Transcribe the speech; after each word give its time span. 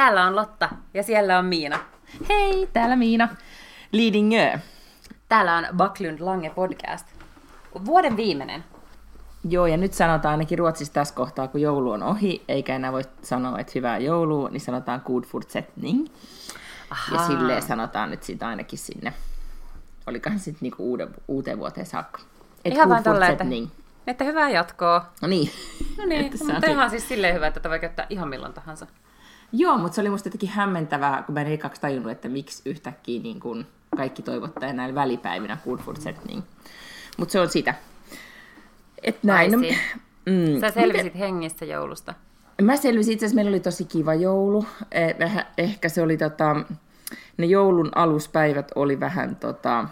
Täällä 0.00 0.26
on 0.26 0.36
Lotta 0.36 0.68
ja 0.94 1.02
siellä 1.02 1.38
on 1.38 1.44
Miina. 1.44 1.78
Hei, 2.28 2.68
täällä 2.72 2.96
Miina. 2.96 3.28
Lidingö. 3.92 4.58
Täällä 5.28 5.56
on 5.56 5.66
Backlund 5.76 6.20
Lange 6.20 6.50
podcast. 6.50 7.06
Vuoden 7.84 8.16
viimeinen. 8.16 8.64
Joo, 9.48 9.66
ja 9.66 9.76
nyt 9.76 9.92
sanotaan 9.92 10.32
ainakin 10.32 10.58
Ruotsissa 10.58 10.94
tässä 10.94 11.14
kohtaa, 11.14 11.48
kun 11.48 11.60
joulu 11.60 11.90
on 11.90 12.02
ohi, 12.02 12.44
eikä 12.48 12.76
enää 12.76 12.92
voi 12.92 13.02
sanoa, 13.22 13.58
että 13.58 13.72
hyvää 13.74 13.98
joulua, 13.98 14.48
niin 14.48 14.60
sanotaan 14.60 15.02
good 15.06 15.24
fortsättning. 15.24 16.06
Ja 17.12 17.26
silleen 17.26 17.62
sanotaan 17.62 18.10
nyt 18.10 18.22
siitä 18.22 18.48
ainakin 18.48 18.78
sinne. 18.78 19.12
Olikohan 20.06 20.38
sitten 20.38 20.60
niinku 20.62 20.90
uuden, 20.90 21.08
uuteen 21.28 21.58
vuoteen 21.58 21.86
saakka. 21.86 22.20
Et 22.64 22.72
Ihan 22.72 22.88
vain 22.88 23.04
tolleen, 23.04 23.32
että, 23.32 23.44
että 24.06 24.24
hyvää 24.24 24.50
jatkoa. 24.50 25.12
No 25.22 25.28
niin. 25.28 25.50
No 25.98 26.04
niin, 26.06 26.32
mutta 26.52 26.66
on- 26.66 26.72
ihan 26.72 26.90
siis 26.90 27.08
silleen 27.08 27.34
hyvä, 27.34 27.46
että 27.46 27.60
tätä 27.60 27.70
voi 27.70 27.80
käyttää 27.80 28.06
ihan 28.10 28.28
milloin 28.28 28.52
tahansa. 28.52 28.86
Joo, 29.52 29.78
mutta 29.78 29.94
se 29.94 30.00
oli 30.00 30.10
musta 30.10 30.26
jotenkin 30.28 30.48
hämmentävää, 30.48 31.22
kun 31.22 31.34
mä 31.34 31.40
en 31.40 31.46
ekaksi 31.46 31.80
tajunnut, 31.80 32.12
että 32.12 32.28
miksi 32.28 32.62
yhtäkkiä 32.66 33.22
niin 33.22 33.40
kun 33.40 33.66
kaikki 33.96 34.22
toivottaa 34.22 34.72
näin 34.72 34.94
välipäivinä 34.94 35.56
good 35.64 35.78
fortsättning. 35.78 36.42
Mutta 37.16 37.32
se 37.32 37.40
on 37.40 37.50
sitä. 37.50 37.74
Et 39.02 39.24
näin. 39.24 39.64
I 39.64 39.68
see. 39.68 39.78
mm, 40.26 40.60
Sä 40.60 40.70
selvisit 40.70 41.18
hengissä 41.18 41.64
joulusta. 41.64 42.14
Mä 42.62 42.76
selvisin, 42.76 43.12
itse 43.14 43.26
asiassa 43.26 43.34
meillä 43.34 43.48
oli 43.48 43.60
tosi 43.60 43.84
kiva 43.84 44.14
joulu. 44.14 44.64
Eh, 44.92 45.14
vähän- 45.18 45.46
Ehkä 45.58 45.88
se 45.88 46.02
oli 46.02 46.16
tota, 46.16 46.56
ne 47.36 47.46
joulun 47.46 47.90
aluspäivät 47.94 48.72
oli 48.74 49.00
vähän 49.00 49.36
tota, 49.36 49.88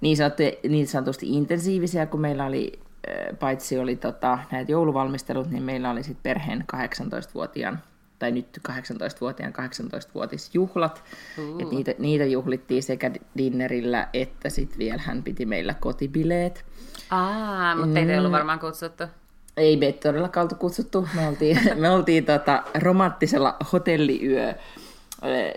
niin, 0.00 0.16
sanottu, 0.16 0.42
niin 0.68 0.86
sanotusti 0.88 1.28
intensiivisiä, 1.36 2.06
kun 2.06 2.20
meillä 2.20 2.44
oli, 2.46 2.80
eh, 3.06 3.38
paitsi 3.38 3.78
oli 3.78 3.96
tota, 3.96 4.38
näitä 4.52 4.72
jouluvalmistelut, 4.72 5.50
niin 5.50 5.62
meillä 5.62 5.90
oli 5.90 6.02
sitten 6.02 6.22
perheen 6.22 6.64
18-vuotiaan, 6.76 7.78
tai 8.20 8.32
nyt 8.32 8.60
18-vuotiaan 8.68 9.52
18-vuotisjuhlat. 9.52 11.02
Uh. 11.38 11.60
Et 11.60 11.70
niitä, 11.70 11.94
niitä 11.98 12.24
juhlittiin 12.24 12.82
sekä 12.82 13.10
dinnerillä, 13.36 14.08
että 14.12 14.50
sitten 14.50 14.78
vielä 14.78 15.02
hän 15.04 15.22
piti 15.22 15.46
meillä 15.46 15.74
kotibileet. 15.74 16.64
Aa, 17.10 17.76
mutta 17.76 17.94
teitä 17.94 18.12
ei 18.12 18.18
ollut 18.18 18.32
varmaan 18.32 18.60
kutsuttu. 18.60 19.04
Ei 19.56 19.76
me 19.76 19.92
todellakaan 19.92 20.44
oltu 20.44 20.54
kutsuttu. 20.54 21.08
Me 21.14 21.28
oltiin, 21.28 21.58
me 21.80 21.90
oltiin 21.90 22.24
tota, 22.24 22.62
romanttisella 22.74 23.56
hotelliyö 23.72 24.54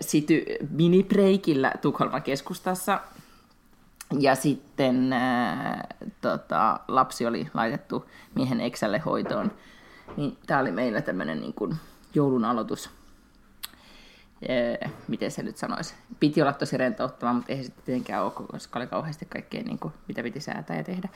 sity 0.01 0.45
minibreikillä 0.69 1.71
Tukholman 1.81 2.23
keskustassa. 2.23 2.99
Ja 4.19 4.35
sitten 4.35 5.13
äh, 5.13 5.79
tota, 6.21 6.79
lapsi 6.87 7.25
oli 7.25 7.47
laitettu 7.53 8.05
miehen 8.35 8.61
eksälle 8.61 8.99
hoitoon. 8.99 9.51
Niin 10.17 10.37
tämä 10.47 10.59
oli 10.59 10.71
meillä 10.71 11.01
tämmöinen 11.01 11.41
niin 11.41 11.53
kuin 11.53 11.75
joulun 12.13 12.45
aloitus. 12.45 12.89
Äh, 14.83 14.91
miten 15.07 15.31
se 15.31 15.43
nyt 15.43 15.57
sanoisi? 15.57 15.95
Piti 16.19 16.41
olla 16.41 16.53
tosi 16.53 16.77
rentouttava, 16.77 17.33
mutta 17.33 17.53
ei 17.53 17.63
se 17.63 17.71
tietenkään 17.85 18.23
ole, 18.23 18.31
koska 18.31 18.79
oli 18.79 18.87
kauheasti 18.87 19.25
kaikkea, 19.25 19.63
niin 19.63 19.79
kuin, 19.79 19.93
mitä 20.07 20.23
piti 20.23 20.39
säätää 20.39 20.77
ja 20.77 20.83
tehdä. 20.83 21.09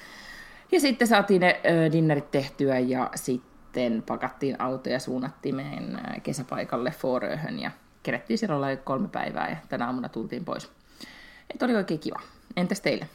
Ja 0.72 0.80
sitten 0.80 1.08
saatiin 1.08 1.42
ne 1.42 1.62
ö, 1.66 1.92
dinnerit 1.92 2.32
tehtyä 2.32 2.80
ja 2.80 3.10
sitten 3.16 4.04
pakattiin 4.08 4.62
auto 4.62 4.90
ja 4.90 5.00
suunnattiin 5.00 5.56
meidän 5.56 6.02
kesäpaikalle 6.24 6.92
Foröhön 6.92 7.60
ja 7.60 7.72
kerättiin 8.04 8.38
siellä 8.38 8.56
olla 8.56 8.76
kolme 8.76 9.08
päivää 9.08 9.50
ja 9.50 9.58
tänä 9.70 9.86
aamuna 9.86 10.10
tultiin 10.10 10.46
pois. 10.46 10.72
Et 11.54 11.64
oli 11.64 11.76
oikein 11.76 12.00
kiva. 12.00 12.20
Entäs 12.56 12.82
teille? 12.82 13.10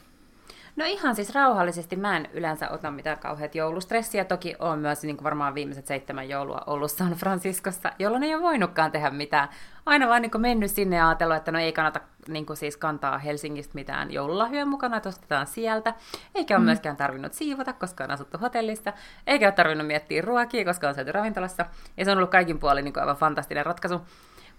No 0.75 0.85
ihan 0.85 1.15
siis 1.15 1.35
rauhallisesti. 1.35 1.95
Mä 1.95 2.17
en 2.17 2.29
yleensä 2.33 2.69
ota 2.69 2.91
mitään 2.91 3.19
kauheat 3.19 3.55
joulustressiä. 3.55 4.25
Toki 4.25 4.55
on 4.59 4.79
myös 4.79 5.03
niin 5.03 5.17
kuin 5.17 5.23
varmaan 5.23 5.55
viimeiset 5.55 5.87
seitsemän 5.87 6.29
joulua 6.29 6.63
ollut 6.67 6.91
San 6.91 7.13
Franciscossa, 7.13 7.91
jolloin 7.99 8.23
ei 8.23 8.35
ole 8.35 8.43
voinutkaan 8.43 8.91
tehdä 8.91 9.09
mitään. 9.09 9.49
Aina 9.85 10.07
vaan 10.07 10.21
niin 10.21 10.31
kuin 10.31 10.41
mennyt 10.41 10.71
sinne 10.71 10.95
ja 10.95 11.07
ajatellut, 11.07 11.37
että 11.37 11.51
no 11.51 11.59
ei 11.59 11.73
kannata 11.73 11.99
niin 12.27 12.45
kuin 12.45 12.57
siis 12.57 12.77
kantaa 12.77 13.17
Helsingistä 13.17 13.75
mitään 13.75 14.11
joululahjoja 14.11 14.65
mukana, 14.65 14.97
että 14.97 15.09
ostetaan 15.09 15.47
sieltä. 15.47 15.93
Eikä 16.35 16.53
ole 16.53 16.59
mm. 16.59 16.65
myöskään 16.65 16.97
tarvinnut 16.97 17.33
siivota, 17.33 17.73
koska 17.73 18.03
on 18.03 18.11
asuttu 18.11 18.37
hotellissa. 18.37 18.93
Eikä 19.27 19.45
ole 19.45 19.51
tarvinnut 19.51 19.87
miettiä 19.87 20.21
ruokia, 20.21 20.65
koska 20.65 20.87
on 20.87 20.95
syöty 20.95 21.11
ravintolassa. 21.11 21.65
Ja 21.97 22.05
se 22.05 22.11
on 22.11 22.17
ollut 22.17 22.31
kaikin 22.31 22.59
puolin 22.59 22.85
niin 22.85 22.93
kuin 22.93 23.01
aivan 23.01 23.15
fantastinen 23.15 23.65
ratkaisu. 23.65 24.01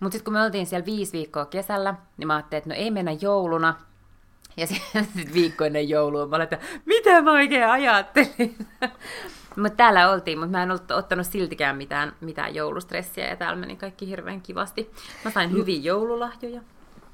Mutta 0.00 0.12
sitten 0.12 0.24
kun 0.24 0.32
me 0.32 0.42
oltiin 0.42 0.66
siellä 0.66 0.86
viisi 0.86 1.12
viikkoa 1.12 1.46
kesällä, 1.46 1.94
niin 2.16 2.26
mä 2.26 2.34
ajattelin, 2.34 2.58
että 2.58 2.70
no 2.70 2.76
ei 2.76 2.90
mennä 2.90 3.12
jouluna, 3.20 3.74
ja 4.56 4.66
sitten 4.66 5.04
sit 5.16 5.34
viikko 5.34 5.64
ennen 5.64 5.88
joulua 5.88 6.26
mä 6.26 6.36
olin, 6.36 6.44
että 6.44 6.58
mitä 6.84 7.22
mä 7.22 7.32
oikein 7.32 7.68
ajattelin. 7.68 8.56
mutta 9.56 9.76
täällä 9.76 10.10
oltiin, 10.10 10.38
mutta 10.38 10.50
mä 10.50 10.62
en 10.62 10.70
ollut 10.70 10.90
ottanut 10.90 11.26
siltikään 11.26 11.76
mitään, 11.76 12.12
mitään 12.20 12.54
joulustressiä 12.54 13.28
ja 13.28 13.36
täällä 13.36 13.60
meni 13.60 13.76
kaikki 13.76 14.08
hirveän 14.08 14.40
kivasti. 14.40 14.90
Mä 15.24 15.30
sain 15.30 15.52
hyviä 15.52 15.80
joululahjoja. 15.82 16.60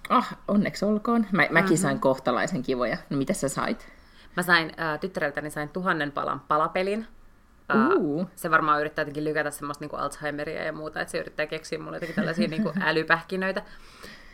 Ah, 0.08 0.38
onneksi 0.48 0.84
olkoon. 0.84 1.26
Mä, 1.32 1.46
mäkin 1.50 1.78
sain 1.78 2.00
kohtalaisen 2.00 2.62
kivoja. 2.62 2.96
No 3.10 3.16
mitä 3.16 3.32
sä 3.32 3.48
sait? 3.48 3.88
Mä 4.36 4.42
sain 4.42 4.72
äh, 4.80 5.00
tyttäreltäni 5.00 5.50
sain 5.50 5.68
tuhannen 5.68 6.12
palan 6.12 6.40
palapelin. 6.40 7.06
Uu. 7.98 8.26
se 8.36 8.50
varmaan 8.50 8.80
yrittää 8.80 9.02
jotenkin 9.02 9.24
lykätä 9.24 9.50
semmoista 9.50 9.82
niinku 9.82 9.96
Alzheimeria 9.96 10.64
ja 10.64 10.72
muuta, 10.72 11.00
että 11.00 11.12
se 11.12 11.18
yrittää 11.18 11.46
keksiä 11.46 11.78
mulle 11.78 11.96
jotenkin 11.96 12.16
tällaisia 12.16 12.48
niinku 12.48 12.72
älypähkinöitä. 12.80 13.62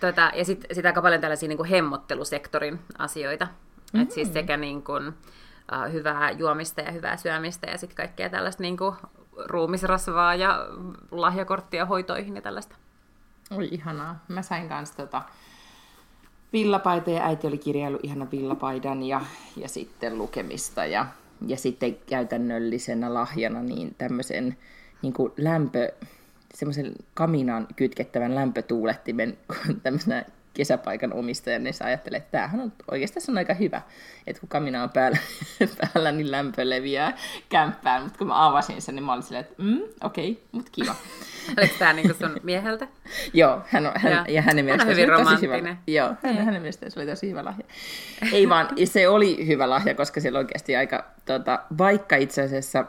Tota, 0.00 0.30
ja 0.34 0.44
sitten 0.44 0.74
sit 0.74 0.86
aika 0.86 1.02
paljon 1.02 1.20
tällaisia 1.20 1.48
niinku 1.48 1.66
hemmottelusektorin 1.70 2.80
asioita. 2.98 3.48
Mm. 3.92 4.02
Et 4.02 4.12
siis 4.12 4.32
sekä 4.32 4.56
niinku, 4.56 4.92
äh, 5.72 5.92
hyvää 5.92 6.30
juomista 6.30 6.80
ja 6.80 6.92
hyvää 6.92 7.16
syömistä 7.16 7.70
ja 7.70 7.78
sitten 7.78 7.96
kaikkea 7.96 8.30
tällaista 8.30 8.62
niinku 8.62 8.94
ruumisrasvaa 9.46 10.34
ja 10.34 10.66
lahjakorttia 11.10 11.86
hoitoihin 11.86 12.36
ja 12.36 12.42
tällaista. 12.42 12.76
Oli 13.50 13.68
ihanaa. 13.72 14.24
Mä 14.28 14.42
sain 14.42 14.68
kanssa 14.68 14.96
tota 14.96 15.22
villapaita 16.52 17.10
ja 17.10 17.24
äiti 17.24 17.46
oli 17.46 17.58
kirjaillut 17.58 18.04
ihana 18.04 18.26
villapaidan 18.32 19.02
ja, 19.02 19.20
ja 19.56 19.68
sitten 19.68 20.18
lukemista 20.18 20.86
ja, 20.86 21.06
ja 21.46 21.56
sitten 21.56 21.96
käytännöllisenä 22.06 23.14
lahjana 23.14 23.62
niin 23.62 23.94
tämmöisen 23.98 24.56
niin 25.02 25.12
kuin 25.12 25.32
lämpö, 25.36 25.92
semmoisen 26.56 26.92
kaminaan 27.14 27.66
kytkettävän 27.76 28.34
lämpötuulettimen 28.34 29.38
tämmöisenä 29.82 30.24
kesäpaikan 30.54 31.12
omistajan, 31.12 31.64
niin 31.64 31.74
sä 31.74 31.84
ajattelet, 31.84 32.22
että 32.22 32.30
tämähän 32.30 32.60
on 32.60 32.72
oikeastaan 32.90 33.22
se 33.22 33.32
on 33.32 33.38
aika 33.38 33.54
hyvä, 33.54 33.82
että 34.26 34.40
kun 34.40 34.48
kamina 34.48 34.82
on 34.82 34.90
päällä, 34.90 35.18
päällä 35.94 36.12
niin 36.12 36.30
lämpö 36.30 36.70
leviää 36.70 37.16
kämppään, 37.48 38.02
mutta 38.02 38.18
kun 38.18 38.26
mä 38.26 38.46
avasin 38.46 38.82
sen, 38.82 38.94
niin 38.94 39.04
mä 39.04 39.12
olin 39.12 39.22
silleen, 39.22 39.44
että 39.44 39.62
mm, 39.62 39.80
okei, 40.04 40.30
okay, 40.30 40.44
mutta 40.52 40.70
kiva. 40.72 40.94
Oliko 41.58 41.74
tämä 41.78 41.92
niinku 41.92 42.14
sun 42.14 42.40
mieheltä? 42.42 42.88
Joo, 43.34 43.60
hän 43.66 43.86
on, 43.86 43.92
hän, 43.96 44.12
Ja. 44.12 44.24
ja, 44.28 44.42
hänen 44.42 44.68
Hän 44.68 44.80
on 44.80 44.86
mielestään 44.86 44.96
hyvin 44.96 45.06
se 45.06 45.12
oli 45.12 45.24
tosi 45.24 45.42
hyvä. 45.42 45.56
romanttinen. 45.56 45.78
Joo, 45.86 46.14
hänen, 46.22 46.44
hänen 46.44 46.62
mielestään 46.62 46.92
se 46.92 47.00
oli 47.00 47.06
tosi 47.06 47.30
hyvä 47.30 47.44
lahja. 47.44 47.64
Ei 48.32 48.48
vaan, 48.48 48.68
se 48.84 49.08
oli 49.08 49.46
hyvä 49.46 49.70
lahja, 49.70 49.94
koska 49.94 50.20
siellä 50.20 50.38
oikeasti 50.38 50.76
aika, 50.76 51.04
tota, 51.24 51.60
vaikka 51.78 52.16
itse 52.16 52.42
asiassa 52.42 52.84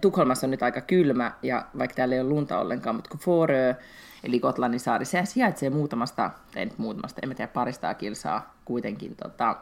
Tukholmassa 0.00 0.46
on 0.46 0.50
nyt 0.50 0.62
aika 0.62 0.80
kylmä, 0.80 1.32
ja 1.42 1.66
vaikka 1.78 1.94
täällä 1.94 2.14
ei 2.14 2.20
ole 2.20 2.28
lunta 2.28 2.58
ollenkaan, 2.58 2.96
mutta 2.96 3.10
kun 3.10 3.20
Forö, 3.20 3.74
eli 4.24 4.40
Gotlannin 4.40 4.80
saari, 4.80 5.04
se 5.04 5.22
sijaitsee 5.24 5.70
muutamasta, 5.70 6.30
ei 6.56 6.64
nyt 6.64 6.78
muutamasta, 6.78 7.20
en 7.22 7.28
mä 7.28 7.34
tiedä, 7.34 7.52
parista 7.52 7.94
kilsaa 7.94 8.54
kuitenkin 8.64 9.16
tota, 9.16 9.56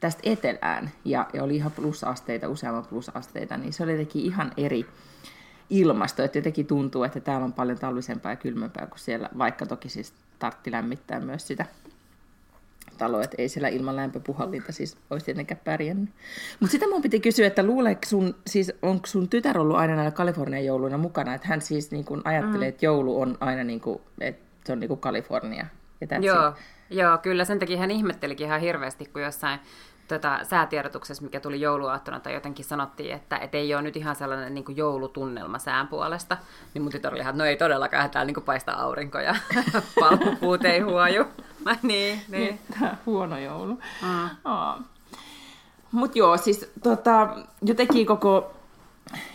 tästä 0.00 0.20
etelään, 0.22 0.90
ja, 1.04 1.26
ja 1.32 1.42
oli 1.42 1.56
ihan 1.56 1.72
plusasteita, 1.72 2.48
useamman 2.48 2.86
plusasteita, 2.86 3.56
niin 3.56 3.72
se 3.72 3.82
oli 3.82 3.92
jotenkin 3.92 4.22
ihan 4.22 4.52
eri 4.56 4.86
ilmasto, 5.70 6.22
että 6.22 6.38
jotenkin 6.38 6.66
tuntuu, 6.66 7.04
että 7.04 7.20
täällä 7.20 7.44
on 7.44 7.52
paljon 7.52 7.78
talvisempaa 7.78 8.32
ja 8.32 8.36
kylmempää 8.36 8.86
kuin 8.86 8.98
siellä, 8.98 9.28
vaikka 9.38 9.66
toki 9.66 9.88
siis 9.88 10.12
tartti 10.38 10.72
lämmittää 10.72 11.20
myös 11.20 11.46
sitä 11.46 11.66
taloa, 13.02 13.22
että 13.22 13.36
ei 13.38 13.48
siellä 13.48 13.68
ilman 13.68 13.96
lämpöpuhallinta 13.96 14.72
siis 14.72 14.96
olisi 15.10 15.26
tietenkään 15.26 15.60
pärjännyt. 15.64 16.10
Mutta 16.60 16.72
sitä 16.72 16.88
mun 16.88 17.02
piti 17.02 17.20
kysyä, 17.20 17.46
että 17.46 17.62
luuleeko 17.62 18.00
sun, 18.06 18.34
siis 18.46 18.72
onko 18.82 19.06
sun 19.06 19.28
tytär 19.28 19.58
ollut 19.58 19.76
aina 19.76 19.94
näillä 19.94 20.10
Kalifornian 20.10 20.64
jouluina 20.64 20.98
mukana, 20.98 21.34
että 21.34 21.48
hän 21.48 21.60
siis 21.60 21.90
niin 21.90 22.04
kun 22.04 22.22
ajattelee, 22.24 22.68
että 22.68 22.86
joulu 22.86 23.20
on 23.20 23.38
aina 23.40 23.64
niin 23.64 23.80
kuin, 23.80 24.00
että 24.20 24.42
se 24.64 24.72
on 24.72 24.80
niin 24.80 24.88
kuin 24.88 25.00
Kalifornia. 25.00 25.66
Ja 26.00 26.18
Joo, 26.18 26.48
it. 26.48 26.54
joo, 26.90 27.18
kyllä 27.18 27.44
sen 27.44 27.58
takia 27.58 27.78
hän 27.78 27.90
ihmettelikin 27.90 28.46
ihan 28.46 28.60
hirveästi, 28.60 29.04
kun 29.04 29.22
jossain 29.22 29.60
tota, 30.08 30.38
säätiedotuksessa, 30.42 31.22
mikä 31.22 31.40
tuli 31.40 31.60
jouluaattona, 31.60 32.20
tai 32.20 32.34
jotenkin 32.34 32.64
sanottiin, 32.64 33.14
että 33.14 33.38
et 33.38 33.54
ei 33.54 33.74
ole 33.74 33.82
nyt 33.82 33.96
ihan 33.96 34.16
sellainen 34.16 34.54
niin 34.54 34.76
joulutunnelma 34.76 35.58
sään 35.58 35.88
puolesta, 35.88 36.36
niin 36.74 36.82
mun 36.82 36.92
tytär 36.92 37.12
oli 37.12 37.20
ihan, 37.20 37.38
no 37.38 37.44
ei 37.44 37.56
todellakaan, 37.56 38.10
täällä 38.10 38.32
niin 38.32 38.44
paistaa 38.44 38.82
aurinko 38.82 39.18
ja 39.18 39.34
palkkupuut 40.00 40.64
ei 40.64 40.80
huoju. 40.80 41.24
Mä, 41.64 41.76
niin, 41.82 42.20
niin. 42.28 42.58
Tää 42.80 42.96
huono 43.06 43.38
joulu. 43.38 43.78
Mm. 44.02 44.84
Mutta 45.92 46.18
joo, 46.18 46.36
siis 46.36 46.72
tota, 46.82 47.36
jotenkin 47.62 48.06
koko, 48.06 48.52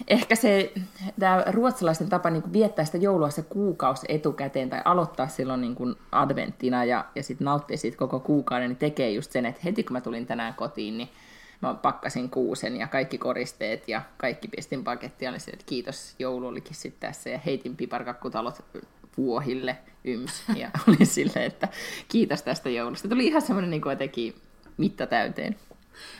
ehkä 0.08 0.36
se 0.36 0.74
tämä 1.20 1.44
ruotsalaisten 1.48 2.10
tapa 2.10 2.30
niin 2.30 2.54
viettää 2.54 2.86
sitä 2.86 2.98
joulua 2.98 3.30
se 3.30 3.42
kuukausi 3.42 4.06
etukäteen 4.10 4.70
tai 4.70 4.82
aloittaa 4.86 5.28
silloin 5.28 5.62
niin 5.62 5.76
kuin 5.76 5.96
adventtina 6.12 6.86
ja, 6.86 7.06
ja 7.16 7.24
sitten 7.24 7.46
nauttia 7.46 7.78
siitä 7.78 7.98
koko 7.98 8.20
kuukauden, 8.20 8.70
niin 8.70 8.78
tekee 8.78 9.12
just 9.12 9.32
sen, 9.32 9.46
että 9.46 9.62
heti 9.64 9.84
kun 9.84 9.94
mä 9.94 10.02
tulin 10.02 10.26
tänään 10.26 10.54
kotiin, 10.54 10.98
niin 10.98 11.10
mä 11.62 11.74
pakkasin 11.74 12.30
kuusen 12.30 12.78
ja 12.78 12.88
kaikki 12.88 13.18
koristeet 13.18 13.88
ja 13.88 14.02
kaikki 14.18 14.48
pistin 14.48 14.84
pakettia. 14.84 15.30
Oli 15.30 15.38
että 15.54 15.66
kiitos, 15.66 16.16
joulu 16.20 16.48
olikin 16.48 16.76
sitten 16.76 17.10
tässä 17.10 17.30
ja 17.30 17.40
heitin 17.46 17.76
piparkakkutalot 17.76 18.64
vuohille 19.18 19.78
yms. 20.04 20.44
Ja 20.56 20.70
oli 20.88 21.06
silleen, 21.06 21.46
että 21.46 21.68
kiitos 22.08 22.44
tästä 22.44 22.70
joulusta. 22.70 23.08
Tuli 23.08 23.28
ihan 23.28 23.42
semmoinen 23.42 23.70
niin 23.72 23.82
kuin 23.82 23.98
teki 23.98 24.36
mitta 24.78 25.08
täyteen. 25.08 25.56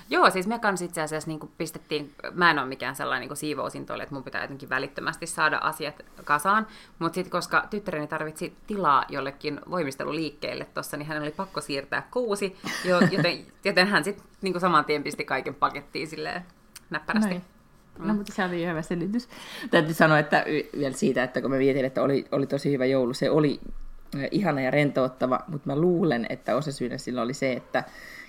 Joo, 0.10 0.30
siis 0.30 0.48
me 0.48 0.60
kans 0.60 0.82
itse 0.82 1.02
asiassa 1.02 1.30
niin 1.30 1.40
pistettiin, 1.58 2.14
mä 2.34 2.52
en 2.52 2.60
ole 2.60 2.68
mikään 2.68 2.96
sellainen 2.96 3.30
niin 3.30 3.38
siivousintoille, 3.38 4.04
että 4.04 4.16
mun 4.16 4.24
pitää 4.24 4.42
jotenkin 4.42 4.70
välittömästi 4.70 5.28
saada 5.28 5.58
asiat 5.58 6.06
kasaan, 6.24 6.68
mutta 7.00 7.16
sitten 7.16 7.32
koska 7.32 7.68
tyttäreni 7.70 8.08
tarvitsi 8.08 8.54
tilaa 8.68 9.06
jollekin 9.10 9.62
voimisteluliikkeelle 9.70 10.66
tuossa, 10.66 10.98
niin 10.98 11.08
hän 11.08 11.22
oli 11.22 11.32
pakko 11.32 11.62
siirtää 11.62 12.08
kuusi, 12.12 12.58
joten, 12.86 13.46
joten 13.66 13.88
hän 13.88 14.04
sitten 14.04 14.26
niin 14.42 14.60
saman 14.60 14.86
tien 14.86 15.04
pisti 15.04 15.26
kaiken 15.26 15.56
pakettiin 15.56 16.08
silleen 16.08 16.46
näppärästi. 16.90 17.30
Noin. 17.30 17.57
No, 18.00 18.14
mutta 18.14 18.34
se 18.34 18.44
oli 18.46 18.68
hyvä 18.68 18.82
selitys. 18.82 19.30
Täytyy 19.72 19.94
sanoa, 19.94 20.20
että 20.20 20.46
vielä 20.78 20.94
siitä, 20.94 21.24
että 21.24 21.42
kun 21.42 21.52
mä 21.52 21.58
mietin, 21.58 21.86
että 21.86 22.04
oli, 22.04 22.26
oli 22.32 22.48
tosi 22.48 22.72
hyvä 22.72 22.86
joulu, 22.86 23.14
se 23.14 23.30
oli 23.30 23.60
ihana 24.32 24.62
ja 24.62 24.72
rentouttava, 24.72 25.40
mutta 25.48 25.70
mä 25.70 25.76
luulen, 25.76 26.26
että 26.30 26.56
osa 26.56 26.72
syynä 26.72 26.98
sillä 26.98 27.22
oli 27.22 27.34
se, 27.34 27.54
että, 27.54 27.84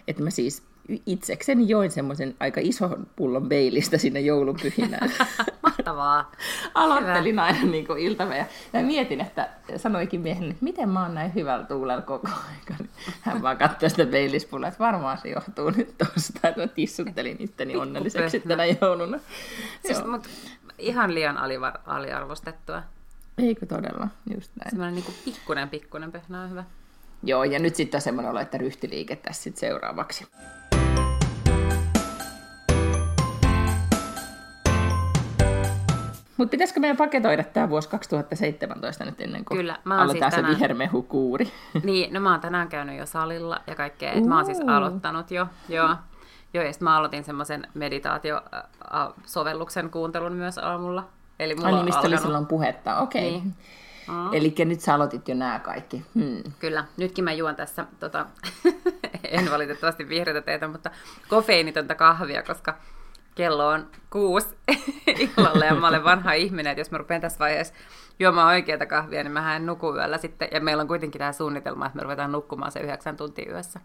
että 0.09 0.23
mä 0.23 0.31
siis 0.31 0.63
itsekseni 1.07 1.69
join 1.69 1.91
semmoisen 1.91 2.35
aika 2.41 2.61
ison 2.65 3.07
pullon 3.17 3.49
beilistä 3.49 3.99
sinne 3.99 4.21
joulupyhinään. 4.21 5.11
Mahtavaa. 5.63 6.33
Aloittelin 6.75 7.33
Hyvä. 7.33 7.45
aina 7.45 7.65
niin 7.65 7.87
kuin 7.87 7.99
iltapäivä. 7.99 8.47
Ja 8.73 8.83
mietin, 8.83 9.21
että 9.21 9.49
sanoikin 9.77 10.21
miehelle, 10.21 10.51
että 10.51 10.65
miten 10.65 10.89
mä 10.89 11.03
oon 11.03 11.15
näin 11.15 11.35
hyvällä 11.35 11.67
tuulella 11.67 12.03
koko 12.03 12.29
ajan. 12.29 12.89
Hän 13.21 13.43
vaan 13.43 13.57
katsoi 13.59 13.91
sitä 13.91 14.07
beilispullaa, 14.07 14.69
että 14.69 14.85
varmaan 14.85 15.19
se 15.19 15.29
johtuu 15.29 15.71
nyt 15.71 15.99
tuosta, 15.99 16.49
että 16.49 16.61
mä 16.61 16.67
tissuttelin 16.67 17.37
itteni 17.41 17.77
onnelliseksi 17.77 18.41
tänä 18.41 18.65
jouluna. 18.65 19.19
Siis, 19.87 20.05
mut 20.05 20.29
ihan 20.79 21.15
liian 21.15 21.37
alivar- 21.37 21.81
aliarvostettua. 21.87 22.83
Eikö 23.39 23.67
todella, 23.67 24.09
just 24.35 24.51
näin. 24.57 24.71
Semmoinen 24.71 24.95
niin 24.95 25.15
pikkunen 25.25 25.69
pikkunen 25.69 26.13
pöhnä 26.13 26.43
on 26.43 26.51
hyvä. 26.51 26.65
Joo, 27.23 27.45
ja 27.45 27.59
nyt 27.59 27.75
sitten 27.75 27.99
on 27.99 28.03
semmoinen 28.03 28.31
olo, 28.31 28.41
että 28.41 28.59
ryhtiliike 28.59 29.17
tässä 29.17 29.43
sitten 29.43 29.61
seuraavaksi. 29.61 30.27
Mutta 36.39 36.51
pitäisikö 36.51 36.81
meidän 36.81 36.97
paketoida 36.97 37.45
tämä 37.45 37.71
vuosi 37.71 37.89
2017 37.89 39.05
nyt 39.05 39.21
ennen 39.21 39.45
kuin 39.45 39.59
Kyllä, 39.59 39.79
mä 39.85 40.03
aloitetaan 40.03 40.33
siis 40.33 40.37
tänään... 40.37 40.55
se 40.55 40.59
vihermehukuuri? 40.59 41.53
Niin, 41.83 42.15
no 42.15 42.21
mä 42.21 42.31
oon 42.31 42.41
tänään 42.41 42.69
käynyt 42.69 42.99
jo 42.99 43.07
salilla 43.07 43.61
ja 43.67 43.75
kaikkea, 43.75 44.13
että 44.13 44.29
mä 44.29 44.37
oon 44.37 44.45
siis 44.45 44.61
aloittanut 44.61 45.31
jo. 45.31 45.47
Joo. 45.69 45.97
Joo, 46.55 46.65
ja 46.65 46.73
mä 46.81 46.97
aloitin 46.97 47.25
semmoisen 47.25 47.67
meditaatiosovelluksen 47.75 49.91
kuuntelun 49.91 50.33
myös 50.33 50.59
aamulla. 50.59 51.09
Eli 51.39 51.55
mulla 51.55 51.69
Ai 51.69 51.75
niin, 51.75 51.85
mistä 51.85 51.99
alkanut... 51.99 52.19
oli 52.19 52.23
silloin 52.23 52.47
puhetta, 52.47 52.99
okei. 52.99 53.29
Okay. 53.29 53.41
Niin. 53.41 53.55
Mm. 54.09 54.35
Eli 54.35 54.55
nyt 54.65 54.81
sä 54.81 54.95
aloitit 54.95 55.29
jo 55.29 55.35
nämä 55.35 55.59
kaikki. 55.59 56.05
Hmm. 56.15 56.43
Kyllä, 56.59 56.85
nytkin 56.97 57.25
mä 57.25 57.33
juon 57.33 57.57
tässä, 57.57 57.87
tota, 58.01 58.27
en 59.25 59.51
valitettavasti 59.51 60.09
vihreätä 60.09 60.41
teitä, 60.41 60.69
mutta 60.69 60.91
kofeiinitonta 61.29 61.95
kahvia, 61.95 62.43
koska 62.43 62.75
kello 63.39 63.69
on 63.69 63.87
kuusi 64.11 64.49
illalla 65.37 65.65
ja 65.65 65.75
mä 65.75 65.89
olen 65.89 66.05
vanha 66.05 66.33
ihminen, 66.33 66.71
että 66.71 66.81
jos 66.81 66.91
mä 66.91 66.99
rupean 66.99 67.21
tässä 67.21 67.39
vaiheessa 67.39 67.75
juomaan 68.19 68.49
oikeata 68.49 68.87
kahvia, 68.87 69.23
niin 69.23 69.33
mä 69.33 69.57
en 69.57 69.67
nuku 69.67 69.95
yöllä 69.95 70.19
sitten. 70.19 70.49
Ja 70.53 70.61
meillä 70.61 70.81
on 70.81 70.89
kuitenkin 70.89 71.19
tämä 71.19 71.33
suunnitelma, 71.33 71.87
että 71.87 71.97
me 71.97 72.03
ruvetaan 72.03 72.33
nukkumaan 72.33 72.73
se 72.73 72.81
yhdeksän 72.81 73.17
tuntia 73.17 73.53
yössä. 73.53 73.81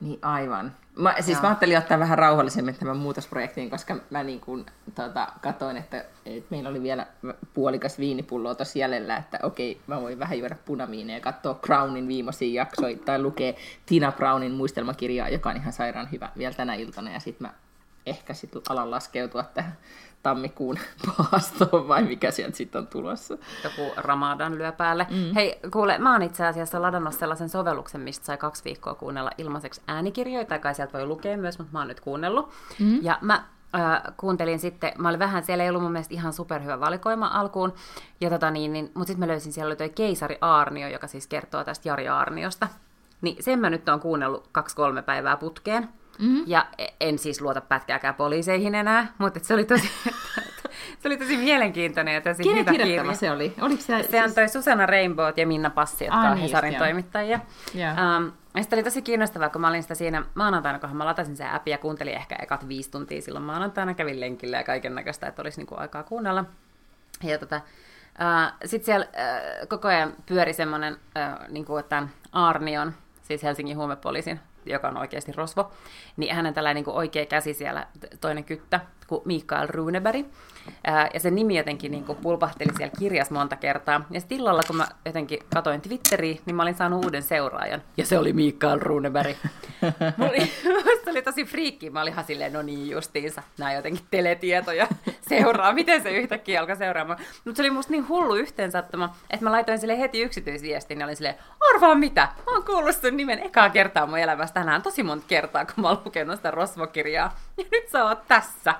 Niin 0.00 0.18
aivan. 0.22 0.72
Mä, 0.96 1.14
siis 1.20 1.42
mä 1.42 1.48
ajattelin 1.48 1.78
ottaa 1.78 1.98
vähän 1.98 2.18
rauhallisemmin 2.18 2.74
tämän 2.74 2.96
muutosprojektiin, 2.96 3.70
koska 3.70 3.96
mä 4.10 4.22
niin 4.22 4.40
kuin, 4.40 4.66
tota, 4.94 5.28
katoin, 5.40 5.76
että, 5.76 6.04
että 6.26 6.46
meillä 6.50 6.68
oli 6.68 6.82
vielä 6.82 7.06
puolikas 7.54 7.98
viinipullo 7.98 8.54
tuossa 8.54 8.78
jäljellä, 8.78 9.16
että 9.16 9.38
okei, 9.42 9.80
mä 9.86 10.00
voin 10.00 10.18
vähän 10.18 10.38
juoda 10.38 10.56
punaviineja 10.64 11.16
ja 11.16 11.22
katsoa 11.22 11.54
Crownin 11.54 12.08
viimeisiä 12.08 12.62
jaksoja 12.62 12.96
tai 13.04 13.22
lukea 13.22 13.52
Tina 13.86 14.12
Brownin 14.12 14.52
muistelmakirjaa, 14.52 15.28
joka 15.28 15.50
on 15.50 15.56
ihan 15.56 15.72
sairaan 15.72 16.10
hyvä 16.12 16.28
vielä 16.38 16.54
tänä 16.54 16.74
iltana. 16.74 17.12
Ja 17.12 17.20
sitten 17.20 17.46
mä 17.46 17.54
ehkä 18.06 18.34
sitten 18.34 18.62
alan 18.68 18.90
laskeutua 18.90 19.42
tähän 19.42 19.76
tammikuun 20.22 20.78
paastoon 21.16 21.88
vai 21.88 22.02
mikä 22.02 22.30
sieltä 22.30 22.56
sitten 22.56 22.78
on 22.78 22.86
tulossa. 22.86 23.38
Joku 23.64 23.92
Ramadan 23.96 24.58
lyö 24.58 24.72
päälle. 24.72 25.06
Mm. 25.10 25.34
Hei, 25.34 25.60
kuule, 25.72 25.98
mä 25.98 26.12
oon 26.12 26.22
itse 26.22 26.46
asiassa 26.46 26.82
ladannut 26.82 27.14
sellaisen 27.14 27.48
sovelluksen, 27.48 28.00
mistä 28.00 28.26
sai 28.26 28.38
kaksi 28.38 28.64
viikkoa 28.64 28.94
kuunnella 28.94 29.30
ilmaiseksi 29.38 29.80
äänikirjoja, 29.86 30.44
tai 30.44 30.58
kai 30.58 30.74
sieltä 30.74 30.92
voi 30.92 31.06
lukea 31.06 31.36
myös, 31.36 31.58
mutta 31.58 31.72
mä 31.72 31.78
oon 31.78 31.88
nyt 31.88 32.00
kuunnellut. 32.00 32.50
Mm. 32.78 32.98
Ja 33.02 33.18
mä 33.20 33.44
äh, 33.74 34.02
kuuntelin 34.16 34.58
sitten, 34.58 34.92
mä 34.98 35.08
olin 35.08 35.18
vähän, 35.18 35.44
siellä 35.44 35.64
ei 35.64 35.70
ollut 35.70 35.82
mun 35.82 35.92
mielestä 35.92 36.14
ihan 36.14 36.32
superhyvä 36.32 36.80
valikoima 36.80 37.26
alkuun, 37.26 37.74
ja 38.20 38.30
tota 38.30 38.50
niin, 38.50 38.72
niin, 38.72 38.90
mutta 38.94 39.06
sitten 39.06 39.20
mä 39.20 39.32
löysin, 39.32 39.52
siellä 39.52 39.68
oli 39.68 39.76
toi 39.76 39.90
Keisari 39.90 40.38
Aarnio, 40.40 40.88
joka 40.88 41.06
siis 41.06 41.26
kertoo 41.26 41.64
tästä 41.64 41.88
Jari 41.88 42.08
Aarniosta. 42.08 42.68
Niin 43.20 43.42
sen 43.42 43.58
mä 43.58 43.70
nyt 43.70 43.88
oon 43.88 44.00
kuunnellut 44.00 44.48
kaksi-kolme 44.52 45.02
päivää 45.02 45.36
putkeen. 45.36 45.88
Mm-hmm. 46.18 46.44
Ja 46.46 46.66
en 47.00 47.18
siis 47.18 47.40
luota 47.40 47.60
pätkääkään 47.60 48.14
poliiseihin 48.14 48.74
enää, 48.74 49.06
mutta 49.18 49.40
se 49.42 49.54
oli 49.54 49.64
tosi, 49.64 49.90
se 51.00 51.08
oli 51.08 51.16
tosi 51.16 51.36
mielenkiintoinen 51.36 52.14
ja 52.14 52.20
tosi 52.20 52.42
Kenen 52.42 52.58
hyvä 52.58 52.70
kirja. 52.70 53.14
se 53.14 53.30
oli? 53.30 53.54
Oliko 53.60 53.82
se, 53.82 54.02
se 54.02 54.08
siis... 54.10 54.22
antoi 54.22 54.48
Susanna 54.48 54.86
Rainbow 54.86 55.26
ja 55.36 55.46
Minna 55.46 55.70
Passi, 55.70 56.04
jotka 56.04 56.20
ah, 56.20 56.32
on 56.32 56.38
Hesarin 56.38 56.74
toimittajia. 56.74 57.40
Yeah. 57.76 57.96
Um, 58.16 58.32
ja 58.54 58.62
sitten 58.62 58.76
oli 58.76 58.84
tosi 58.84 59.02
kiinnostavaa, 59.02 59.48
kun 59.48 59.60
mä 59.60 59.68
olin 59.68 59.82
sitä 59.82 59.94
siinä 59.94 60.24
maanantaina, 60.34 60.78
kun 60.78 60.96
mä 60.96 61.04
latasin 61.04 61.36
sen 61.36 61.50
appi 61.50 61.70
ja 61.70 61.78
kuuntelin 61.78 62.14
ehkä 62.14 62.36
ekat 62.42 62.68
viisi 62.68 62.90
tuntia 62.90 63.22
silloin 63.22 63.44
maanantaina, 63.44 63.94
kävin 63.94 64.20
lenkillä 64.20 64.56
ja 64.56 64.64
kaiken 64.64 64.94
näköistä, 64.94 65.26
että 65.26 65.42
olisi 65.42 65.60
niinku 65.60 65.74
aikaa 65.78 66.02
kuunnella. 66.02 66.44
Ja 67.22 67.38
tota, 67.38 67.56
uh, 67.56 68.58
sitten 68.64 68.84
siellä 68.84 69.06
uh, 69.06 69.68
koko 69.68 69.88
ajan 69.88 70.12
pyöri 70.26 70.52
semmoinen, 70.52 70.94
uh, 70.94 71.48
niinku, 71.48 71.76
että 71.76 72.08
Arnion, 72.32 72.94
siis 73.22 73.42
Helsingin 73.42 73.76
huumepoliisin 73.76 74.40
joka 74.66 74.88
on 74.88 74.96
oikeasti 74.96 75.32
rosvo, 75.32 75.72
niin 76.16 76.34
hänen 76.34 76.54
tällainen 76.54 76.84
niin 76.84 76.94
oikea 76.94 77.26
käsi 77.26 77.54
siellä, 77.54 77.86
toinen 78.20 78.44
kyttä, 78.44 78.80
kuin 79.06 79.22
Mikael 79.24 79.68
Runeberg. 79.70 80.26
Ää, 80.84 81.10
ja 81.14 81.20
sen 81.20 81.34
nimi 81.34 81.56
jotenkin 81.56 81.90
niin 81.90 82.04
kuin 82.04 82.18
pulpahteli 82.18 82.72
siellä 82.76 82.94
kirjassa 82.98 83.34
monta 83.34 83.56
kertaa. 83.56 84.04
Ja 84.10 84.20
sitten 84.20 84.38
illalla, 84.38 84.62
kun 84.66 84.76
mä 84.76 84.86
jotenkin 85.04 85.38
katoin 85.54 85.80
Twitteriä, 85.80 86.36
niin 86.46 86.56
mä 86.56 86.62
olin 86.62 86.74
saanut 86.74 87.04
uuden 87.04 87.22
seuraajan. 87.22 87.82
Ja 87.96 88.06
se 88.06 88.18
oli 88.18 88.32
Mikael 88.32 88.80
Runeberg. 88.80 89.36
oli, 90.28 90.46
se 91.04 91.10
oli 91.10 91.22
tosi 91.22 91.44
friikki. 91.44 91.90
Mä 91.90 92.02
olin 92.02 92.12
ihan 92.12 92.24
silleen, 92.24 92.52
no 92.52 92.62
niin 92.62 92.90
justiinsa, 92.90 93.42
nämä 93.58 93.72
jotenkin 93.72 94.04
teletietoja 94.10 94.86
seuraa. 95.28 95.72
Miten 95.72 96.02
se 96.02 96.10
yhtäkkiä 96.10 96.60
alkaa 96.60 96.76
seuraamaan? 96.76 97.18
Mutta 97.44 97.56
se 97.56 97.62
oli 97.62 97.70
musta 97.70 97.92
niin 97.92 98.08
hullu 98.08 98.34
yhteensattuma, 98.34 99.16
että 99.30 99.44
mä 99.44 99.52
laitoin 99.52 99.78
sille 99.78 99.98
heti 99.98 100.22
yksityisviestin 100.22 101.00
ja 101.00 101.06
olin 101.06 101.16
silleen, 101.16 101.34
arvaa 101.74 101.94
mitä? 101.94 102.28
Mä 102.46 102.52
oon 102.52 102.64
kuullut 102.64 102.96
sun 102.96 103.16
nimen 103.16 103.38
ekaa 103.38 103.70
kertaa 103.70 104.06
mun 104.06 104.18
elämässä 104.18 104.54
tänään 104.54 104.82
tosi 104.82 105.02
monta 105.02 105.24
kertaa, 105.28 105.64
kun 105.64 105.74
mä 105.76 105.88
oon 105.88 106.02
lukenut 106.04 106.36
sitä 106.36 106.50
rosvokirjaa. 106.50 107.36
Ja 107.58 107.64
nyt 107.72 107.88
sä 107.88 108.04
oot 108.04 108.26
tässä. 108.28 108.74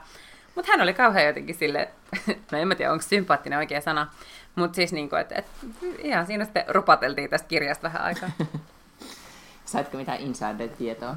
Mutta 0.55 0.73
hän 0.73 0.81
oli 0.81 0.95
kauhean 0.95 1.27
jotenkin 1.27 1.55
sille, 1.55 1.89
no 2.53 2.59
en 2.59 2.69
mä 2.69 2.75
tiedä, 2.75 2.93
onko 2.93 3.05
sympaattinen 3.09 3.59
oikea 3.59 3.81
sana, 3.81 4.07
mutta 4.55 4.77
siis 4.77 4.93
niin 4.93 5.09
kuin, 5.09 5.21
että, 5.21 5.35
että 5.35 5.51
ihan 5.99 6.27
siinä 6.27 6.45
sitten 6.45 6.65
rupateltiin 6.69 7.31
tästä 7.31 7.49
kirjasta 7.49 7.83
vähän 7.83 8.03
aikaa. 8.03 8.31
Saitko 9.65 9.97
mitään 9.97 10.19
insider-tietoa? 10.21 11.17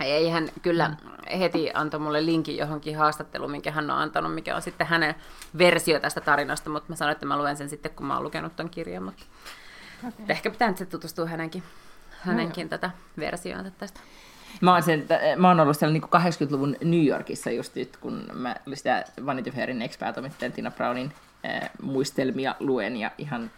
Ei, 0.00 0.30
hän 0.30 0.48
kyllä 0.62 0.90
heti 1.38 1.70
antoi 1.74 2.00
mulle 2.00 2.26
linkin 2.26 2.56
johonkin 2.56 2.96
haastatteluun, 2.96 3.50
minkä 3.50 3.70
hän 3.70 3.90
on 3.90 3.98
antanut, 3.98 4.34
mikä 4.34 4.56
on 4.56 4.62
sitten 4.62 4.86
hänen 4.86 5.14
versio 5.58 6.00
tästä 6.00 6.20
tarinasta, 6.20 6.70
mutta 6.70 6.92
mä 6.92 6.96
sanoin, 6.96 7.12
että 7.12 7.26
mä 7.26 7.38
luen 7.38 7.56
sen 7.56 7.68
sitten, 7.68 7.92
kun 7.92 8.06
mä 8.06 8.14
oon 8.14 8.22
lukenut 8.22 8.56
ton 8.56 8.70
kirjan. 8.70 9.02
Mutta 9.02 9.22
okay. 10.08 10.26
ehkä 10.28 10.50
pitää 10.50 10.74
nyt 10.80 10.88
tutustua 10.88 11.26
hänenkin, 11.26 11.62
hänenkin 12.20 12.64
no, 12.64 12.68
tätä 12.68 12.90
versioonsa 13.18 13.70
tästä. 13.70 14.00
Mä 14.60 14.72
oon, 14.72 14.82
sen, 14.82 15.06
mä 15.36 15.48
oon 15.48 15.60
ollut 15.60 15.76
siellä 15.76 15.92
niin 15.92 16.02
80-luvun 16.02 16.76
New 16.84 17.06
Yorkissa 17.06 17.50
just 17.50 17.74
nyt, 17.74 17.96
kun 17.96 18.26
mä 18.32 18.56
sitä 18.74 19.04
Vanity 19.26 19.50
Fairin 19.50 19.82
ex-päätoimittajan 19.82 20.52
Tina 20.52 20.70
Brownin 20.70 21.12
äh, 21.46 21.70
muistelmia 21.82 22.54
luen 22.60 22.96
ja 22.96 23.10
ihan 23.18 23.50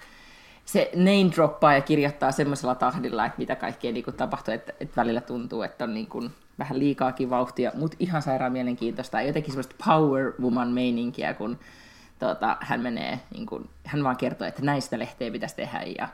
se 0.64 0.90
name 0.94 1.30
droppaa 1.36 1.74
ja 1.74 1.80
kirjoittaa 1.80 2.32
semmoisella 2.32 2.74
tahdilla, 2.74 3.26
että 3.26 3.38
mitä 3.38 3.56
kaikkea 3.56 3.92
niin 3.92 4.04
tapahtuu, 4.16 4.54
että, 4.54 4.72
että 4.80 4.96
välillä 4.96 5.20
tuntuu, 5.20 5.62
että 5.62 5.84
on 5.84 5.94
niin 5.94 6.06
kuin 6.06 6.30
vähän 6.58 6.78
liikaakin 6.78 7.30
vauhtia, 7.30 7.72
mutta 7.74 7.96
ihan 8.00 8.22
sairaan 8.22 8.52
mielenkiintoista. 8.52 9.22
Jotenkin 9.22 9.52
semmoista 9.52 9.84
power 9.86 10.32
woman 10.40 10.68
meininkiä, 10.68 11.34
kun 11.34 11.58
tota, 12.18 12.56
hän 12.60 12.80
menee, 12.80 13.20
niin 13.34 13.46
kuin, 13.46 13.68
hän 13.84 14.04
vaan 14.04 14.16
kertoo, 14.16 14.48
että 14.48 14.62
näistä 14.62 14.98
lehteä 14.98 15.30
pitäisi 15.30 15.56
tehdä 15.56 15.82
ja 15.98 16.08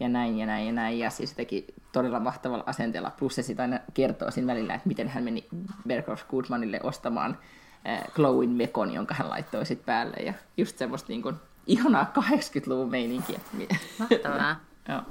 ja 0.00 0.08
näin 0.08 0.38
ja 0.38 0.46
näin 0.46 0.66
ja 0.66 0.72
näin. 0.72 0.98
Ja 0.98 1.10
siis 1.10 1.32
teki 1.32 1.66
todella 1.92 2.20
mahtavalla 2.20 2.64
asenteella. 2.66 3.12
Plus 3.18 3.34
se 3.34 3.42
sitten 3.42 3.62
aina 3.62 3.78
kertoo 3.94 4.30
siinä 4.30 4.52
välillä, 4.52 4.74
että 4.74 4.88
miten 4.88 5.08
hän 5.08 5.24
meni 5.24 5.46
Berghoff 5.88 6.28
Goodmanille 6.30 6.80
ostamaan 6.82 7.38
äh, 7.88 8.02
Glowin 8.14 8.50
Mekon, 8.50 8.94
jonka 8.94 9.14
hän 9.14 9.30
laittoi 9.30 9.66
sitten 9.66 9.86
päälle. 9.86 10.16
Ja 10.16 10.34
just 10.56 10.78
semmoista 10.78 11.08
niin 11.08 11.22
kuin, 11.22 11.36
ihanaa 11.66 12.12
80-luvun 12.18 12.90
meininkiä. 12.90 13.40
Mahtavaa. 13.98 14.60
Joo. 14.88 15.02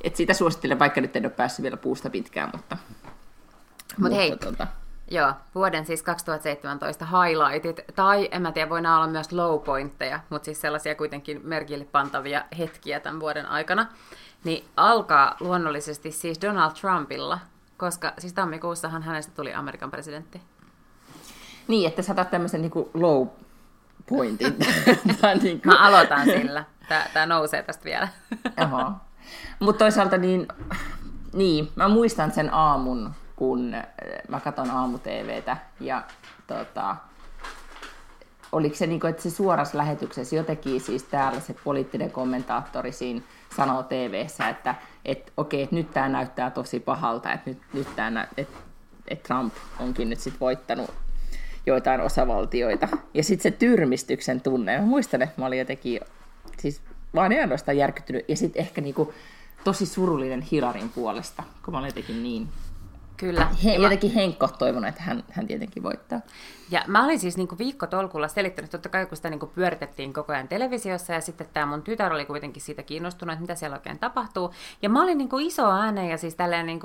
Et 0.00 0.16
sitä 0.16 0.34
suosittelen, 0.34 0.78
vaikka 0.78 1.00
nyt 1.00 1.16
en 1.16 1.24
ole 1.24 1.30
päässyt 1.30 1.62
vielä 1.62 1.76
puusta 1.76 2.10
pitkään, 2.10 2.50
mutta... 2.52 2.76
Mut 2.76 3.98
mutta 3.98 4.16
hei, 4.16 4.36
tuota... 4.36 4.66
Joo, 5.10 5.32
vuoden 5.54 5.86
siis 5.86 6.02
2017 6.02 7.06
highlightit, 7.06 7.80
tai 7.94 8.28
en 8.30 8.42
mä 8.42 8.52
tiedä, 8.52 8.70
voi 8.70 8.78
olla 8.78 9.06
myös 9.06 9.32
low 9.32 9.60
pointteja, 9.60 10.20
mutta 10.30 10.44
siis 10.44 10.60
sellaisia 10.60 10.94
kuitenkin 10.94 11.40
merkille 11.44 11.84
pantavia 11.84 12.44
hetkiä 12.58 13.00
tämän 13.00 13.20
vuoden 13.20 13.46
aikana, 13.46 13.86
niin 14.44 14.64
alkaa 14.76 15.36
luonnollisesti 15.40 16.10
siis 16.10 16.40
Donald 16.42 16.72
Trumpilla, 16.80 17.38
koska 17.76 18.12
siis 18.18 18.32
tammikuussahan 18.32 19.02
hänestä 19.02 19.32
tuli 19.36 19.54
Amerikan 19.54 19.90
presidentti. 19.90 20.40
Niin, 21.68 21.88
että 21.88 22.02
sä 22.02 22.12
otat 22.12 22.30
tämmöisen 22.30 22.60
niin 22.60 22.72
low 22.94 23.28
pointin. 24.08 24.56
niin 25.42 25.60
kuin... 25.60 25.72
Mä 25.72 25.86
aloitan 25.86 26.24
sillä. 26.24 26.64
Tää, 26.88 27.10
tää 27.14 27.26
nousee 27.26 27.62
tästä 27.62 27.84
vielä. 27.84 28.08
Mutta 29.60 29.78
toisaalta 29.78 30.18
niin, 30.18 30.48
niin, 31.32 31.72
mä 31.76 31.88
muistan 31.88 32.32
sen 32.32 32.54
aamun, 32.54 33.14
kun 33.36 33.74
äh, 33.74 33.86
mä 34.28 34.40
katson 34.40 34.70
aamu-tvtä 34.70 35.56
ja 35.80 36.02
tota, 36.46 36.96
oliko 38.52 38.76
se, 38.76 38.86
niin 38.86 39.00
kuin, 39.00 39.10
että 39.10 39.22
se 39.22 39.30
suorassa 39.30 39.78
lähetyksessä 39.78 40.36
jotenkin 40.36 40.80
siis 40.80 41.02
täällä 41.02 41.40
se 41.40 41.54
poliittinen 41.64 42.10
kommentaattori 42.10 42.92
siinä 42.92 43.20
sanoo 43.56 43.82
tv 43.82 44.26
että 44.50 44.74
et, 45.04 45.32
okei, 45.36 45.62
että 45.62 45.76
nyt 45.76 45.90
tämä 45.90 46.08
näyttää 46.08 46.50
tosi 46.50 46.80
pahalta, 46.80 47.32
että 47.32 47.50
nyt, 47.50 47.58
nyt 47.72 47.96
tää, 47.96 48.28
et, 48.36 48.48
et 49.08 49.22
Trump 49.22 49.54
onkin 49.80 50.10
nyt 50.10 50.20
sitten 50.20 50.40
voittanut 50.40 50.90
joitain 51.66 52.00
osavaltioita. 52.00 52.88
Ja 53.14 53.24
sitten 53.24 53.52
se 53.52 53.58
tyrmistyksen 53.58 54.40
tunne, 54.40 54.78
mä 54.78 54.86
muistan, 54.86 55.22
että 55.22 55.40
mä 55.40 55.46
olin 55.46 55.58
jotenkin, 55.58 56.00
siis 56.58 56.82
vaan 57.14 57.32
ainoastaan 57.40 57.76
järkyttynyt, 57.76 58.24
ja 58.28 58.36
sitten 58.36 58.62
ehkä 58.62 58.80
niinku 58.80 59.14
tosi 59.64 59.86
surullinen 59.86 60.42
Hilarin 60.42 60.88
puolesta, 60.88 61.42
kun 61.64 61.74
mä 61.74 61.78
olin 61.78 61.88
jotenkin 61.88 62.22
niin 62.22 62.48
Kyllä. 63.16 63.48
He, 63.64 63.74
jotenkin 63.74 64.14
Henkko 64.14 64.48
toivonut, 64.48 64.88
että 64.88 65.02
hän, 65.02 65.24
hän 65.30 65.46
tietenkin 65.46 65.82
voittaa. 65.82 66.20
Ja 66.70 66.84
mä 66.86 67.04
olin 67.04 67.20
siis 67.20 67.36
niin 67.36 67.48
viikko 67.58 67.86
tolkulla 67.86 68.28
selittänyt, 68.28 68.70
totta 68.70 68.88
kai 68.88 69.06
kun 69.06 69.16
sitä 69.16 69.30
niin 69.30 69.40
pyöritettiin 69.54 70.12
koko 70.12 70.32
ajan 70.32 70.48
televisiossa, 70.48 71.12
ja 71.12 71.20
sitten 71.20 71.46
tämä 71.52 71.66
mun 71.66 71.82
tytär 71.82 72.12
oli 72.12 72.24
kuitenkin 72.24 72.62
siitä 72.62 72.82
kiinnostunut, 72.82 73.32
että 73.32 73.40
mitä 73.40 73.54
siellä 73.54 73.76
oikein 73.76 73.98
tapahtuu. 73.98 74.54
Ja 74.82 74.88
mä 74.88 75.02
olin 75.02 75.18
niin 75.18 75.28
iso 75.40 75.70
ääneen 75.70 76.10
ja 76.10 76.18
siis 76.18 76.34
tälleen 76.34 76.66
niin 76.66 76.80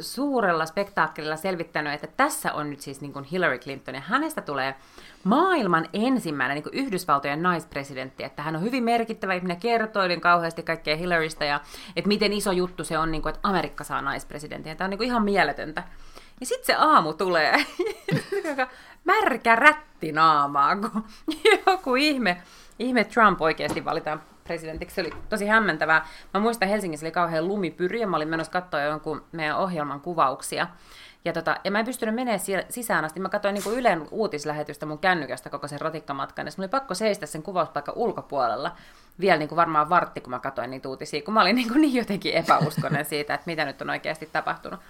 suurella 0.00 0.66
spektaakkelilla 0.66 1.36
selvittänyt, 1.36 1.92
että 1.92 2.08
tässä 2.16 2.52
on 2.52 2.70
nyt 2.70 2.80
siis 2.80 3.00
niin 3.00 3.24
Hillary 3.24 3.58
Clinton, 3.58 3.94
ja 3.94 4.00
hänestä 4.00 4.40
tulee 4.40 4.74
maailman 5.24 5.88
ensimmäinen 5.92 6.54
niin 6.54 6.84
Yhdysvaltojen 6.84 7.42
naispresidentti, 7.42 8.24
että 8.24 8.42
hän 8.42 8.56
on 8.56 8.62
hyvin 8.62 8.84
merkittävä 8.84 9.34
ihminen, 9.34 9.56
kertoilin 9.56 10.20
kauheasti 10.20 10.62
kaikkea 10.62 10.96
Hillarysta 10.96 11.44
ja 11.44 11.60
että 11.96 12.08
miten 12.08 12.32
iso 12.32 12.52
juttu 12.52 12.84
se 12.84 12.98
on, 12.98 13.10
niin 13.10 13.22
kuin, 13.22 13.34
että 13.34 13.48
Amerikka 13.48 13.84
saa 13.84 14.02
naispresidentin. 14.02 14.76
Tämä 14.76 14.86
on 14.86 14.90
niin 14.90 14.98
kuin 14.98 15.06
ihan 15.06 15.24
mieletöntä. 15.24 15.82
Ja 16.40 16.46
sitten 16.46 16.66
se 16.66 16.74
aamu 16.74 17.12
tulee, 17.12 17.54
märkä 19.04 19.56
rätti 19.56 20.12
naamaa, 20.12 20.76
kun 20.76 21.04
joku 21.66 21.96
ihme, 21.96 22.42
ihme 22.78 23.04
Trump 23.04 23.40
oikeasti 23.40 23.84
valitaan 23.84 24.22
presidentiksi. 24.44 24.94
Se 24.94 25.00
oli 25.00 25.10
tosi 25.28 25.46
hämmentävää. 25.46 26.06
Mä 26.34 26.40
muistan 26.40 26.68
Helsingissä 26.68 27.06
oli 27.06 27.12
kauhean 27.12 27.48
lumipyri 27.48 28.00
ja 28.00 28.06
mä 28.06 28.16
olin 28.16 28.28
menossa 28.28 28.52
katsoa 28.52 28.80
jonkun 28.80 29.24
meidän 29.32 29.56
ohjelman 29.56 30.00
kuvauksia. 30.00 30.66
Ja, 31.24 31.32
tota, 31.32 31.56
ja 31.64 31.70
mä 31.70 31.78
en 31.78 31.84
pystynyt 31.84 32.14
menemään 32.14 32.40
sisään 32.68 33.04
asti. 33.04 33.20
Mä 33.20 33.28
katsoin 33.28 33.54
niin 33.54 33.74
Ylen 33.74 34.08
uutislähetystä 34.10 34.86
mun 34.86 34.98
kännykästä 34.98 35.50
koko 35.50 35.68
sen 35.68 35.80
ratikkamatkan. 35.80 36.46
Ja 36.46 36.52
mulla 36.56 36.64
oli 36.64 36.68
pakko 36.68 36.94
seistä 36.94 37.26
sen 37.26 37.42
kuvauspaikan 37.42 37.94
ulkopuolella 37.96 38.76
vielä 39.20 39.38
niin 39.38 39.48
kuin 39.48 39.56
varmaan 39.56 39.88
vartti, 39.88 40.20
kun 40.20 40.30
mä 40.30 40.38
katsoin 40.38 40.70
niitä 40.70 40.88
uutisia, 40.88 41.22
kun 41.22 41.34
mä 41.34 41.42
olin 41.42 41.56
niin, 41.56 41.68
kuin 41.68 41.80
niin 41.82 41.94
jotenkin 41.94 42.34
epäuskonen 42.34 43.04
siitä, 43.04 43.34
että 43.34 43.46
mitä 43.46 43.64
nyt 43.64 43.82
on 43.82 43.90
oikeasti 43.90 44.28
tapahtunut. 44.32 44.80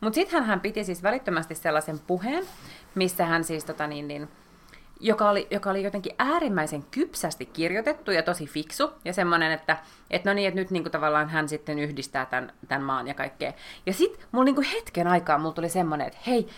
Mutta 0.00 0.14
sitten 0.14 0.44
hän 0.44 0.60
piti 0.60 0.84
siis 0.84 1.02
välittömästi 1.02 1.54
sellaisen 1.54 1.98
puheen, 1.98 2.44
missä 2.94 3.26
hän 3.26 3.44
siis 3.44 3.64
tota 3.64 3.86
niin, 3.86 4.08
niin, 4.08 4.28
joka 5.00 5.30
oli, 5.30 5.46
joka 5.50 5.70
oli 5.70 5.82
jotenkin 5.82 6.14
äärimmäisen 6.18 6.84
kypsästi 6.90 7.46
kirjoitettu 7.46 8.10
ja 8.10 8.22
tosi 8.22 8.46
fiksu. 8.46 8.90
Ja 9.04 9.12
semmoinen, 9.12 9.52
että, 9.52 9.76
että 10.10 10.30
no 10.30 10.34
niin, 10.34 10.48
että 10.48 10.60
nyt 10.60 10.70
niin 10.70 10.82
kuin 10.82 10.92
tavallaan 10.92 11.28
hän 11.28 11.48
sitten 11.48 11.78
yhdistää 11.78 12.26
tämän, 12.26 12.52
tämän 12.68 12.82
maan 12.82 13.08
ja 13.08 13.14
kaikkea. 13.14 13.52
Ja 13.86 13.92
sitten 13.92 14.26
mulla 14.32 14.44
niin 14.44 14.54
kuin 14.54 14.66
hetken 14.66 15.06
aikaa 15.06 15.38
mulla 15.38 15.54
tuli 15.54 15.68
semmoinen, 15.68 16.06
että 16.06 16.18
hei, 16.26 16.48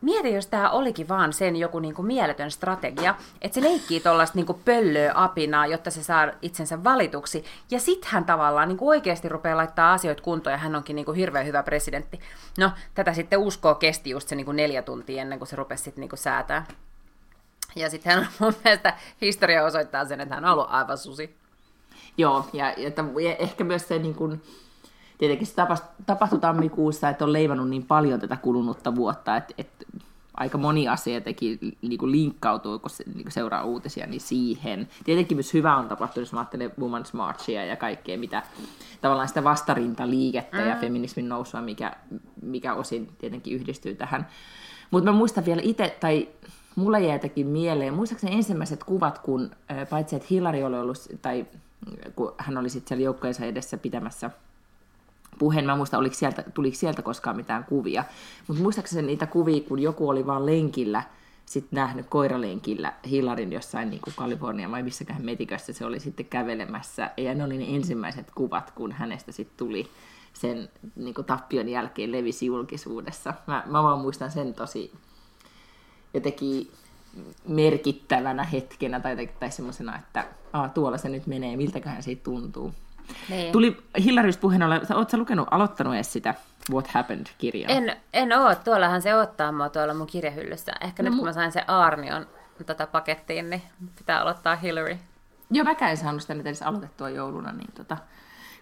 Mieti, 0.00 0.34
jos 0.34 0.46
tämä 0.46 0.70
olikin 0.70 1.08
vaan 1.08 1.32
sen 1.32 1.56
joku 1.56 1.78
niinku 1.78 2.02
mieletön 2.02 2.50
strategia, 2.50 3.14
että 3.42 3.54
se 3.54 3.62
leikkii 3.62 4.00
tuollaista 4.00 4.38
niinku 4.38 4.54
pöllöä 4.64 5.12
apinaa, 5.14 5.66
jotta 5.66 5.90
se 5.90 6.02
saa 6.02 6.28
itsensä 6.42 6.84
valituksi. 6.84 7.44
Ja 7.70 7.80
sitten 7.80 8.10
hän 8.12 8.24
tavallaan 8.24 8.68
niinku 8.68 8.88
oikeasti 8.88 9.28
rupeaa 9.28 9.56
laittaa 9.56 9.92
asioita 9.92 10.22
kuntoon 10.22 10.52
ja 10.52 10.58
hän 10.58 10.76
onkin 10.76 10.96
niinku 10.96 11.12
hirveän 11.12 11.46
hyvä 11.46 11.62
presidentti. 11.62 12.20
No, 12.58 12.70
tätä 12.94 13.12
sitten 13.12 13.38
uskoo 13.38 13.74
kesti 13.74 14.10
just 14.10 14.28
se 14.28 14.36
niinku 14.36 14.52
neljä 14.52 14.82
tuntia 14.82 15.22
ennen 15.22 15.38
kuin 15.38 15.48
se 15.48 15.56
rupesi 15.56 15.82
sitten 15.82 16.00
niinku 16.00 16.16
säätää. 16.16 16.66
Ja 17.76 17.90
sitten 17.90 18.12
hän 18.12 18.28
mun 18.38 18.54
mielestä 18.64 18.96
historia 19.20 19.64
osoittaa 19.64 20.04
sen, 20.04 20.20
että 20.20 20.34
hän 20.34 20.44
on 20.44 20.52
ollut 20.52 20.66
aivan 20.70 20.98
susi. 20.98 21.36
Joo, 22.18 22.48
ja, 22.52 22.74
ja, 22.76 22.90
ja 23.22 23.36
ehkä 23.36 23.64
myös 23.64 23.88
se 23.88 23.98
niin 23.98 24.14
kuin, 24.14 24.42
tietenkin 25.18 25.46
se 25.46 25.54
tapahtui 26.06 26.38
tammikuussa, 26.38 27.08
että 27.08 27.24
on 27.24 27.32
leivannut 27.32 27.68
niin 27.68 27.86
paljon 27.86 28.20
tätä 28.20 28.36
kulunutta 28.36 28.94
vuotta, 28.94 29.36
että, 29.36 29.54
että 29.58 29.86
aika 30.34 30.58
moni 30.58 30.88
asia 30.88 31.20
teki, 31.20 31.58
niin 31.82 31.98
kuin 31.98 32.12
linkkautuu, 32.12 32.78
kun 32.78 32.90
se, 32.90 33.04
niin 33.06 33.22
kuin 33.22 33.32
seuraa 33.32 33.64
uutisia, 33.64 34.06
niin 34.06 34.20
siihen. 34.20 34.88
Tietenkin 35.04 35.36
myös 35.36 35.54
hyvä 35.54 35.76
on 35.76 35.88
tapahtunut, 35.88 36.26
jos 36.26 36.32
mä 36.32 36.40
ajattelen 36.40 36.70
Women's 36.70 37.10
Marchia 37.12 37.64
ja 37.64 37.76
kaikkea, 37.76 38.18
mitä 38.18 38.42
tavallaan 39.00 39.28
sitä 39.28 39.44
vastarintaliikettä 39.44 40.56
mm. 40.56 40.68
ja 40.68 40.76
feminismin 40.76 41.28
nousua, 41.28 41.60
mikä, 41.60 41.96
mikä 42.42 42.74
osin 42.74 43.12
tietenkin 43.18 43.54
yhdistyy 43.54 43.94
tähän. 43.94 44.26
Mutta 44.90 45.10
mä 45.12 45.18
muistan 45.18 45.44
vielä 45.44 45.62
itse, 45.64 45.96
tai 46.00 46.28
mulle 46.80 47.00
jäi 47.00 47.14
jotenkin 47.14 47.46
mieleen, 47.46 47.94
muistaakseni 47.94 48.36
ensimmäiset 48.36 48.84
kuvat, 48.84 49.18
kun 49.18 49.50
paitsi 49.90 50.16
että 50.16 50.28
Hillary 50.30 50.62
oli 50.62 50.78
ollut, 50.78 50.98
tai 51.22 51.46
kun 52.16 52.34
hän 52.38 52.58
oli 52.58 52.68
sitten 52.68 52.88
siellä 52.88 53.04
joukkojensa 53.04 53.44
edessä 53.44 53.76
pitämässä 53.76 54.30
puheen. 55.38 55.64
Mä 55.64 55.76
muista, 55.76 55.98
oliko 55.98 56.14
sieltä, 56.14 56.42
tuliko 56.54 56.76
sieltä 56.76 57.02
koskaan 57.02 57.36
mitään 57.36 57.64
kuvia. 57.64 58.04
Mutta 58.48 58.62
muistaakseni 58.62 59.06
niitä 59.06 59.26
kuvia, 59.26 59.60
kun 59.60 59.78
joku 59.78 60.08
oli 60.08 60.26
vaan 60.26 60.46
lenkillä, 60.46 61.02
sitten 61.46 61.76
nähnyt 61.76 62.06
koiralenkillä 62.08 62.92
Hillarin 63.10 63.52
jossain 63.52 63.90
niin 63.90 64.00
kuin 64.00 64.14
Kalifornia 64.16 64.70
vai 64.70 64.82
missäkään 64.82 65.24
metikössä 65.24 65.72
se 65.72 65.84
oli 65.84 66.00
sitten 66.00 66.26
kävelemässä. 66.26 67.10
Ja 67.16 67.34
ne 67.34 67.44
oli 67.44 67.58
ne 67.58 67.64
ensimmäiset 67.76 68.30
kuvat, 68.34 68.70
kun 68.70 68.92
hänestä 68.92 69.32
sitten 69.32 69.56
tuli 69.56 69.90
sen 70.32 70.68
niin 70.96 71.14
kuin 71.14 71.24
tappion 71.24 71.68
jälkeen 71.68 72.12
levisi 72.12 72.46
julkisuudessa. 72.46 73.34
Mä, 73.46 73.62
mä 73.66 73.82
vaan 73.82 73.98
muistan 73.98 74.30
sen 74.30 74.54
tosi 74.54 74.92
jotenkin 76.14 76.70
merkittävänä 77.48 78.44
hetkenä 78.44 79.00
tai, 79.00 79.28
tai 79.40 79.50
semmoisena, 79.50 79.98
että 79.98 80.24
Aa, 80.52 80.68
tuolla 80.68 80.98
se 80.98 81.08
nyt 81.08 81.26
menee, 81.26 81.56
miltäköhän 81.56 82.02
siitä 82.02 82.24
tuntuu. 82.24 82.74
Niin. 83.28 83.52
Tuli 83.52 83.76
Hillarys 84.04 84.36
puheen 84.36 84.62
olla, 84.62 84.80
oletko 84.94 85.16
lukenut, 85.16 85.48
aloittanut 85.50 85.94
edes 85.94 86.12
sitä 86.12 86.34
What 86.70 86.86
Happened-kirjaa? 86.86 87.70
En, 87.70 87.96
en 88.12 88.38
oo, 88.38 88.54
tuollahan 88.54 89.02
se 89.02 89.14
ottaa 89.14 89.52
mua 89.52 89.68
tuolla 89.68 89.94
mun 89.94 90.06
kirjahyllyssä. 90.06 90.72
Ehkä 90.80 91.02
no, 91.02 91.08
nyt 91.08 91.18
kun 91.18 91.26
mä 91.26 91.32
sain 91.32 91.52
se 91.52 91.62
Aarnion 91.66 92.26
tota 92.66 92.86
pakettiin, 92.86 93.50
niin 93.50 93.62
pitää 93.98 94.20
aloittaa 94.20 94.56
Hillary. 94.56 94.98
Joo, 95.50 95.64
mä 95.64 95.88
en 95.90 95.96
saanut 95.96 96.22
sitä 96.22 96.34
nyt 96.34 96.46
edes 96.46 96.62
aloitettua 96.62 97.10
jouluna, 97.10 97.52
niin 97.52 97.72
tota, 97.74 97.96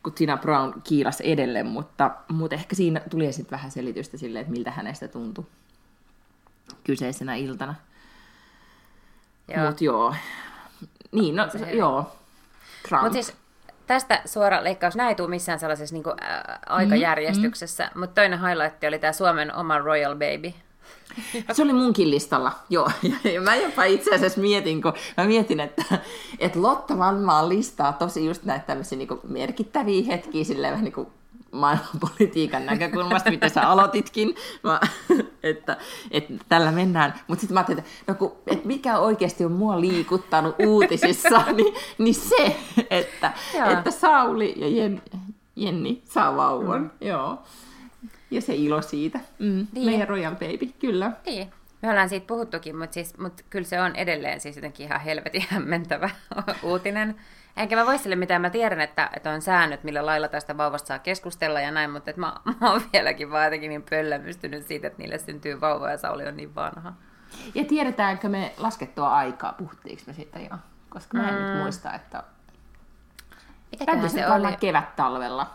kun 0.02 0.12
Tina 0.12 0.36
Brown 0.36 0.82
kiilas 0.84 1.20
edelleen, 1.20 1.66
mutta, 1.66 2.10
mutta 2.28 2.54
ehkä 2.54 2.76
siinä 2.76 3.00
tuli 3.10 3.32
sitten 3.32 3.56
vähän 3.56 3.70
selitystä 3.70 4.16
sille, 4.16 4.40
että 4.40 4.52
miltä 4.52 4.70
hänestä 4.70 5.08
tuntui 5.08 5.46
kyseisenä 6.88 7.34
iltana. 7.34 7.74
Mutta 9.66 9.84
joo. 9.84 10.14
Niin, 11.12 11.36
no 11.36 11.48
se, 11.52 11.70
joo. 11.70 12.16
Trump. 12.88 13.02
Mut 13.02 13.12
siis 13.12 13.36
tästä 13.86 14.22
suora 14.24 14.64
leikkaus, 14.64 14.96
näin 14.96 15.08
ei 15.08 15.14
tule 15.14 15.28
missään 15.28 15.58
sellaisessa 15.58 15.94
niin 15.94 16.02
kuin, 16.02 16.14
ää, 16.20 16.58
aikajärjestyksessä, 16.66 17.84
mm, 17.84 17.90
mm. 17.94 18.00
mutta 18.00 18.20
toinen 18.20 18.40
highlight 18.40 18.84
oli 18.84 18.98
tämä 18.98 19.12
Suomen 19.12 19.54
oma 19.54 19.78
Royal 19.78 20.14
Baby. 20.14 20.52
Se 21.52 21.62
oli 21.62 21.72
munkin 21.72 22.10
listalla, 22.10 22.52
joo. 22.68 22.90
Ja 23.34 23.40
mä 23.40 23.56
jopa 23.56 23.84
itse 23.84 24.14
asiassa 24.14 24.40
mietin, 24.40 24.82
kun 24.82 24.92
mä 25.16 25.24
mietin, 25.24 25.60
että, 25.60 25.82
että 26.38 26.62
Lotta 26.62 26.98
varmaan 26.98 27.48
listaa 27.48 27.92
tosi 27.92 28.26
just 28.26 28.44
näitä 28.44 28.66
tämmöisiä 28.66 28.98
niin 28.98 29.08
merkittäviä 29.28 30.04
hetkiä, 30.06 30.44
silleen 30.44 30.72
vähän 30.72 30.84
niin 30.84 30.94
kuin 30.94 31.08
maailmanpolitiikan 31.58 32.66
näkökulmasta, 32.66 33.30
mitä 33.30 33.48
sä 33.48 33.68
aloititkin, 33.68 34.34
mä, 34.62 34.80
että, 35.42 35.76
että 36.10 36.34
tällä 36.48 36.72
mennään. 36.72 37.14
Mutta 37.26 37.40
sitten 37.40 37.54
mä 37.54 37.60
ajattelin, 37.60 37.78
että, 37.78 38.12
no 38.12 38.14
kun, 38.14 38.32
että 38.46 38.66
mikä 38.66 38.98
oikeasti 38.98 39.44
on 39.44 39.52
mua 39.52 39.80
liikuttanut 39.80 40.56
uutisissa, 40.66 41.44
niin, 41.56 41.74
niin 41.98 42.14
se, 42.14 42.56
että, 42.90 43.32
että 43.70 43.90
Sauli 43.90 44.54
ja 44.56 44.68
Jen, 44.68 45.02
Jenni 45.56 46.02
saa 46.04 46.36
vauvan. 46.36 46.80
Mm. 46.82 47.08
Joo. 47.08 47.42
Ja 48.30 48.40
se 48.40 48.54
ilo 48.54 48.82
siitä. 48.82 49.20
Mm. 49.38 49.66
Niin. 49.72 49.86
Meidän 49.86 50.08
Royal 50.08 50.34
Baby, 50.34 50.72
kyllä. 50.80 51.12
Niin. 51.26 51.52
Me 51.82 51.90
ollaan 51.90 52.08
siitä 52.08 52.26
puhuttukin, 52.26 52.76
mutta, 52.76 52.94
siis, 52.94 53.18
mutta 53.18 53.42
kyllä 53.50 53.64
se 53.64 53.80
on 53.80 53.96
edelleen 53.96 54.40
siis 54.40 54.56
jotenkin 54.56 54.86
ihan 54.86 55.00
helvetin 55.00 55.44
hämmentävä 55.48 56.10
uutinen. 56.62 57.16
Enkä 57.58 57.76
mä 57.76 57.86
voi 57.86 57.98
sille 57.98 58.16
mitään, 58.16 58.42
mä 58.42 58.50
tiedän, 58.50 58.80
että, 58.80 59.10
että 59.16 59.30
on 59.30 59.42
säännöt, 59.42 59.84
millä 59.84 60.06
lailla 60.06 60.28
tästä 60.28 60.56
vauvasta 60.56 60.86
saa 60.86 60.98
keskustella 60.98 61.60
ja 61.60 61.70
näin, 61.70 61.90
mutta 61.90 62.10
että 62.10 62.20
mä, 62.20 62.34
mä 62.60 62.70
oon 62.70 62.82
vieläkin 62.92 63.30
vaan 63.30 63.44
jotenkin 63.44 63.68
niin 63.68 63.84
pöllämystynyt 63.90 64.66
siitä, 64.66 64.86
että 64.86 64.98
niille 64.98 65.18
syntyy 65.18 65.60
vauva 65.60 65.90
ja 65.90 65.98
Sauli 65.98 66.26
on 66.26 66.36
niin 66.36 66.54
vanha. 66.54 66.92
Ja 67.54 67.64
tiedetäänkö 67.64 68.28
me 68.28 68.54
laskettua 68.56 69.16
aikaa, 69.16 69.52
puhuttiinko 69.52 70.02
me 70.06 70.12
siitä 70.12 70.38
jo? 70.38 70.56
Koska 70.88 71.16
mä 71.16 71.28
en 71.28 71.34
mm. 71.34 71.40
nyt 71.40 71.62
muista, 71.62 71.94
että... 71.94 72.22
Mitäköhän 73.70 74.10
se 74.10 74.26
oli? 74.28 74.56
kevät-talvella. 74.60 75.46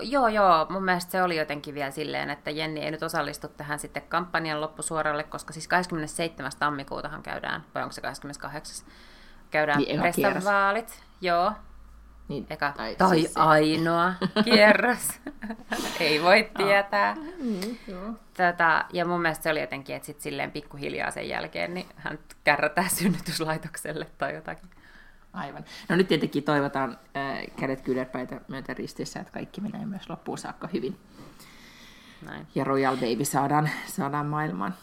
Joo, 0.00 0.28
joo. 0.28 0.66
Mun 0.70 0.84
mielestä 0.84 1.12
se 1.12 1.22
oli 1.22 1.36
jotenkin 1.36 1.74
vielä 1.74 1.90
silleen, 1.90 2.30
että 2.30 2.50
Jenni 2.50 2.80
ei 2.80 2.90
nyt 2.90 3.02
osallistu 3.02 3.48
tähän 3.48 3.78
sitten 3.78 4.02
kampanjan 4.08 4.60
loppusuoralle, 4.60 5.22
koska 5.22 5.52
siis 5.52 5.68
27. 5.68 6.52
tammikuutahan 6.58 7.22
käydään, 7.22 7.64
vai 7.74 7.82
onko 7.82 7.92
se 7.92 8.00
28. 8.00 8.86
Käydään 9.50 9.78
niin, 9.78 10.44
vaalit. 10.44 11.02
Joo. 11.24 11.52
Niin, 12.28 12.46
Eka, 12.50 12.72
tai, 12.76 12.96
tai 12.96 13.20
siis 13.20 13.36
ainoa 13.36 14.14
kierros. 14.44 15.08
ei 16.00 16.22
voi 16.22 16.50
tietää. 16.56 17.14
Mm, 17.14 18.16
Tätä, 18.34 18.84
ja 18.92 19.04
mun 19.04 19.22
mielestä 19.22 19.42
se 19.42 19.50
oli 19.50 19.60
jotenkin, 19.60 19.96
että 19.96 20.06
sitten 20.06 20.22
silleen 20.22 20.50
pikkuhiljaa 20.50 21.10
sen 21.10 21.28
jälkeen 21.28 21.74
niin 21.74 21.86
hän 21.96 22.18
kärrätään 22.44 22.90
synnytyslaitokselle 22.90 24.06
tai 24.18 24.34
jotakin. 24.34 24.70
Aivan. 25.32 25.64
No 25.88 25.96
nyt 25.96 26.08
tietenkin 26.08 26.42
toivotaan 26.42 26.98
äh, 27.16 27.56
kädet 27.60 27.80
kyynärpäitä 27.80 28.40
myötä 28.48 28.74
ristissä, 28.74 29.20
että 29.20 29.32
kaikki 29.32 29.60
menee 29.60 29.86
myös 29.86 30.08
loppuun 30.10 30.38
saakka 30.38 30.68
hyvin. 30.72 30.98
Näin. 32.26 32.46
Ja 32.54 32.64
Royal 32.64 32.96
Baby 32.96 33.24
saadaan, 33.24 33.70
saadaan 33.86 34.26
maailmaan. 34.26 34.74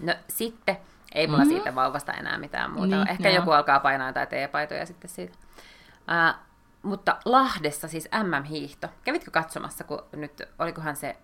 No 0.00 0.14
sitten, 0.28 0.76
ei 1.14 1.26
mulla 1.26 1.38
mm-hmm. 1.38 1.54
siitä 1.54 1.74
vauvasta 1.74 2.12
enää 2.12 2.38
mitään 2.38 2.70
muuta. 2.70 2.96
Niin, 2.96 3.10
Ehkä 3.10 3.28
joo. 3.28 3.36
joku 3.36 3.50
alkaa 3.50 3.80
painaa 3.80 4.08
jotain 4.08 4.28
teepaitoja 4.28 4.86
sitten 4.86 5.10
siitä. 5.10 5.38
Uh, 6.08 6.34
mutta 6.82 7.16
Lahdessa 7.24 7.88
siis 7.88 8.08
MM-hiihto. 8.22 8.88
Kävitkö 9.04 9.30
katsomassa, 9.30 9.84
kun 9.84 10.02
nyt, 10.12 10.42
olikohan 10.58 10.96
se, 10.96 11.16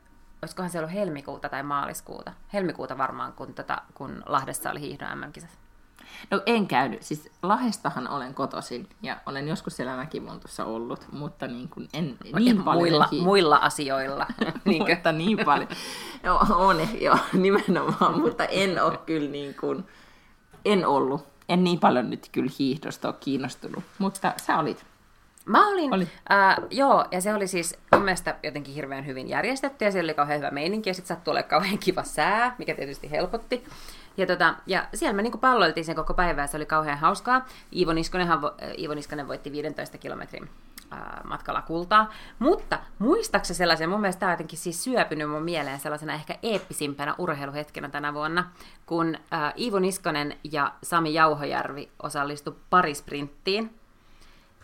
olisikohan 0.43 0.71
se 0.71 0.79
ollut 0.79 0.93
helmikuuta 0.93 1.49
tai 1.49 1.63
maaliskuuta? 1.63 2.33
Helmikuuta 2.53 2.99
varmaan, 2.99 3.33
kun, 3.33 3.55
tota, 3.55 3.83
kun 3.95 4.23
Lahdessa 4.27 4.71
oli 4.71 4.81
hiihdon 4.81 5.19
MM-kisat. 5.19 5.59
No 6.31 6.43
en 6.47 6.67
käynyt. 6.67 7.03
Siis 7.03 7.31
Lahestahan 7.43 8.09
olen 8.09 8.35
kotoisin 8.35 8.89
ja 9.03 9.17
olen 9.27 9.49
joskus 9.49 9.77
siellä 9.77 9.97
Mäkimontussa 9.97 10.65
ollut, 10.65 11.07
mutta 11.13 11.47
niin 11.47 11.69
kuin 11.69 11.89
en 11.93 12.17
niin 12.39 12.63
paljon. 12.63 12.79
Muilla, 12.79 13.09
muilla 13.23 13.57
asioilla. 13.57 14.27
niin 14.65 14.85
mutta 14.89 15.13
niin 15.13 15.39
paljon. 15.45 15.69
No, 16.23 16.41
on 16.51 16.77
jo 17.01 17.19
nimenomaan, 17.33 18.21
mutta 18.21 18.45
en 18.45 18.85
ole 18.85 18.99
kyllä 18.99 19.31
niin 19.31 19.55
kuin, 19.55 19.87
en 20.65 20.87
ollut. 20.87 21.38
En 21.49 21.65
niin 21.65 21.81
paljon 21.81 22.11
nyt 22.11 22.29
kyllä 22.33 22.51
hiihdosta 22.59 23.09
ole 23.09 23.17
kiinnostunut, 23.21 23.85
mutta 23.99 24.33
sä 24.47 24.59
olit. 24.59 24.85
Mä 25.47 25.69
olin, 25.69 25.95
oli. 25.95 26.09
äh, 26.33 26.57
joo, 26.71 27.05
ja 27.11 27.21
se 27.21 27.35
oli 27.35 27.47
siis 27.47 27.79
mun 27.93 28.03
mielestä 28.03 28.37
jotenkin 28.43 28.75
hirveän 28.75 29.07
hyvin 29.07 29.29
järjestetty, 29.29 29.85
ja 29.85 29.93
siellä 29.93 30.07
oli 30.07 30.15
kauhean 30.15 30.39
hyvä 30.39 30.51
meininki, 30.51 30.91
ja 30.91 30.95
sitten 30.95 31.17
sattui 31.17 31.33
olemaan 31.33 31.51
kauhean 31.51 31.79
kiva 31.79 32.03
sää, 32.03 32.55
mikä 32.59 32.75
tietysti 32.75 33.11
helpotti. 33.11 33.65
Ja, 34.17 34.27
tota, 34.27 34.55
ja 34.67 34.89
siellä 34.95 35.17
me 35.17 35.23
niinku 35.23 35.39
palloiltiin 35.39 35.85
sen 35.85 35.97
koko 35.97 36.15
päivää, 36.15 36.47
se 36.47 36.57
oli 36.57 36.67
kauhean 36.67 36.99
hauskaa. 36.99 37.47
Iivo, 37.77 37.93
Niskonenhan, 37.93 38.41
Iivo 38.79 38.95
Niskonen 38.95 39.29
voitti 39.29 39.53
15 39.53 39.99
kilometrin 39.99 40.49
matkalla 41.25 41.63
kultaa. 41.63 42.13
Mutta 42.39 42.79
muistaakseni 42.99 43.57
sellaisen, 43.57 43.91
mun 43.91 44.01
mielestä 44.01 44.21
tämä 44.21 44.31
on 44.31 44.33
jotenkin 44.33 44.59
siis 44.59 44.85
syöpynyt 44.85 45.31
mun 45.31 45.43
mieleen 45.43 45.81
sellaisena 45.81 46.15
ehkä 46.15 46.39
eeppisimpänä 46.43 47.15
urheiluhetkenä 47.19 47.89
tänä 47.89 48.15
vuonna, 48.15 48.51
kun 48.87 49.15
äh, 49.33 49.53
Iivo 49.59 49.79
Niskonen 49.79 50.37
ja 50.53 50.73
Sami 50.83 51.15
Jauhojärvi 51.15 51.89
osallistu 52.03 52.57
parisprinttiin. 52.71 53.79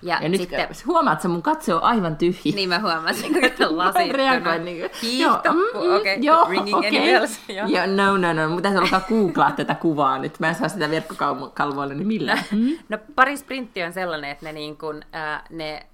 Ja, 0.02 0.19
ja 0.23 0.38
sitten... 0.38 0.69
nyt 0.69 0.87
huomaat, 0.87 1.19
että 1.19 1.28
mun 1.28 1.43
katse 1.43 1.75
on 1.75 1.83
aivan 1.83 2.16
tyhjä. 2.16 2.54
Niin 2.54 2.69
mä 2.69 2.78
huomasin, 2.78 3.45
että 3.45 3.69
on 3.69 3.78
lasittunut. 3.78 4.64
niin 4.64 4.90
Hiihto, 5.02 5.52
mm, 5.52 5.59
mm, 5.59 5.97
okei, 5.97 6.31
okay. 6.31 6.50
ringing 6.50 6.78
okay. 6.78 6.88
any 6.88 6.99
bells. 6.99 7.40
Joo. 7.49 7.69
joo, 7.69 7.87
no, 7.87 8.16
no, 8.16 8.33
no, 8.33 8.49
mutta 8.49 8.62
tässä 8.62 8.81
alkaa 8.81 9.01
googlaa 9.09 9.51
tätä 9.51 9.75
kuvaa 9.75 10.18
nyt. 10.18 10.40
Mä 10.40 10.49
en 10.49 10.55
saa 10.55 10.68
sitä 10.68 10.90
verkkokalvoille, 10.90 11.94
niin 11.94 12.07
millään. 12.07 12.44
Mm. 12.53 12.79
No 12.88 12.99
pari 13.14 13.37
sprintti 13.37 13.83
on 13.83 13.92
sellainen, 13.92 14.31
että 14.31 14.46
ne, 14.46 14.53
niin 14.53 14.77
kun, 14.77 15.03
äh, 15.14 15.42
ne 15.51 15.87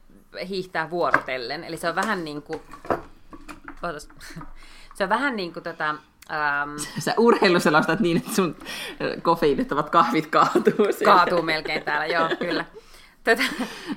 hiihtää 0.48 0.90
vuorotellen. 0.90 1.64
Eli 1.64 1.76
se 1.76 1.88
on 1.88 1.94
vähän 1.94 2.24
niin 2.24 2.42
kuin... 2.42 2.62
Se 4.94 5.04
on 5.04 5.08
vähän 5.08 5.36
niin 5.36 5.52
kuin 5.52 5.62
tota, 5.62 5.94
Um, 6.30 6.76
Sä 7.04 7.14
urheiluselostat 7.18 8.00
niin, 8.00 8.16
että 8.16 8.34
sun 8.34 8.56
kofeiinittomat 9.22 9.90
kahvit 9.90 10.26
kaatuu. 10.26 10.86
Kaatuu 11.04 11.42
melkein 11.42 11.82
täällä, 11.82 12.06
joo, 12.06 12.28
kyllä. 12.38 12.64
Tätä, 13.24 13.42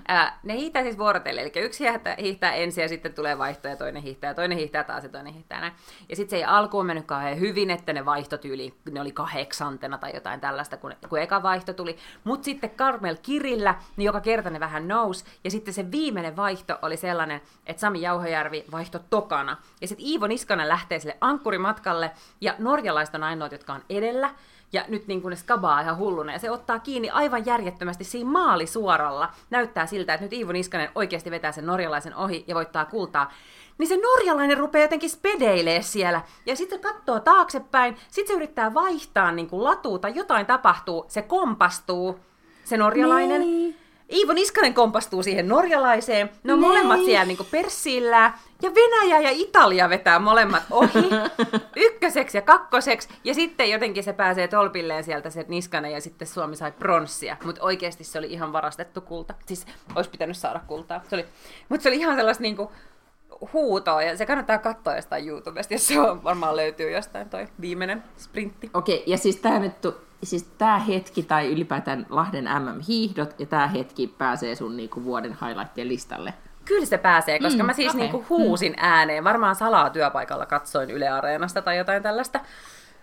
ää, 0.07 0.39
ne 0.43 0.53
hiihtää 0.53 0.83
siis 0.83 0.97
vuorotellen, 0.97 1.43
eli 1.43 1.65
yksi 1.65 1.83
hiihtää, 1.83 2.15
hiihtää 2.19 2.53
ensin 2.53 2.81
ja 2.81 2.89
sitten 2.89 3.13
tulee 3.13 3.37
vaihto 3.37 3.67
ja 3.67 3.75
toinen 3.75 4.03
hiihtää 4.03 4.29
ja 4.29 4.33
toinen 4.33 4.57
hiihtää 4.57 4.83
taas 4.83 5.03
ja 5.03 5.09
toinen 5.09 5.33
hiihtää 5.33 5.59
näin. 5.61 5.73
Ja 6.09 6.15
sitten 6.15 6.29
se 6.29 6.35
ei 6.35 6.43
alkuun 6.43 6.85
mennyt 6.85 7.05
kauhean 7.05 7.39
hyvin, 7.39 7.69
että 7.69 7.93
ne 7.93 8.05
vaihtotyyli, 8.05 8.73
ne 8.91 9.01
oli 9.01 9.11
kahdeksantena 9.11 9.97
tai 9.97 10.11
jotain 10.13 10.39
tällaista, 10.39 10.77
kun, 10.77 10.93
kun 11.09 11.19
eka 11.19 11.43
vaihto 11.43 11.73
tuli. 11.73 11.97
Mutta 12.23 12.45
sitten 12.45 12.69
Carmel 12.69 13.15
Kirillä, 13.21 13.75
niin 13.97 14.05
joka 14.05 14.21
kerta 14.21 14.49
ne 14.49 14.59
vähän 14.59 14.87
nousi. 14.87 15.25
Ja 15.43 15.51
sitten 15.51 15.73
se 15.73 15.91
viimeinen 15.91 16.35
vaihto 16.35 16.79
oli 16.81 16.97
sellainen, 16.97 17.41
että 17.65 17.81
Sami 17.81 18.01
Jauhojärvi 18.01 18.65
vaihto 18.71 18.99
tokana. 19.09 19.57
Ja 19.81 19.87
sitten 19.87 20.07
Iivo 20.07 20.27
Niskanen 20.27 20.69
lähtee 20.69 20.99
sille 20.99 21.17
ankkurimatkalle 21.21 22.11
ja 22.41 22.55
norjalaiset 22.59 23.15
on 23.15 23.23
ainoat, 23.23 23.51
jotka 23.51 23.73
on 23.73 23.81
edellä. 23.89 24.29
Ja 24.73 24.85
nyt 24.87 25.07
niin 25.07 25.21
kuin 25.21 25.29
ne 25.29 25.35
skabaa 25.35 25.81
ihan 25.81 25.97
hulluna. 25.97 26.33
Ja 26.33 26.39
se 26.39 26.51
ottaa 26.51 26.79
kiinni 26.79 27.09
aivan 27.09 27.45
järjettömästi 27.45 28.03
siinä 28.03 28.29
maalisuoralla. 28.29 29.29
Näyttää 29.49 29.85
siltä, 29.85 30.13
että 30.13 30.23
nyt 30.25 30.33
Iivo 30.33 30.51
Niskanen 30.51 30.89
oikeasti 30.95 31.31
vetää 31.31 31.51
sen 31.51 31.65
norjalaisen 31.65 32.15
ohi 32.15 32.43
ja 32.47 32.55
voittaa 32.55 32.85
kultaa. 32.85 33.31
Niin 33.77 33.87
se 33.87 33.97
norjalainen 33.97 34.57
rupeaa 34.57 34.83
jotenkin 34.83 35.09
spedeilee 35.09 35.81
siellä. 35.81 36.21
Ja 36.45 36.55
sitten 36.55 36.79
katsoo 36.79 37.19
taaksepäin. 37.19 37.97
Sitten 38.11 38.33
se 38.33 38.37
yrittää 38.37 38.73
vaihtaa 38.73 39.31
niin 39.31 39.49
kuin 39.49 39.63
latuuta. 39.63 40.09
Jotain 40.09 40.45
tapahtuu. 40.45 41.05
Se 41.07 41.21
kompastuu, 41.21 42.19
se 42.63 42.77
norjalainen. 42.77 43.41
Niin. 43.41 43.82
Iivo 44.11 44.33
Niskanen 44.33 44.73
kompastuu 44.73 45.23
siihen 45.23 45.47
norjalaiseen. 45.47 46.29
Ne 46.43 46.53
on 46.53 46.61
Nei. 46.61 46.69
molemmat 46.69 47.05
siellä 47.05 47.25
niin 47.25 47.37
persillä. 47.51 48.33
Ja 48.61 48.71
Venäjä 48.75 49.19
ja 49.19 49.29
Italia 49.33 49.89
vetää 49.89 50.19
molemmat 50.19 50.63
ohi. 50.71 51.09
Ykköseksi 51.75 52.37
ja 52.37 52.41
kakkoseksi. 52.41 53.09
Ja 53.23 53.33
sitten 53.33 53.69
jotenkin 53.69 54.03
se 54.03 54.13
pääsee 54.13 54.47
tolpilleen 54.47 55.03
sieltä 55.03 55.29
se 55.29 55.45
Niskanen 55.47 55.91
ja 55.91 56.01
sitten 56.01 56.27
Suomi 56.27 56.55
sai 56.55 56.71
pronssia. 56.71 57.37
Mutta 57.45 57.63
oikeasti 57.63 58.03
se 58.03 58.19
oli 58.19 58.27
ihan 58.27 58.53
varastettu 58.53 59.01
kulta. 59.01 59.33
Siis 59.45 59.65
olisi 59.95 60.09
pitänyt 60.09 60.37
saada 60.37 60.59
kultaa. 60.67 61.01
Se 61.09 61.15
oli, 61.15 61.25
mutta 61.69 61.83
se 61.83 61.89
oli 61.89 61.97
ihan 61.97 62.15
sellaista 62.15 62.41
niin 62.41 62.55
kuin, 62.55 62.69
huutoa, 63.53 64.03
ja 64.03 64.17
se 64.17 64.25
kannattaa 64.25 64.57
katsoa 64.57 64.95
jostain 64.95 65.27
YouTubesta, 65.27 65.73
jos 65.73 65.87
se 65.87 65.99
on, 65.99 66.23
varmaan 66.23 66.55
löytyy 66.55 66.91
jostain 66.91 67.29
toi 67.29 67.47
viimeinen 67.61 68.03
sprintti. 68.17 68.69
Okei, 68.73 68.95
okay, 68.95 69.11
ja 69.11 69.17
siis 69.17 69.35
tämä 69.35 69.59
nyt 69.59 69.81
siis 70.25 70.43
tämä 70.43 70.79
hetki 70.79 71.23
tai 71.23 71.51
ylipäätään 71.51 72.05
Lahden 72.09 72.45
MM-hiihdot 72.45 73.39
ja 73.39 73.45
tämä 73.45 73.67
hetki 73.67 74.07
pääsee 74.07 74.55
sun 74.55 74.77
niinku 74.77 75.03
vuoden 75.03 75.37
highlightien 75.41 75.87
listalle? 75.87 76.33
Kyllä 76.65 76.85
se 76.85 76.97
pääsee, 76.97 77.39
koska 77.39 77.63
mm, 77.63 77.65
mä 77.65 77.73
siis 77.73 77.89
okay. 77.89 78.01
niinku 78.01 78.25
huusin 78.29 78.71
mm. 78.71 78.77
ääneen. 78.85 79.23
Varmaan 79.23 79.55
salaa 79.55 79.89
työpaikalla 79.89 80.45
katsoin 80.45 80.91
Yle 80.91 81.09
Areenasta 81.09 81.61
tai 81.61 81.77
jotain 81.77 82.03
tällaista. 82.03 82.39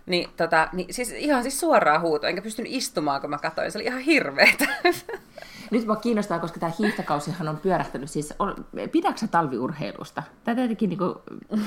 Niin, 0.06 0.30
tota, 0.37 0.68
niin 0.72 0.94
siis 0.94 1.12
ihan 1.12 1.42
siis 1.42 1.61
suoraan 1.61 2.00
huuto, 2.00 2.26
enkä 2.26 2.42
pystynyt 2.42 2.72
istumaan, 2.72 3.20
kun 3.20 3.30
mä 3.30 3.38
katsoin. 3.38 3.72
Se 3.72 3.78
oli 3.78 3.85
ihan 3.85 4.00
hirveetä. 4.00 4.66
Nyt 5.70 5.87
mua 5.87 5.96
kiinnostaa, 5.96 6.38
koska 6.38 6.61
tämä 6.61 6.72
hiihtokausihan 6.78 7.48
on 7.48 7.56
pyörähtänyt. 7.56 8.11
Siis, 8.11 8.35
pidätkö 8.92 9.26
talviurheilusta? 9.30 10.22
Tämä 10.44 10.54
tietenkin 10.54 10.88
niinku 10.88 11.22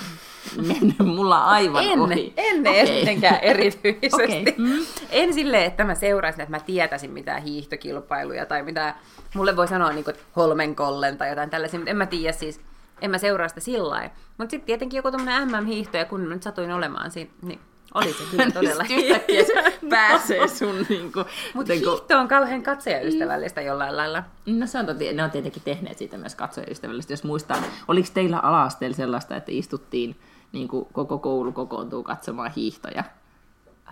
mennyt 0.67 0.99
mulla 0.99 1.43
aivan 1.45 1.83
en, 1.83 1.99
ohi. 1.99 2.33
En 2.37 2.61
okay. 2.61 3.39
erityisesti. 3.41 4.07
okay. 4.13 4.53
mm. 4.57 4.85
En 5.09 5.33
silleen, 5.33 5.63
että 5.63 5.83
mä 5.83 5.95
seuraisin, 5.95 6.41
että 6.41 6.51
mä 6.51 6.59
tietäisin 6.59 7.11
mitään 7.11 7.43
hiihtokilpailuja 7.43 8.45
tai 8.45 8.63
mitä. 8.63 8.95
Mulle 9.33 9.55
voi 9.55 9.67
sanoa 9.67 9.91
niin 9.91 10.05
kuin, 10.05 10.15
Holmenkollen 10.35 11.17
tai 11.17 11.29
jotain 11.29 11.49
tällaisia, 11.49 11.79
mutta 11.79 11.91
en 11.91 11.97
mä 11.97 12.05
tiedä 12.05 12.33
siis. 12.33 12.61
En 13.01 13.11
mä 13.11 13.17
seuraa 13.17 13.47
sitä 13.47 13.61
sillä 13.61 14.09
Mutta 14.37 14.51
sitten 14.51 14.65
tietenkin 14.65 14.97
joku 14.97 15.11
tämmöinen 15.11 15.47
MM-hiihto, 15.47 15.97
ja 15.97 16.05
kun 16.05 16.21
mä 16.21 16.33
nyt 16.33 16.43
satuin 16.43 16.71
olemaan 16.71 17.11
siinä, 17.11 17.31
niin 17.41 17.59
oli 17.93 18.13
se 18.13 18.23
kyllä 18.31 18.51
todella 18.51 18.83
Yhtäkkiä 18.89 19.43
se 19.43 19.79
pääsee 19.89 20.47
sun 20.47 20.85
niinku... 20.89 21.25
Mutta 21.53 21.73
niinku... 21.73 21.89
hiihto 21.89 22.19
on 22.19 22.27
kauhean 22.27 22.63
katsojaystävällistä 22.63 23.61
jollain 23.61 23.97
lailla. 23.97 24.23
No 24.45 24.67
se 24.67 24.79
on 24.79 24.85
totti, 24.85 25.13
ne 25.13 25.23
on 25.23 25.31
tietenkin 25.31 25.61
tehneet 25.65 25.97
siitä 25.97 26.17
myös 26.17 26.35
katsojaystävällistä. 26.35 27.13
Jos 27.13 27.23
muistaa, 27.23 27.57
oliko 27.87 28.07
teillä 28.13 28.39
ala 28.39 28.69
sellaista, 28.91 29.35
että 29.35 29.51
istuttiin 29.51 30.15
niin 30.51 30.67
kuin 30.67 30.85
koko 30.93 31.17
koulu 31.17 31.51
kokoontuu 31.51 32.03
katsomaan 32.03 32.51
hiihtoja? 32.55 33.03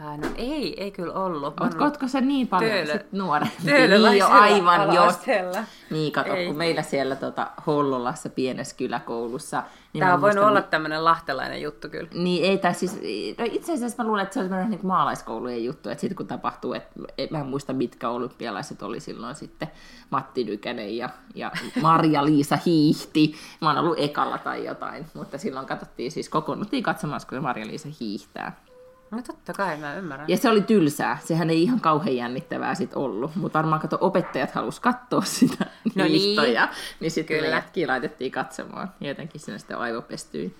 Ää, 0.02 0.18
no 0.18 0.28
ei, 0.36 0.84
ei 0.84 0.92
kyllä 0.92 1.14
ollut. 1.14 1.54
Ootko 1.82 2.08
se 2.08 2.22
niin 2.22 2.48
paljon 2.48 2.72
Töölö- 2.72 2.92
sit 2.92 3.12
nuoret? 3.12 3.50
Töölöläisellä 3.66 4.10
niin 4.10 4.20
jo 4.20 4.28
aivan, 4.28 4.80
ala-asteella. 4.80 5.64
Niin, 5.90 6.12
kato, 6.12 6.34
Ei. 6.34 6.48
kun 6.48 6.58
meillä 6.58 6.82
siellä 6.82 7.16
tota, 7.16 7.48
Hollolassa 7.68 8.30
pienessä 8.30 8.76
kyläkoulussa. 8.76 9.64
Niin 9.94 10.00
Tämä 10.00 10.12
mä 10.12 10.16
on 10.16 10.22
voinut 10.22 10.36
muistan, 10.36 10.50
olla 10.50 10.62
tämmöinen 10.62 11.06
lahtelainen 11.06 11.62
juttu 11.62 11.90
kyllä. 11.90 12.10
Niin, 12.14 12.46
ei, 12.46 12.58
tai 12.58 12.74
siis, 12.74 12.96
no 13.38 13.46
itse 13.52 13.74
asiassa 13.74 14.04
mä 14.04 14.08
luulen, 14.08 14.24
että 14.24 14.34
se 14.34 14.40
on 14.40 14.46
semmoinen 14.46 14.70
niin 14.72 14.88
maalaiskoulujen 14.88 15.64
juttu, 15.64 15.90
että 15.90 16.02
sitten 16.02 16.16
kun 16.16 16.28
tapahtuu, 16.28 16.74
että 16.74 16.90
et, 17.18 17.32
mä 17.32 17.40
en 17.40 17.46
muista 17.46 17.74
mitkä 17.74 18.10
olympialaiset 18.10 18.82
oli 18.82 19.00
silloin 19.00 19.36
sitten, 19.36 19.68
Matti 20.10 20.44
Nykänen 20.44 20.98
ja, 20.98 21.10
ja 21.36 21.52
Marja-Liisa 21.82 22.58
hiihti, 22.66 23.36
mä 23.62 23.68
oon 23.68 23.78
ollut 23.78 24.00
ekalla 24.00 24.38
tai 24.38 24.66
jotain, 24.66 25.06
mutta 25.14 25.38
silloin 25.38 25.66
katsottiin 25.66 26.12
siis, 26.12 26.30
kokoonnuttiin 26.30 26.84
katsomaan, 26.84 27.22
kun 27.30 27.42
Marja-Liisa 27.44 27.90
hiihtää. 28.00 28.71
No 29.12 29.22
totta 29.22 29.54
kai, 29.54 29.78
mä 29.78 29.96
ymmärrän. 29.96 30.30
Ja 30.30 30.38
se 30.38 30.50
oli 30.50 30.62
tylsää, 30.62 31.18
sehän 31.24 31.50
ei 31.50 31.64
ihan 31.64 31.80
kauhean 31.82 32.16
jännittävää 32.16 32.76
sit 32.76 32.94
ollut, 32.94 33.36
mutta 33.36 33.58
varmaan 33.60 33.82
kato, 33.82 33.98
opettajat 34.02 34.52
halus 34.52 34.80
katsoa 34.80 35.22
sitä 35.22 35.66
No 35.96 36.04
niin. 36.04 36.22
hiihtoja, 36.22 36.70
niin 37.00 37.12
sitten 37.12 37.38
Kyllä. 37.38 37.50
meidätkin 37.50 37.88
laitettiin 37.88 38.32
katsomaan, 38.32 38.92
ja 39.02 39.08
jotenkin 39.08 39.42
sinne 39.42 39.60
sitten 39.60 39.78
aivopestyin 39.78 40.56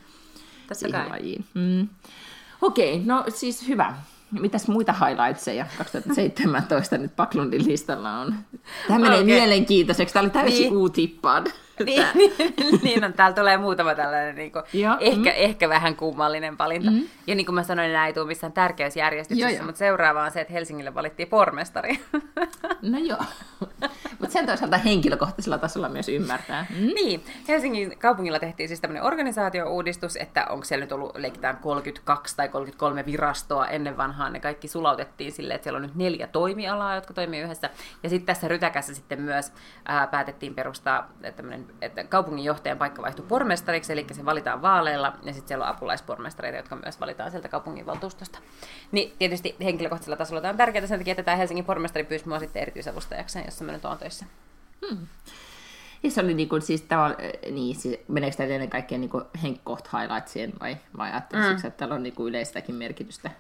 Totta 0.60 0.74
siihen 0.76 1.02
kai. 1.02 1.10
lajiin. 1.10 1.46
Mm. 1.54 1.88
Okei, 2.62 3.02
no 3.06 3.24
siis 3.30 3.68
hyvä. 3.68 3.94
Mitäs 4.40 4.68
muita 4.68 4.94
highlightseja 4.94 5.66
2017 5.78 6.98
nyt 6.98 7.16
Paklundin 7.16 7.68
listalla 7.68 8.20
on? 8.20 8.36
Tämä 8.88 9.00
menee 9.00 9.14
Okei. 9.22 9.26
mielenkiintoiseksi. 9.36 10.14
Tämä 10.14 10.22
oli 10.24 10.30
täysin 10.30 10.60
Niin. 10.62 10.78
uutippaan. 10.78 11.44
Niin, 11.86 12.06
niin 12.84 13.04
on, 13.04 13.14
täällä 13.14 13.36
tulee 13.36 13.58
muutama 13.58 13.96
tällainen 13.96 14.36
niin 14.36 14.52
kuin, 14.52 14.64
Joo, 14.74 14.98
ehkä, 15.00 15.30
mm. 15.30 15.36
ehkä 15.36 15.70
vähän 15.70 15.96
kummallinen 15.96 16.58
valinta. 16.58 16.92
Mm. 16.92 17.04
Ja 17.28 17.36
niin 17.36 17.46
kuin 17.46 17.56
mä 17.56 17.64
sanoin, 17.64 17.92
nämä 17.92 18.08
ei 18.08 18.14
tule 18.14 18.26
missään 18.28 18.52
Joo, 18.52 18.56
tärkeysjärjestyksessä, 18.56 19.56
joo. 19.56 19.66
mutta 19.66 19.80
seuraava 19.80 20.24
on 20.24 20.32
se, 20.32 20.42
että 20.42 20.54
Helsingille 20.54 20.94
valittiin 20.96 21.28
pormestari. 21.28 22.00
No 22.82 22.98
joo. 22.98 23.20
Mutta 24.20 24.34
sen 24.34 24.46
toisaalta 24.46 24.78
henkilökohtaisella 24.78 25.58
tasolla 25.58 25.90
myös 25.90 26.10
ymmärtää. 26.10 26.66
Mm. 26.70 26.86
niin, 26.96 27.24
Helsingin 27.48 27.98
kaupungilla 28.00 28.40
tehtiin 28.40 28.70
siis 28.70 28.80
tämmöinen 28.82 29.04
organisaatio-uudistus, 29.04 30.16
että 30.16 30.46
onko 30.50 30.66
siellä 30.66 30.84
nyt 30.84 30.92
ollut 30.92 31.16
leikitään 31.16 31.58
32 31.58 32.36
tai 32.36 32.50
33 32.50 33.06
virastoa 33.06 33.68
ennen 33.68 33.98
vanhaan, 33.98 34.34
ne 34.34 34.40
kaikki 34.40 34.68
sulautettiin 34.68 35.32
silleen, 35.32 35.56
että 35.56 35.64
siellä 35.64 35.78
on 35.78 35.82
nyt 35.82 35.96
neljä 35.96 36.28
toimialaa, 36.28 36.96
jotka 36.96 37.14
toimii 37.14 37.42
yhdessä. 37.42 37.70
Ja 38.04 38.10
sitten 38.10 38.26
tässä 38.26 38.48
rytäkässä 38.48 38.96
sitten 38.96 39.22
myös 39.22 39.54
ää, 39.86 40.08
päätettiin 40.08 40.56
perustaa 40.56 41.12
tämmöinen, 41.36 41.61
että 41.82 42.04
kaupunginjohtajan 42.04 42.78
paikka 42.78 43.02
vaihtui 43.02 43.26
pormestariksi, 43.28 43.94
eli 43.94 44.06
se 44.12 44.26
valitaan 44.26 44.62
vaaleilla, 44.62 45.14
ja 45.24 45.34
sitten 45.34 45.48
siellä 45.48 45.66
on 45.66 45.72
apulaispormestareita, 45.72 46.58
jotka 46.58 46.76
myös 46.76 47.00
valitaan 47.00 47.32
sieltä 47.32 47.50
kaupunginvaltuustosta. 47.50 48.40
Niin 48.92 49.14
tietysti 49.20 49.56
henkilökohtaisella 49.64 50.18
tasolla 50.18 50.42
tämä 50.42 50.52
on 50.52 50.58
tärkeää 50.58 50.88
sen 50.88 51.00
takia, 51.00 51.12
että 51.12 51.24
tämä 51.24 51.38
Helsingin 51.38 51.66
pormestari 51.66 52.04
pyysi 52.04 52.28
mua 52.28 52.40
sitten 52.40 52.62
erityisavustajakseen, 52.62 53.46
jossa 53.46 53.64
mä 53.64 53.72
nyt 53.72 53.86
oon 53.86 53.98
töissä. 53.98 54.26
Ja 56.04 56.12
se 56.12 56.22
oli 56.22 56.34
niinku, 56.34 56.62
siis 56.62 56.82
tämä 56.82 57.06
on, 57.06 57.12
äh, 57.12 57.52
niin, 57.52 57.76
siis, 57.76 58.00
meneekö 58.08 58.38
tämä 58.38 58.50
ennen 58.50 58.70
kaikkea 58.70 58.98
niinku 58.98 59.22
Henkkoht 59.44 59.88
highlightsien 59.94 60.54
vai, 60.60 60.78
vai 60.98 61.12
ajattelisitko, 61.12 61.62
mm. 61.62 61.68
että 61.68 61.78
tällä 61.78 61.96
on 61.96 62.04
niinku 62.04 62.28
yleistäkin 62.28 62.76
merkitystä? 62.76 63.32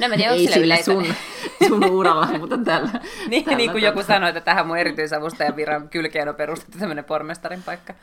No 0.00 0.08
mä 0.08 0.16
tiedän, 0.16 0.34
onko 0.34 0.52
sillä 0.52 0.66
yleisö... 0.66 0.84
sun, 0.84 1.14
sun 1.68 1.84
uralla, 1.84 2.38
mutta 2.38 2.58
tällä. 2.58 2.90
Niin, 3.28 3.44
tällä 3.44 3.56
niin 3.56 3.70
kuin 3.70 3.84
joku 3.84 4.02
sanoi, 4.02 4.28
että 4.28 4.40
tähän 4.40 4.66
mun 4.66 4.78
erityisavustajan 4.78 5.56
viran 5.56 5.88
kylkeen 5.88 6.28
on 6.28 6.34
perustettu 6.34 6.78
tämmöinen 6.78 7.04
pormestarin 7.04 7.62
paikka. 7.62 7.94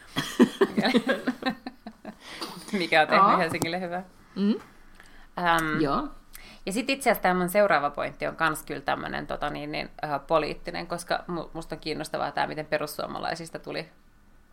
Mikä 2.72 3.02
on 3.02 3.08
tehnyt. 3.08 3.40
Helsingille 3.40 3.82
hyvää. 3.82 4.04
Mm. 4.36 4.56
Ähm, 5.38 5.82
Joo. 5.82 6.08
ja 6.66 6.74
sitten 6.74 6.96
itse 6.96 7.10
asiassa 7.10 7.24
tämä 7.24 7.48
seuraava 7.48 7.90
pointti 7.90 8.28
on 8.28 8.36
myös 8.40 8.64
kyllä 8.64 8.82
tämmöinen 8.82 9.28
tota 9.28 9.50
niin, 9.50 9.72
niin, 9.72 9.90
äh, 10.04 10.20
poliittinen, 10.28 10.88
koska 10.88 11.24
mu- 11.30 11.50
musta 11.54 11.76
on 11.76 11.82
kiinnostavaa 11.82 12.32
tämä, 12.32 12.48
miten 12.48 12.66
perussuomalaisista 12.66 13.60
tuli 13.60 13.90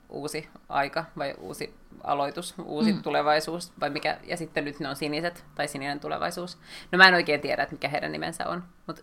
uusi 0.09 0.49
aika 0.69 1.05
vai 1.19 1.35
uusi 1.39 1.75
aloitus, 2.05 2.55
uusi 2.65 2.93
mm. 2.93 3.03
tulevaisuus, 3.03 3.73
vai 3.81 3.91
mikä, 3.91 4.19
ja 4.25 4.37
sitten 4.37 4.65
nyt 4.65 4.81
ne 4.81 4.89
on 4.89 4.97
siniset 4.97 5.45
tai 5.55 5.69
sininen 5.69 6.01
tulevaisuus. 6.01 6.59
No 6.93 6.97
mä 6.97 7.09
en 7.09 7.15
oikein 7.15 7.41
tiedä, 7.41 7.63
että 7.63 7.75
mikä 7.75 7.89
heidän 7.89 8.13
nimensä 8.13 8.49
on, 8.49 8.63
mutta 8.87 9.03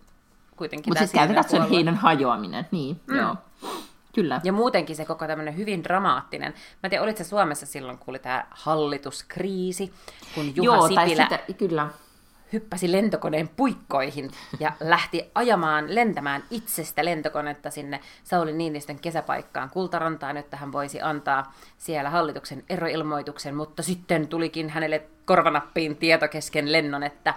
kuitenkin 0.56 0.90
Mutta 0.90 0.98
siis 0.98 1.12
käytännössä 1.12 1.50
se 1.50 1.56
on 1.56 1.62
puolue. 1.62 1.76
heidän 1.76 1.96
hajoaminen, 1.96 2.66
niin, 2.70 3.00
mm. 3.06 3.16
joo. 3.16 3.36
Kyllä. 4.14 4.40
Ja 4.44 4.52
muutenkin 4.52 4.96
se 4.96 5.04
koko 5.04 5.26
tämmöinen 5.26 5.56
hyvin 5.56 5.84
dramaattinen. 5.84 6.52
Mä 6.52 6.78
en 6.82 6.90
tiedä, 6.90 7.04
olit 7.04 7.16
se 7.16 7.24
Suomessa 7.24 7.66
silloin, 7.66 7.98
kun 7.98 8.12
oli 8.12 8.18
tämä 8.18 8.46
hallituskriisi, 8.50 9.92
kun 10.34 10.56
Juha 10.56 10.64
joo, 10.64 10.88
Sipilä 10.88 11.26
tai 11.26 11.38
sitä, 11.38 11.54
kyllä. 11.58 11.88
Hyppäsi 12.54 12.92
lentokoneen 12.92 13.48
puikkoihin 13.48 14.30
ja 14.60 14.72
lähti 14.80 15.30
ajamaan, 15.34 15.94
lentämään 15.94 16.42
itsestä 16.50 17.04
lentokonetta 17.04 17.70
sinne 17.70 18.00
Sauli 18.24 18.52
Niinistön 18.52 18.98
kesäpaikkaan 18.98 19.70
Kultarantaan, 19.70 20.36
jotta 20.36 20.56
hän 20.56 20.72
voisi 20.72 21.00
antaa 21.00 21.54
siellä 21.78 22.10
hallituksen 22.10 22.64
eroilmoituksen, 22.68 23.54
mutta 23.54 23.82
sitten 23.82 24.28
tulikin 24.28 24.70
hänelle 24.70 25.02
korvanappiin 25.24 25.96
tieto 25.96 26.28
kesken 26.28 26.72
lennon, 26.72 27.02
että, 27.02 27.34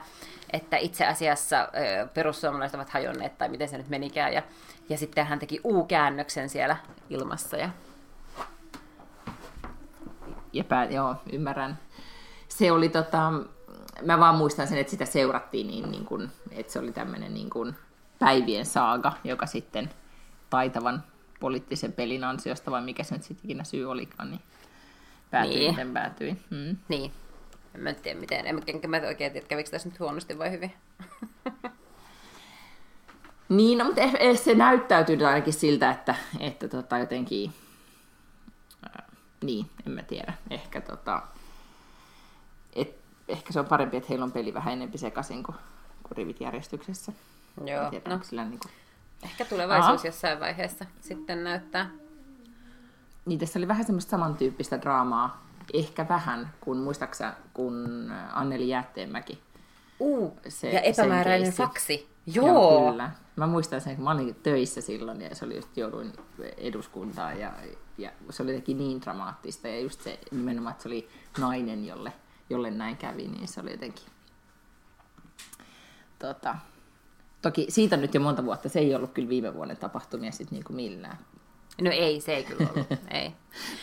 että 0.53 0.77
itse 0.77 1.05
asiassa 1.05 1.69
perussuomalaiset 2.13 2.75
ovat 2.75 2.89
hajonneet, 2.89 3.37
tai 3.37 3.49
miten 3.49 3.69
se 3.69 3.77
nyt 3.77 3.89
menikään, 3.89 4.33
ja, 4.33 4.43
ja 4.89 4.97
sitten 4.97 5.25
hän 5.25 5.39
teki 5.39 5.61
U-käännöksen 5.63 6.49
siellä 6.49 6.77
ilmassa, 7.09 7.57
ja 10.53 10.63
pää, 10.63 10.85
joo, 10.85 11.15
ymmärrän. 11.31 11.79
Se 12.47 12.71
oli 12.71 12.89
tota, 12.89 13.31
mä 14.05 14.19
vaan 14.19 14.35
muistan 14.35 14.67
sen, 14.67 14.77
että 14.77 14.91
sitä 14.91 15.05
seurattiin 15.05 15.67
niin, 15.67 15.91
niin 15.91 16.05
kuin, 16.05 16.31
että 16.51 16.73
se 16.73 16.79
oli 16.79 16.91
tämmöinen 16.91 17.33
niin 17.33 17.49
kuin 17.49 17.75
päivien 18.19 18.65
saaga, 18.65 19.13
joka 19.23 19.45
sitten 19.45 19.89
taitavan 20.49 21.03
poliittisen 21.39 21.93
pelin 21.93 22.23
ansiosta, 22.23 22.71
vai 22.71 22.81
mikä 22.81 23.03
se 23.03 23.15
nyt 23.15 23.23
sitten 23.23 23.45
ikinä 23.45 23.63
syy 23.63 23.85
olikaan, 23.91 24.31
niin 24.31 24.41
päätyi 25.31 25.55
Niin. 25.59 25.71
miten 25.71 25.93
päätyi. 25.93 26.37
Mm. 26.49 26.77
niin. 26.87 27.11
En 27.75 27.81
mä 27.81 27.93
tiedä 27.93 28.19
miten, 28.19 28.47
en, 28.47 28.63
enkä 28.67 28.87
mä 28.87 29.01
oikein 29.07 29.31
tiedä, 29.31 29.47
kävikö 29.47 29.69
tässä 29.69 29.89
nyt 29.89 29.99
huonosti 29.99 30.37
vai 30.39 30.51
hyvin. 30.51 30.73
Niin, 33.49 33.77
no, 33.77 33.85
mutta 33.85 34.01
eh- 34.01 34.17
eh, 34.19 34.39
se 34.39 34.55
näyttäytyy 34.55 35.25
ainakin 35.27 35.53
siltä, 35.53 35.91
että, 35.91 36.15
että 36.39 36.67
tota, 36.67 36.97
jotenkin, 36.97 37.53
niin, 39.43 39.65
en 39.85 39.91
mä 39.91 40.03
tiedä, 40.03 40.33
ehkä, 40.49 40.81
tota, 40.81 41.21
ehkä 43.27 43.53
se 43.53 43.59
on 43.59 43.65
parempi, 43.65 43.97
että 43.97 44.07
heillä 44.09 44.23
on 44.23 44.31
peli 44.31 44.53
vähän 44.53 44.73
enempi 44.73 44.97
sekaisin 44.97 45.43
kuin, 45.43 45.55
kuin 46.03 46.17
rivit 46.17 46.41
järjestyksessä. 46.41 47.11
Joo, 47.65 47.89
tiedä, 47.89 48.09
no 48.09 48.19
sillä 48.23 48.45
niin 48.45 48.59
kuin... 48.59 48.71
ehkä 49.23 49.45
tulevaisuus 49.45 49.99
Aha. 49.99 50.07
jossain 50.07 50.39
vaiheessa 50.39 50.85
sitten 51.01 51.43
näyttää. 51.43 51.89
Niin 53.25 53.39
tässä 53.39 53.59
oli 53.59 53.67
vähän 53.67 53.85
semmoista 53.85 54.09
samantyyppistä 54.09 54.81
draamaa, 54.81 55.47
ehkä 55.73 56.07
vähän, 56.09 56.53
kun 56.61 56.77
muistaaksä, 56.77 57.33
kun 57.53 58.07
Anneli 58.33 58.69
Jäätteenmäki. 58.69 59.41
Uh, 59.99 60.33
Se- 60.47 60.69
ja 60.69 60.81
epämääräinen 60.81 61.53
faksi. 61.53 62.09
Joo, 62.25 62.47
Joo. 62.47 62.91
kyllä. 62.91 63.11
Mä 63.35 63.47
muistan 63.47 63.81
sen, 63.81 63.95
kun 63.95 64.03
mä 64.03 64.11
olin 64.11 64.35
töissä 64.35 64.81
silloin 64.81 65.21
ja 65.21 65.35
se 65.35 65.45
oli 65.45 65.55
just 65.55 65.77
jouduin 65.77 66.13
eduskuntaan 66.57 67.39
ja, 67.39 67.53
ja 67.97 68.11
se 68.29 68.43
oli 68.43 68.51
jotenkin 68.51 68.77
niin 68.77 69.01
dramaattista 69.01 69.67
ja 69.67 69.79
just 69.79 70.01
se 70.01 70.19
nimenomaan, 70.31 70.71
että 70.71 70.83
se 70.83 70.89
oli 70.89 71.09
nainen, 71.39 71.85
jolle, 71.85 72.13
jolle 72.49 72.71
näin 72.71 72.97
kävi, 72.97 73.27
niin 73.27 73.47
se 73.47 73.61
oli 73.61 73.71
jotenkin... 73.71 74.05
Tota, 76.19 76.55
toki 77.41 77.65
siitä 77.69 77.97
nyt 77.97 78.13
jo 78.13 78.19
monta 78.19 78.45
vuotta, 78.45 78.69
se 78.69 78.79
ei 78.79 78.95
ollut 78.95 79.11
kyllä 79.13 79.29
viime 79.29 79.53
vuoden 79.53 79.77
tapahtumia 79.77 80.31
sitten 80.31 80.55
niin 80.55 80.63
kuin 80.63 80.75
millään. 80.75 81.17
No 81.81 81.91
ei, 81.91 82.21
se 82.21 82.35
ei 82.35 82.43
kyllä 82.43 82.69
ollut. 82.73 82.87
ei. 83.11 83.33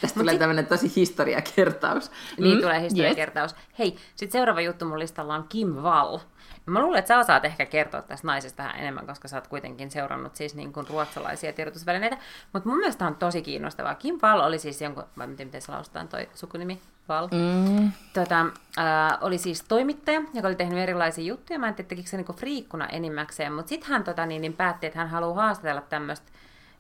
Tästä 0.01 0.21
tulee 0.21 0.39
tämmöinen 0.39 0.67
tosi 0.67 0.93
historiakertaus. 0.97 2.11
Niin 2.39 2.57
Mm, 2.57 2.61
tulee 2.63 2.81
yes. 2.81 2.83
historiakertaus. 2.83 3.55
Hei, 3.79 3.97
sitten 4.17 4.39
seuraava 4.39 4.61
juttu 4.61 4.85
mun 4.85 4.99
listalla 4.99 5.35
on 5.35 5.47
Kim 5.49 5.69
Wall. 5.69 6.19
Mä 6.67 6.81
luulen, 6.81 6.99
että 6.99 7.09
sä 7.09 7.19
osaat 7.19 7.45
ehkä 7.45 7.67
kertoa 7.67 8.03
tästä 8.03 8.27
naisesta 8.27 8.63
vähän 8.63 8.81
enemmän, 8.81 9.07
koska 9.07 9.29
sä 9.29 9.37
oot 9.37 9.47
kuitenkin 9.47 9.91
seurannut 9.91 10.37
siis 10.37 10.55
niin 10.55 10.73
kuin 10.73 10.87
ruotsalaisia 10.89 11.53
tiedotusvälineitä. 11.53 12.19
Mutta 12.53 12.69
mun 12.69 12.79
mielestä 12.79 13.07
on 13.07 13.15
tosi 13.15 13.43
kiinnostavaa. 13.43 13.95
Kim 13.95 14.19
Wall 14.23 14.41
oli 14.41 14.59
siis 14.59 14.83
jonkun, 14.83 15.05
vai 15.19 15.27
miten, 15.27 15.47
miten 15.47 15.63
se 15.63 15.73
lausutaan 15.73 16.09
toi 16.09 16.29
sukunimi? 16.35 16.81
Wall. 17.09 17.29
Mm, 17.33 17.93
Tota, 18.13 18.41
äh, 18.79 19.19
oli 19.21 19.39
siis 19.39 19.65
toimittaja, 19.69 20.23
joka 20.35 20.49
oli 20.49 20.57
tehnyt 20.57 20.79
erilaisia 20.79 21.25
juttuja. 21.25 21.59
Mä 21.59 21.69
en 21.69 21.75
tiedä, 21.75 21.89
tekikö 21.89 22.09
se 22.09 22.17
niinku 22.17 22.33
friikkuna 22.33 22.87
enimmäkseen, 22.87 23.53
mutta 23.53 23.69
sitten 23.69 23.91
hän 23.91 24.05
tota, 24.05 24.27
niin, 24.27 24.43
niin 24.43 24.53
päätti, 24.53 24.87
että 24.87 24.99
hän 24.99 25.09
haluaa 25.09 25.35
haastatella 25.35 25.81
tämmöistä 25.81 26.33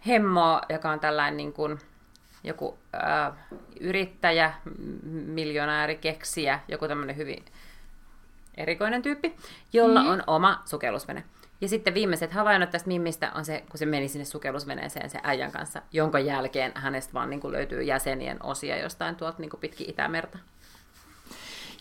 hemmoa, 0.07 0.63
joka 0.69 0.91
on 0.91 1.01
tällainen 1.01 1.37
niin 1.37 1.53
kuin, 1.53 1.79
joku 2.45 2.79
äh, 2.95 3.33
yrittäjä, 3.81 4.55
miljonääri, 5.27 5.97
keksijä, 5.97 6.61
joku 6.69 6.89
tämmöinen 6.89 7.17
hyvin 7.17 7.45
erikoinen 8.57 9.03
tyyppi, 9.03 9.37
jolla 9.73 10.03
mm. 10.03 10.09
on 10.09 10.23
oma 10.27 10.63
sukellusvene. 10.65 11.25
Ja 11.61 11.69
sitten 11.69 11.95
viimeiset 11.95 12.33
havainnot 12.33 12.71
tästä 12.71 12.88
Mimmistä 12.88 13.33
on 13.35 13.45
se, 13.45 13.64
kun 13.71 13.79
se 13.79 13.87
meni 13.87 14.09
sinne 14.09 14.25
sukellusveneeseen 14.25 15.11
sen 15.11 15.21
äijän 15.25 15.53
kanssa, 15.53 15.83
jonka 15.93 16.19
jälkeen 16.19 16.73
hänestä 16.75 17.12
vaan 17.12 17.31
niin 17.31 17.40
kuin 17.40 17.53
löytyy 17.53 17.83
jäsenien 17.83 18.43
osia 18.43 18.83
jostain 18.83 19.17
tuolta 19.17 19.38
niin 19.38 19.51
kuin 19.51 19.61
pitkin 19.61 19.90
Itämerta. 19.90 20.38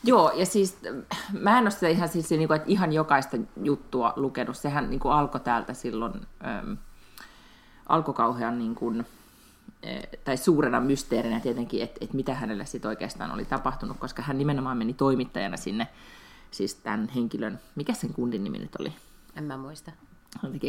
Joo, 0.03 0.31
ja 0.35 0.45
siis 0.45 0.77
mä 1.39 1.57
en 1.57 1.63
ole 1.63 1.71
sitä 1.71 1.87
ihan, 1.87 2.09
siis, 2.09 2.29
niin 2.29 2.47
kuin, 2.47 2.55
että 2.55 2.71
ihan 2.71 2.93
jokaista 2.93 3.37
juttua 3.63 4.13
lukenut. 4.15 4.57
Sehän 4.57 4.89
niin 4.89 4.99
kuin 4.99 5.13
alkoi 5.13 5.41
täältä 5.41 5.73
silloin, 5.73 6.13
äm, 6.45 6.77
alkoi 7.89 8.13
kauhean 8.13 8.59
niin 8.59 8.75
kuin, 8.75 9.05
tai 10.23 10.37
suurena 10.37 10.79
mysteerinä 10.79 11.39
tietenkin, 11.39 11.83
että, 11.83 11.97
että 12.01 12.15
mitä 12.15 12.33
hänelle 12.33 12.65
sitten 12.65 12.89
oikeastaan 12.89 13.31
oli 13.31 13.45
tapahtunut, 13.45 13.97
koska 13.99 14.21
hän 14.21 14.37
nimenomaan 14.37 14.77
meni 14.77 14.93
toimittajana 14.93 15.57
sinne, 15.57 15.87
siis 16.51 16.75
tämän 16.75 17.09
henkilön, 17.15 17.59
mikä 17.75 17.93
sen 17.93 18.13
kundin 18.13 18.43
nimi 18.43 18.57
nyt 18.57 18.75
oli? 18.79 18.93
En 19.35 19.43
mä 19.43 19.57
muista. 19.57 19.91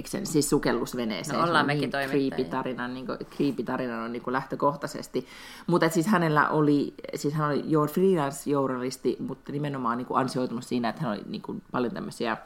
Sen, 0.05 0.27
siis 0.27 0.51
sukellusveneeseen. 0.51 1.39
No 1.39 1.45
ollaan 1.45 1.67
mekin 1.67 1.91
niin 1.91 2.11
creepy-tarina, 2.11 2.89
niin 2.89 3.07
kuin, 3.07 3.19
creepy-tarina 3.19 4.05
on 4.05 4.13
niin 4.13 4.23
kuin 4.23 4.33
lähtökohtaisesti. 4.33 5.27
Mutta 5.67 5.89
siis 5.89 6.07
hänellä 6.07 6.49
oli, 6.49 6.95
siis 7.15 7.35
hän 7.35 7.49
oli 7.49 7.63
jo 7.67 7.87
freelance-journalisti, 7.87 9.17
mutta 9.21 9.53
nimenomaan 9.53 9.99
niin 9.99 10.07
kuin 10.07 10.21
ansioitunut 10.21 10.65
siinä, 10.65 10.89
että 10.89 11.03
hän 11.03 11.13
oli 11.13 11.23
niin 11.27 11.43
kuin 11.43 11.63
paljon 11.73 11.95
tämmöisiä, 11.95 12.37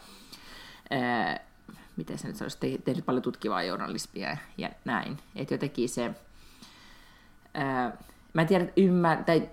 ää, 0.90 1.40
miten 1.96 2.18
se 2.18 2.28
nyt 2.28 2.42
olisi, 2.42 2.58
tehnyt 2.84 3.06
paljon 3.06 3.22
tutkivaa 3.22 3.62
journalismia 3.62 4.36
ja 4.58 4.70
näin. 4.84 5.18
Että 5.36 5.54
jotenkin 5.54 5.88
se, 5.88 6.10
ää, 7.54 7.96
mä 8.32 8.42
en 8.42 8.48
tiedä, 8.48 8.66
ymmär, 8.76 9.24
tai 9.24 9.48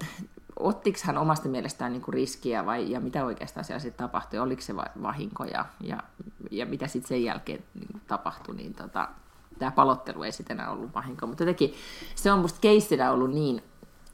ottiko 0.59 0.99
hän 1.03 1.17
omasta 1.17 1.49
mielestään 1.49 1.91
niin 1.91 2.01
kuin 2.01 2.13
riskiä 2.13 2.65
vai, 2.65 2.91
ja 2.91 2.99
mitä 2.99 3.25
oikeastaan 3.25 3.63
siellä 3.63 3.79
sitten 3.79 4.07
tapahtui, 4.07 4.39
oliko 4.39 4.61
se 4.61 4.75
vahinko 4.75 5.43
ja, 5.43 5.65
ja, 5.81 5.97
ja 6.51 6.65
mitä 6.65 6.87
sitten 6.87 7.07
sen 7.07 7.23
jälkeen 7.23 7.63
niin 7.73 8.01
tapahtui, 8.07 8.55
niin 8.55 8.73
tota, 8.73 9.09
tämä 9.59 9.71
palottelu 9.71 10.23
ei 10.23 10.31
sitten 10.31 10.59
enää 10.59 10.71
ollut 10.71 10.95
vahinko, 10.95 11.27
mutta 11.27 11.43
jotenkin 11.43 11.73
se 12.15 12.31
on 12.31 12.39
musta 12.39 12.59
keissinä 12.61 13.11
ollut 13.11 13.31
niin 13.31 13.63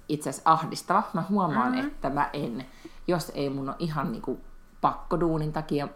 itse 0.10 0.30
asiassa 0.30 0.51
ahdistava. 0.51 1.04
Mä 1.13 1.23
huomaan, 1.30 1.71
mm-hmm. 1.71 1.88
että 1.88 2.10
mä 2.10 2.30
en, 2.34 2.65
jos 3.08 3.32
ei 3.36 3.49
mun 3.49 3.69
ole 3.69 3.75
ihan 3.80 4.12
niin 4.12 4.21
kuin 4.21 4.41
pakkoduunin 4.82 5.54
takia, 5.54 5.88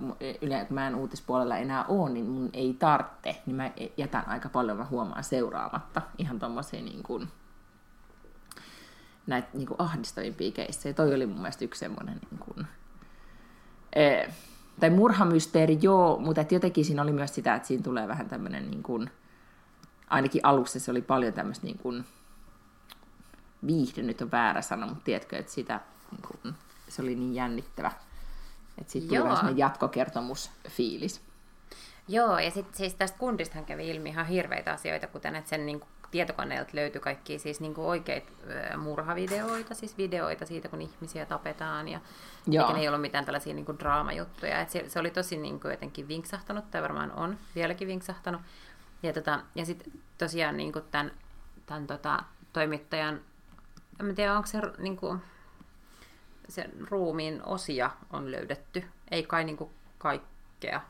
yleensä 0.41 0.73
mä 0.73 0.88
en 0.88 0.95
uutispuolella 0.95 1.58
enää 1.58 1.86
ole, 1.86 2.10
niin 2.10 2.25
mun 2.25 2.49
ei 2.53 2.75
tarvitse, 2.79 3.41
niin 3.45 3.55
mä 3.55 3.71
jätän 3.97 4.27
aika 4.27 4.49
paljon, 4.49 4.77
mä 4.77 4.86
huomaan 4.86 5.23
seuraamatta 5.23 6.01
ihan 6.17 6.39
tommosia 6.39 6.81
niin 6.81 7.03
kuin, 7.03 7.29
näitä 9.27 9.47
niin 9.53 9.67
kuin 9.67 9.81
ahdistavimpia 9.81 10.51
keissejä. 10.51 10.93
Toi 10.93 11.15
oli 11.15 11.25
mun 11.25 11.38
mielestä 11.38 11.65
yksi 11.65 11.79
semmoinen, 11.79 12.19
niin 12.31 12.39
kuin, 12.39 12.67
ee, 13.95 14.33
tai 14.79 14.89
murhamysteeri, 14.89 15.77
joo, 15.81 16.17
mutta 16.19 16.41
et 16.41 16.51
jotenkin 16.51 16.85
siinä 16.85 17.01
oli 17.01 17.11
myös 17.11 17.35
sitä, 17.35 17.55
että 17.55 17.67
siinä 17.67 17.83
tulee 17.83 18.07
vähän 18.07 18.29
tämmöinen, 18.29 18.71
niin 18.71 18.83
kuin, 18.83 19.09
ainakin 20.09 20.45
alussa 20.45 20.79
se 20.79 20.91
oli 20.91 21.01
paljon 21.01 21.33
tämmöistä 21.33 21.65
niin 21.65 21.77
kuin, 21.77 22.05
viihde 23.67 24.01
nyt 24.01 24.21
on 24.21 24.31
väärä 24.31 24.61
sana, 24.61 24.88
mutta 24.88 25.03
tiedätkö, 25.03 25.38
että 25.38 25.51
sitä, 25.51 25.81
niin 26.11 26.21
kuin, 26.21 26.55
se 26.88 27.01
oli 27.01 27.15
niin 27.15 27.35
jännittävä. 27.35 27.91
Että 28.77 28.91
siitä 28.91 29.07
tuli 29.07 29.23
vähän 29.23 29.35
semmoinen 29.35 29.59
jatkokertomusfiilis. 29.59 31.21
Joo, 32.07 32.39
ja 32.39 32.51
sitten 32.51 32.77
siis 32.77 32.93
tästä 32.93 33.17
kundistahan 33.17 33.65
kävi 33.65 33.89
ilmi 33.89 34.09
ihan 34.09 34.25
hirveitä 34.25 34.73
asioita, 34.73 35.07
kuten 35.07 35.35
että 35.35 35.49
sen 35.49 35.65
niin 35.65 35.79
kuin, 35.79 35.89
tietokoneelta 36.15 36.71
löytyi 36.73 37.01
kaikki 37.01 37.39
siis 37.39 37.60
niin 37.60 37.73
kuin 37.73 37.88
oikeita 37.88 38.32
murhavideoita, 38.78 39.75
siis 39.75 39.97
videoita 39.97 40.45
siitä, 40.45 40.69
kun 40.69 40.82
ihmisiä 40.82 41.25
tapetaan, 41.25 41.88
ja 41.88 41.99
Joo. 42.47 42.63
eikä 42.63 42.73
ne 42.73 42.82
ei 42.82 42.88
ollut 42.88 43.01
mitään 43.01 43.25
tällaisia 43.25 43.54
niin 43.54 43.65
kuin 43.65 43.80
draamajuttuja. 43.80 44.62
Et 44.62 44.69
se, 44.69 44.86
se, 44.88 44.99
oli 44.99 45.12
tosi 45.12 45.38
niin 45.38 45.60
kuin 45.60 45.71
jotenkin 45.71 46.08
vinksahtanut, 46.08 46.71
tai 46.71 46.82
varmaan 46.82 47.12
on 47.12 47.38
vieläkin 47.56 47.88
vinksahtanut. 47.88 48.41
Ja, 49.04 49.13
tota, 49.13 49.39
ja 49.56 49.65
sitten 49.65 49.93
tosiaan 50.17 50.58
niin 50.58 50.73
kuin 50.73 50.86
tämän, 50.91 51.12
tämän 51.65 51.88
tota, 51.88 52.23
toimittajan, 52.54 53.21
en 53.99 54.15
tiedä 54.15 54.34
onko 54.34 54.47
se, 54.47 54.62
niin 54.78 54.97
kuin, 54.97 55.21
se 56.49 56.69
ruumiin 56.89 57.41
osia 57.45 57.91
on 58.12 58.32
löydetty, 58.32 58.84
ei 59.12 59.23
kai 59.23 59.43
niin 59.43 59.58
kuin 59.58 59.69
kaikkea 59.97 60.82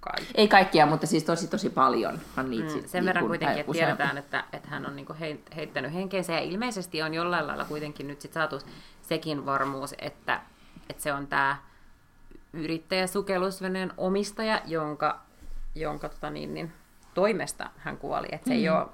kai. 0.00 0.26
Ei 0.34 0.48
kaikkia, 0.48 0.86
mutta 0.86 1.06
siis 1.06 1.24
tosi 1.24 1.48
tosi 1.48 1.70
paljon. 1.70 2.20
Niitä 2.48 2.74
mm, 2.74 2.82
sen 2.86 3.04
verran 3.04 3.26
kuitenkin, 3.26 3.58
että 3.58 3.72
tiedetään, 3.72 4.18
että, 4.18 4.44
että 4.52 4.68
hän 4.68 4.86
on 4.86 4.96
niinku 4.96 5.14
heittänyt 5.56 5.94
henkeensä 5.94 6.32
ja 6.32 6.40
ilmeisesti 6.40 7.02
on 7.02 7.14
jollain 7.14 7.46
lailla 7.46 7.64
kuitenkin 7.64 8.08
nyt 8.08 8.20
sit 8.20 8.32
saatu 8.32 8.60
sekin 9.02 9.46
varmuus, 9.46 9.94
että, 9.98 10.40
että 10.90 11.02
se 11.02 11.12
on 11.12 11.26
tämä 11.26 11.56
yrittäjäsukellusveneen 12.52 13.92
omistaja, 13.96 14.60
jonka, 14.66 15.20
jonka 15.74 16.08
tota 16.08 16.30
niin, 16.30 16.54
niin, 16.54 16.72
toimesta 17.14 17.70
hän 17.76 17.96
kuoli. 17.96 18.26
Että 18.32 18.48
se 18.48 18.54
mm. 18.54 18.60
ei 18.60 18.68
ole 18.68 18.86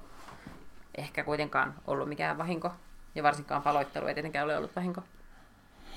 ehkä 0.97 1.23
kuitenkaan 1.23 1.73
ollut 1.87 2.09
mikään 2.09 2.37
vahinko, 2.37 2.71
ja 3.15 3.23
varsinkaan 3.23 3.61
paloittelu 3.61 4.07
ei 4.07 4.13
tietenkään 4.13 4.45
ole 4.45 4.57
ollut 4.57 4.75
vahinko. 4.75 5.01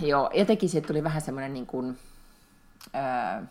Joo, 0.01 0.31
jotenkin 0.35 0.69
siitä 0.69 0.87
tuli 0.87 1.05
vähän 1.05 1.23
semmoinen 1.23 1.55
niin 1.55 1.67
kuin, 1.67 1.99
öö, 2.95 3.43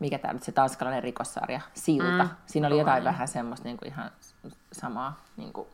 mikä 0.00 0.18
tämä 0.18 0.34
nyt 0.34 0.42
se 0.42 0.52
tanskalainen 0.52 1.02
rikossarja, 1.02 1.60
Silta. 1.74 2.24
Mm. 2.24 2.30
Siinä 2.46 2.66
oli 2.66 2.78
jotain 2.78 3.04
vähän 3.04 3.28
semmoista 3.28 3.64
niin 3.68 3.76
kuin 3.76 3.88
ihan 3.88 4.10
samaa, 4.72 5.20
niin 5.36 5.52
kuin, 5.52 5.68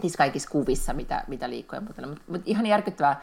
siis 0.00 0.16
kaikissa 0.16 0.50
kuvissa, 0.50 0.92
mitä, 0.92 1.24
mitä 1.26 1.50
liikkuu 1.50 1.80
mutta, 1.80 2.02
mutta 2.06 2.42
ihan 2.46 2.66
järkyttävää 2.66 3.20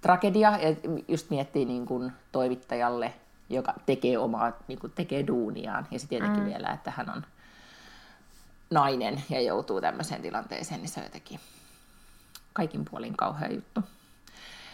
tragedia, 0.00 0.50
ja 0.50 0.76
just 1.08 1.30
miettii 1.30 1.64
niin 1.64 1.86
kuin 1.86 2.12
toimittajalle, 2.32 3.14
joka 3.50 3.74
tekee 3.86 4.18
omaa, 4.18 4.52
niin 4.68 4.78
kuin 4.78 4.92
tekee 4.92 5.26
duuniaan, 5.26 5.86
ja 5.90 5.98
sitten 5.98 6.18
tietenkin 6.18 6.42
mm. 6.42 6.48
vielä, 6.48 6.68
että 6.68 6.90
hän 6.90 7.10
on 7.10 7.26
nainen 8.70 9.22
ja 9.30 9.40
joutuu 9.40 9.80
tämmöiseen 9.80 10.22
tilanteeseen, 10.22 10.80
niin 10.80 10.88
se 10.88 11.00
on 11.00 11.06
jotenkin 11.06 11.40
kaikin 12.52 12.84
puolin 12.90 13.16
kauhea 13.16 13.48
juttu. 13.48 13.80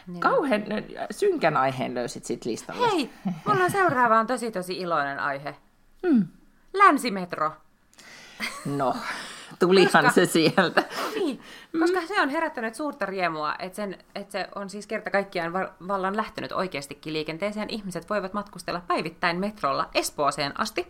Niin. 0.07 0.21
Kauhean 0.21 0.63
synkän 1.11 1.57
aiheen 1.57 1.95
löysit 1.95 2.25
sit 2.25 2.45
listalle. 2.45 2.91
Hei, 2.91 3.11
mulla 3.47 3.65
on 3.65 3.71
seuraava 3.71 4.19
on 4.19 4.27
tosi 4.27 4.51
tosi 4.51 4.79
iloinen 4.79 5.21
aihe. 5.21 5.57
Mm. 6.03 6.27
Länsimetro. 6.73 7.53
No, 8.65 8.97
tulihan 9.59 10.05
koska, 10.05 10.11
se 10.11 10.27
sieltä. 10.27 10.83
Niin, 11.15 11.41
koska 11.81 12.01
mm. 12.01 12.07
se 12.07 12.21
on 12.21 12.29
herättänyt 12.29 12.75
suurta 12.75 13.07
riemua, 13.07 13.55
että, 13.59 13.77
sen, 13.77 13.99
että 14.15 14.33
se 14.33 14.49
on 14.55 14.71
siis 14.71 14.87
kerta 14.87 15.11
kaikkiaan 15.11 15.53
vallan 15.89 16.17
lähtenyt 16.17 16.53
oikeastikin 16.53 17.13
liikenteeseen. 17.13 17.71
Ihmiset 17.71 18.11
voivat 18.11 18.33
matkustella 18.33 18.83
päivittäin 18.87 19.41
metrolla 19.41 19.89
Espooseen 19.95 20.61
asti. 20.61 20.87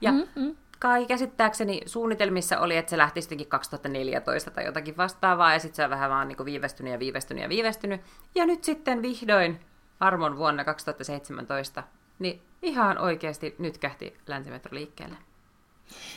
Ja 0.00 0.12
mm-hmm 0.12 0.56
kai 0.78 1.06
käsittääkseni 1.06 1.80
suunnitelmissa 1.86 2.58
oli, 2.58 2.76
että 2.76 2.90
se 2.90 2.98
lähti 2.98 3.22
sittenkin 3.22 3.48
2014 3.48 4.50
tai 4.50 4.64
jotakin 4.64 4.96
vastaavaa, 4.96 5.52
ja 5.52 5.58
sitten 5.58 5.76
se 5.76 5.84
on 5.84 5.90
vähän 5.90 6.10
vaan 6.10 6.28
niin 6.28 6.44
viivästynyt 6.44 6.92
ja 6.92 6.98
viivästynyt 6.98 7.42
ja 7.42 7.48
viivästynyt. 7.48 8.00
Ja 8.34 8.46
nyt 8.46 8.64
sitten 8.64 9.02
vihdoin 9.02 9.60
armon 10.00 10.36
vuonna 10.36 10.64
2017, 10.64 11.82
niin 12.18 12.42
ihan 12.62 12.98
oikeasti 12.98 13.54
nyt 13.58 13.78
kähti 13.78 14.16
länsimetro 14.26 14.74
liikkeelle. 14.74 15.16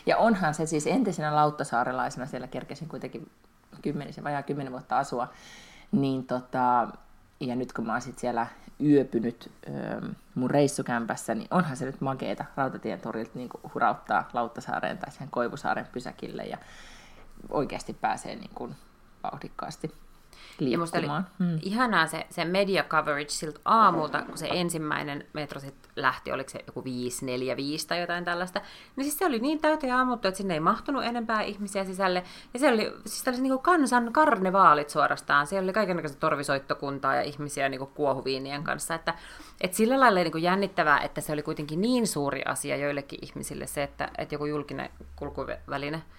Ja 0.06 0.18
onhan 0.18 0.54
se 0.54 0.66
siis 0.66 0.88
entisenä 0.88 1.36
lauttasaarelaisena, 1.36 2.26
siellä 2.26 2.48
kerkesin 2.48 2.88
kuitenkin 2.88 3.32
kymmenisen, 3.82 4.24
vajaa 4.24 4.44
kymmenen 4.44 4.72
vuotta 4.72 4.98
asua, 4.98 5.28
niin 5.92 6.28
tota, 6.28 6.88
ja 7.40 7.56
nyt 7.56 7.74
kun 7.74 7.86
mä 7.86 7.92
oon 7.92 8.02
sit 8.02 8.20
siellä 8.20 8.48
yöpynyt 8.84 9.52
öö, 9.70 10.02
mun 10.36 10.50
reissukämpässä, 10.52 11.36
niin 11.36 11.48
onhan 11.52 11.78
se 11.78 11.86
nyt 11.86 12.02
makeeta 12.02 12.46
Rautatien 12.56 13.02
torilta 13.02 13.32
niin 13.34 13.50
hurauttaa 13.74 14.30
Lauttasaareen 14.34 14.98
tai 14.98 15.12
sen 15.12 15.28
Koivusaaren 15.32 15.88
pysäkille 15.92 16.44
ja 16.44 16.58
oikeasti 17.50 17.94
pääsee 17.94 18.36
niin 18.36 18.52
kuin 18.56 18.76
vauhdikkaasti 19.24 19.92
ja 20.60 20.78
musta 20.78 20.98
oli 20.98 21.08
hmm. 21.08 21.60
ihanaa 21.62 22.08
se, 22.08 22.26
se 22.30 22.46
media 22.46 22.84
coverage 22.84 23.30
siltä 23.30 23.60
aamulta, 23.66 24.22
kun 24.22 24.38
se 24.38 24.48
ensimmäinen 24.52 25.26
metro 25.34 25.60
sitten 25.60 25.92
lähti, 25.96 26.32
oliko 26.32 26.50
se 26.50 26.60
joku 26.68 26.84
5, 26.84 27.26
4, 27.26 27.58
5 27.58 27.88
tai 27.88 28.02
jotain 28.02 28.26
tällaista. 28.26 28.62
Niin 28.96 29.06
siis 29.06 29.18
se 29.18 29.26
oli 29.26 29.40
niin 29.40 29.62
täyteen 29.62 29.96
aamuttu, 29.96 30.28
että 30.28 30.38
sinne 30.38 30.54
ei 30.54 30.60
mahtunut 30.60 31.04
enempää 31.04 31.42
ihmisiä 31.42 31.86
sisälle. 31.86 32.24
Ja 32.54 32.60
se 32.60 32.70
oli 32.70 32.94
siis 33.06 33.24
tällaiset 33.24 33.44
niin 33.44 33.60
kansan 33.60 34.14
karnevaalit 34.14 34.90
suorastaan. 34.90 35.48
Siellä 35.48 35.66
oli 35.66 35.74
kaikenlaista 35.74 36.20
torvisoittokuntaa 36.20 37.16
ja 37.16 37.22
ihmisiä 37.22 37.70
niin 37.70 37.88
kuohuviinien 37.88 38.64
kanssa. 38.64 38.96
Että, 38.96 39.14
että 39.62 39.78
sillä 39.78 40.00
lailla 40.00 40.20
niin 40.20 40.32
kuin 40.32 40.44
jännittävää, 40.44 41.00
että 41.00 41.22
se 41.22 41.34
oli 41.34 41.44
kuitenkin 41.44 41.82
niin 41.82 42.08
suuri 42.08 42.44
asia 42.44 42.78
joillekin 42.78 43.20
ihmisille 43.22 43.68
se, 43.68 43.84
että, 43.84 44.10
että 44.18 44.36
joku 44.36 44.46
julkinen 44.46 44.90
kulkuväline– 45.16 46.02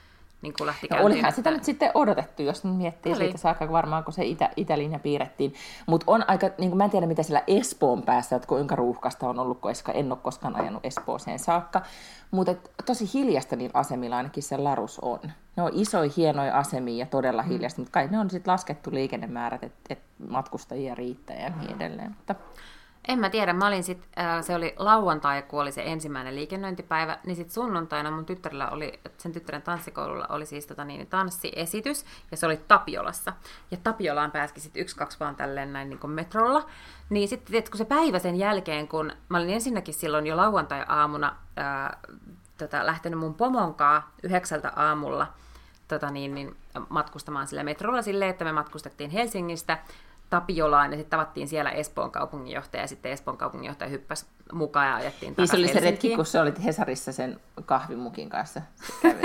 niin 0.42 0.54
kuin 0.58 0.66
lähti 0.66 0.86
no, 0.90 0.96
Olihan 1.00 1.32
sitä 1.32 1.50
nyt 1.50 1.64
sitten 1.64 1.90
odotettu, 1.94 2.42
jos 2.42 2.64
miettii 2.64 3.12
Oli. 3.12 3.18
siitä 3.18 3.38
saakka 3.38 3.72
varmaan, 3.72 4.04
kun 4.04 4.12
se 4.12 4.24
itä, 4.24 4.50
Itälinja 4.56 4.98
piirrettiin. 4.98 5.54
Mutta 5.86 6.04
on 6.06 6.24
aika, 6.28 6.50
niin 6.58 6.70
kuin 6.70 6.78
mä 6.78 6.84
en 6.84 6.90
tiedä 6.90 7.06
mitä 7.06 7.22
siellä 7.22 7.42
Espoon 7.46 8.02
päässä, 8.02 8.36
että 8.36 8.48
kuinka 8.48 8.76
ruuhkasta 8.76 9.28
on 9.28 9.38
ollut, 9.38 9.60
koska 9.60 9.92
en 9.92 10.12
ole 10.12 10.18
koskaan 10.22 10.56
ajanut 10.56 10.86
Espooseen 10.86 11.38
saakka. 11.38 11.82
Mutta 12.30 12.54
tosi 12.86 13.10
hiljasta 13.14 13.56
niillä 13.56 13.78
asemilla 13.78 14.16
ainakin 14.16 14.42
se 14.42 14.56
Larus 14.56 14.98
on. 14.98 15.18
Ne 15.56 15.62
on 15.62 15.70
isoja, 15.74 16.10
hienoja 16.16 16.58
asemia 16.58 16.98
ja 16.98 17.06
todella 17.06 17.42
mm. 17.42 17.48
hiljasta, 17.48 17.80
mutta 17.80 17.92
kai 17.92 18.08
ne 18.10 18.18
on 18.18 18.30
sitten 18.30 18.52
laskettu 18.52 18.90
liikennemäärät, 18.92 19.62
että 19.62 19.80
et 19.90 20.02
matkustajia 20.28 20.94
riittää 20.94 21.36
ja 21.36 21.50
niin 21.50 21.76
edelleen. 21.76 22.10
Mutta... 22.10 22.34
En 23.08 23.18
mä 23.18 23.30
tiedä, 23.30 23.52
mä 23.52 23.66
olin 23.66 23.84
sit, 23.84 24.08
äh, 24.18 24.44
se 24.44 24.54
oli 24.54 24.74
lauantai, 24.76 25.42
kun 25.42 25.62
oli 25.62 25.72
se 25.72 25.82
ensimmäinen 25.86 26.34
liikennöintipäivä, 26.34 27.18
niin 27.26 27.36
sit 27.36 27.50
sunnuntaina 27.50 28.10
mun 28.10 28.26
tyttärellä 28.26 28.70
oli, 28.70 29.00
sen 29.18 29.32
tyttären 29.32 29.62
tanssikoululla 29.62 30.26
oli 30.28 30.46
siis 30.46 30.66
tota 30.66 30.84
niin, 30.84 31.06
tanssiesitys, 31.06 32.04
ja 32.30 32.36
se 32.36 32.46
oli 32.46 32.56
Tapiolassa. 32.56 33.32
Ja 33.70 33.76
Tapiolaan 33.82 34.30
pääski 34.30 34.60
sit 34.60 34.76
yksi, 34.76 34.96
kaksi 34.96 35.20
vaan 35.20 35.36
tälleen 35.36 35.72
näin 35.72 35.88
niin 35.88 35.98
kuin 35.98 36.10
metrolla. 36.10 36.66
Niin 37.10 37.28
sitten, 37.28 37.64
kun 37.70 37.78
se 37.78 37.84
päivä 37.84 38.18
sen 38.18 38.36
jälkeen, 38.36 38.88
kun 38.88 39.12
mä 39.28 39.38
olin 39.38 39.50
ensinnäkin 39.50 39.94
silloin 39.94 40.26
jo 40.26 40.36
lauantai-aamuna 40.36 41.36
äh, 41.58 41.98
tota, 42.58 42.86
lähtenyt 42.86 43.20
mun 43.20 43.34
pomonkaa 43.34 44.10
yhdeksältä 44.22 44.72
aamulla 44.76 45.26
tota 45.88 46.10
niin, 46.10 46.34
niin, 46.34 46.56
matkustamaan 46.88 47.46
sillä 47.46 47.62
metrolla 47.62 48.02
silleen, 48.02 48.30
että 48.30 48.44
me 48.44 48.52
matkustettiin 48.52 49.10
Helsingistä 49.10 49.78
Tapiolaan 50.32 50.90
ja 50.92 50.96
sitten 50.96 51.10
tavattiin 51.10 51.48
siellä 51.48 51.70
Espoon 51.70 52.10
kaupunginjohtaja 52.10 52.82
ja 52.82 52.86
sitten 52.86 53.12
Espoon 53.12 53.36
kaupunginjohtaja 53.36 53.90
hyppäsi 53.90 54.26
mukaan 54.52 54.88
ja 54.88 54.94
ajettiin 54.94 55.34
Niin 55.38 55.48
se 55.48 55.56
oli 55.56 55.68
se 55.68 55.80
retki, 55.80 56.16
kun 56.16 56.26
sä 56.26 56.42
olit 56.42 56.64
Hesarissa 56.64 57.12
sen 57.12 57.40
kahvimukin 57.66 58.30
kanssa. 58.30 58.62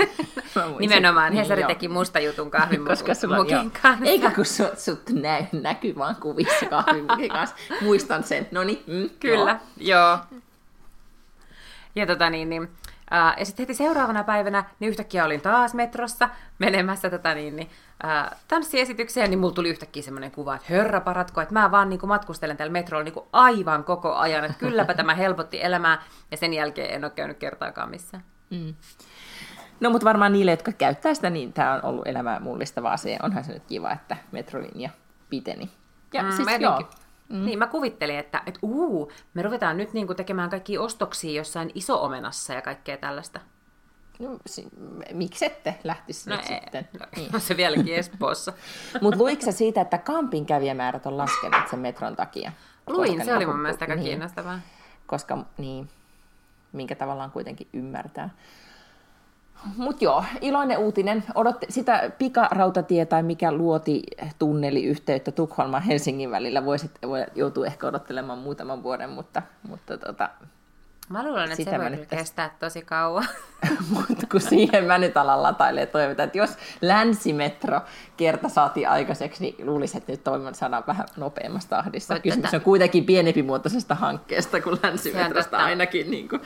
Nimenomaan, 0.78 1.32
Hesari 1.32 1.56
Niin, 1.56 1.62
joo. 1.62 1.68
teki 1.68 1.88
musta 1.88 2.20
jutun 2.20 2.50
kahvimukin 2.50 2.92
Koska 2.92 3.14
sulla 3.14 3.36
joo. 3.36 3.64
kanssa. 3.82 4.04
Eikä 4.04 4.30
kun 4.30 4.44
sut, 4.44 4.78
sut 4.78 5.10
näy, 5.10 5.44
näkyy 5.52 5.96
vaan 5.96 6.16
kuvissa 6.16 6.66
kahvimukin 6.66 7.28
kanssa. 7.28 7.56
Muistan 7.80 8.24
sen. 8.24 8.48
No 8.50 8.64
niin, 8.64 8.84
mm, 8.86 9.10
Kyllä, 9.20 9.60
joo. 9.76 10.08
joo. 10.08 10.18
Ja 11.94 12.06
tota 12.06 12.30
niin, 12.30 12.48
niin 12.50 12.68
ää, 13.10 13.34
ja 13.38 13.46
sitten 13.46 13.62
heti 13.62 13.74
seuraavana 13.74 14.24
päivänä, 14.24 14.64
niin 14.80 14.88
yhtäkkiä 14.88 15.24
olin 15.24 15.40
taas 15.40 15.74
metrossa 15.74 16.28
menemässä 16.58 17.10
tätä 17.10 17.34
niin, 17.34 17.56
niin, 17.56 17.70
ää, 18.02 18.36
tanssiesitykseen, 18.48 19.30
niin 19.30 19.38
mulla 19.38 19.54
tuli 19.54 19.68
yhtäkkiä 19.68 20.02
semmoinen 20.02 20.30
kuva, 20.30 20.54
että 20.54 20.66
hörrä 20.70 21.00
paratko, 21.00 21.40
että 21.40 21.54
mä 21.54 21.70
vaan 21.70 21.88
niin 21.88 22.00
kuin, 22.00 22.08
matkustelen 22.08 22.56
täällä 22.56 22.72
metrolla 22.72 23.04
niin 23.04 23.14
kuin, 23.14 23.26
aivan 23.32 23.84
koko 23.84 24.14
ajan, 24.14 24.44
että 24.44 24.58
kylläpä 24.58 24.94
tämä 24.94 25.14
helpotti 25.14 25.64
elämää, 25.64 26.02
ja 26.30 26.36
sen 26.36 26.54
jälkeen 26.54 26.94
en 26.94 27.04
ole 27.04 27.12
käynyt 27.14 27.38
kertaakaan 27.38 27.90
missään. 27.90 28.24
Mm. 28.50 28.74
No 29.80 29.90
mutta 29.90 30.04
varmaan 30.04 30.32
niille, 30.32 30.50
jotka 30.50 30.72
käyttää 30.72 31.14
sitä, 31.14 31.30
niin 31.30 31.52
tämä 31.52 31.74
on 31.74 31.84
ollut 31.84 32.06
elämää 32.06 32.40
mullistava 32.40 32.92
asia. 32.92 33.18
Onhan 33.22 33.44
se 33.44 33.52
nyt 33.52 33.62
kiva, 33.66 33.90
että 33.92 34.16
metrolinja 34.32 34.90
piteni. 35.30 35.70
Ja 36.12 36.22
Mm, 36.22 36.32
siis 36.32 36.48
joo. 36.60 36.90
Mm. 37.28 37.44
Niin, 37.44 37.58
mä 37.58 37.66
kuvittelin, 37.66 38.18
että 38.18 38.42
et, 38.46 38.58
uu, 38.62 39.12
me 39.34 39.42
ruvetaan 39.42 39.76
nyt 39.76 39.92
niinku 39.92 40.14
tekemään 40.14 40.50
kaikki 40.50 40.78
ostoksia 40.78 41.32
jossain 41.36 41.70
iso-omenassa 41.74 42.54
ja 42.54 42.62
kaikkea 42.62 42.96
tällaista. 42.96 43.40
No, 44.18 44.36
si- 44.46 44.68
miksi 45.12 45.44
ette 45.44 45.74
lähtisi 45.84 46.30
No, 46.30 46.36
nyt 46.36 46.50
ei, 46.50 46.60
sitten? 46.60 46.88
no, 47.00 47.06
Niin. 47.16 47.30
on 47.34 47.40
se 47.40 47.56
vieläkin 47.56 47.94
Espoossa. 47.94 48.52
Mutta 49.02 49.18
luitko 49.18 49.44
sä 49.44 49.52
siitä, 49.52 49.80
että 49.80 49.98
Kampin 49.98 50.46
kävijämäärät 50.46 51.06
on 51.06 51.16
laskeneet 51.18 51.68
sen 51.68 51.78
metron 51.78 52.16
takia? 52.16 52.52
Luin, 52.86 53.24
se 53.24 53.34
oli 53.34 53.44
on- 53.44 53.50
mun 53.50 53.60
mielestä 53.60 53.84
aika 53.84 53.94
niin, 53.94 54.04
kiinnostavaa. 54.04 54.58
Koska, 55.06 55.38
niin, 55.58 55.88
minkä 56.72 56.94
tavallaan 56.94 57.30
kuitenkin 57.30 57.68
ymmärtää. 57.72 58.30
Mutta 59.76 60.04
joo, 60.04 60.24
iloinen 60.40 60.78
uutinen. 60.78 61.24
Odotte 61.34 61.66
sitä 61.70 62.10
pikarautatie 62.18 63.06
tai 63.06 63.22
mikä 63.22 63.52
luoti 63.52 64.02
tunneliyhteyttä 64.38 65.32
Tukholman 65.32 65.82
Helsingin 65.82 66.30
välillä. 66.30 66.64
Voisit, 66.64 66.90
voi 67.06 67.26
joutua 67.34 67.66
ehkä 67.66 67.86
odottelemaan 67.86 68.38
muutaman 68.38 68.82
vuoden, 68.82 69.10
mutta, 69.10 69.42
mutta 69.68 69.98
tota, 69.98 70.28
Mä 71.08 71.22
luulen, 71.26 71.52
että 71.52 71.70
se 71.70 71.78
voi 71.78 71.90
nyt 71.90 72.06
kestää 72.06 72.50
tosi 72.58 72.82
kauan. 72.82 73.24
Mutta 73.94 74.26
kun 74.32 74.40
siihen 74.40 74.84
mä 74.84 74.98
nyt 74.98 75.16
alan 75.16 75.42
latailee 75.42 75.86
toivota, 75.86 76.22
että 76.22 76.38
jos 76.38 76.50
länsimetro 76.80 77.80
kerta 78.16 78.48
saatiin 78.48 78.88
aikaiseksi, 78.88 79.42
niin 79.42 79.66
luulisin, 79.66 79.98
että 79.98 80.12
nyt 80.12 80.24
toimin 80.24 80.54
saadaan 80.54 80.84
vähän 80.86 81.06
nopeammassa 81.16 81.68
tahdissa. 81.68 82.14
Mutta 82.14 82.22
Kysymys 82.22 82.44
tätä- 82.44 82.56
on 82.56 82.62
kuitenkin 82.62 83.04
pienempimuotoisesta 83.04 83.94
hankkeesta 83.94 84.60
kuin 84.60 84.78
länsimetrosta 84.82 85.56
ainakin, 85.56 86.10
niin 86.10 86.28
kuin, 86.28 86.42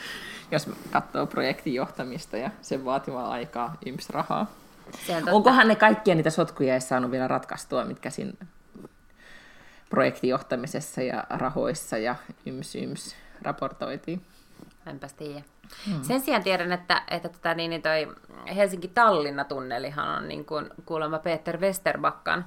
jos 0.55 0.69
katsoo 0.91 1.27
projektin 1.27 1.73
johtamista 1.73 2.37
ja 2.37 2.49
sen 2.61 2.85
vaatimaa 2.85 3.31
aikaa, 3.31 3.77
yms 3.85 4.09
rahaa. 4.09 4.51
Onkohan 5.31 5.67
ne 5.67 5.75
kaikkia 5.75 6.15
niitä 6.15 6.29
sotkuja 6.29 6.73
edes 6.73 6.89
saanut 6.89 7.11
vielä 7.11 7.27
ratkaistua, 7.27 7.85
mitkä 7.85 8.09
siinä 8.09 8.33
projektijohtamisessa 9.89 11.01
ja 11.01 11.23
rahoissa 11.29 11.97
ja 11.97 12.15
yms 12.45 12.75
yms 12.75 13.15
raportoitiin? 13.41 14.21
Enpäs 14.87 15.13
tiedä. 15.13 15.41
Hmm. 15.87 16.03
Sen 16.03 16.21
sijaan 16.21 16.43
tiedän, 16.43 16.71
että, 16.71 17.01
että 17.11 17.29
tota, 17.29 17.53
niin, 17.53 17.69
niin 17.69 17.81
toi 17.81 18.15
Helsinki-Tallinna-tunnelihan 18.55 20.17
on 20.17 20.27
niin 20.27 20.45
kuin, 20.45 20.69
kuulemma 20.85 21.19
Peter 21.19 21.59
Westerbakkan 21.59 22.45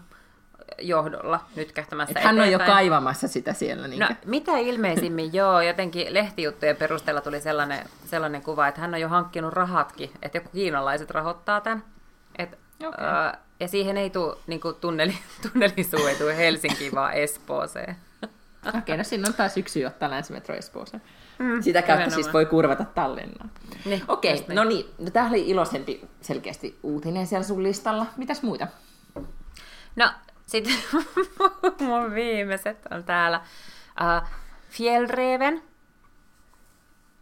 johdolla 0.79 1.41
nyt 1.57 1.73
kähtämässä 1.73 2.19
Et 2.19 2.25
hän 2.25 2.35
on 2.35 2.41
jo 2.41 2.45
eteenpäin. 2.47 2.71
kaivamassa 2.71 3.29
sitä 3.29 3.53
siellä. 3.53 3.89
Niin 3.89 4.01
No, 4.01 4.09
mitä 4.25 4.59
ilmeisimmin, 4.59 5.33
joo, 5.39 5.61
jotenkin 5.61 6.15
lehtijuttujen 6.15 6.77
perusteella 6.77 7.21
tuli 7.21 7.41
sellainen, 7.41 7.87
sellainen 8.07 8.43
kuva, 8.43 8.69
että 8.69 8.81
hän 8.81 8.95
on 8.95 9.01
jo 9.01 9.09
hankkinut 9.09 9.53
rahatkin, 9.53 10.11
että 10.23 10.39
joku 10.39 10.49
kiinalaiset 10.53 11.11
rahoittaa 11.11 11.61
tämän. 11.61 11.85
Et, 12.39 12.59
Okei. 12.87 13.05
ää, 13.07 13.39
ja 13.61 13.69
siihen 13.69 13.97
ei 13.97 14.11
tule, 14.11 14.37
niin 14.47 14.61
tunneli, 14.81 15.15
tunnelisuu 15.53 16.07
ei 16.07 16.15
tule 16.17 16.37
Helsinkiin, 16.37 16.95
vaan 16.95 17.13
Espooseen. 17.13 17.97
Okei, 18.79 18.97
no 18.97 19.05
siinä 19.05 19.29
on 19.29 19.35
taas 19.35 19.57
yksi 19.57 19.73
syy 19.73 19.85
ottaa 19.85 20.11
länsimetro 20.11 20.55
Espooseen. 20.55 21.03
Mm, 21.39 21.63
Sitä 21.63 21.79
kautta 21.83 21.93
nimenomaan. 21.93 22.23
siis 22.23 22.33
voi 22.33 22.47
kurvata 22.47 22.85
Tallinnaan. 22.85 23.51
Niin, 23.85 24.03
Okei, 24.09 24.33
just 24.33 24.49
niin. 24.49 24.57
no 24.57 24.65
niin. 24.65 24.87
No, 24.99 25.11
tämä 25.11 25.29
oli 25.29 25.49
iloisempi 25.49 26.09
selkeästi 26.21 26.79
uutinen 26.83 27.27
siellä 27.27 27.45
sun 27.47 27.63
listalla. 27.63 28.07
Mitäs 28.17 28.43
muita? 28.43 28.67
No, 29.97 30.11
sitten 30.47 30.75
mun 31.87 32.15
viimeiset 32.15 32.79
on 32.91 33.05
täällä. 33.05 33.41
Uh, 34.01 34.29
Fjellreven, 34.71 35.63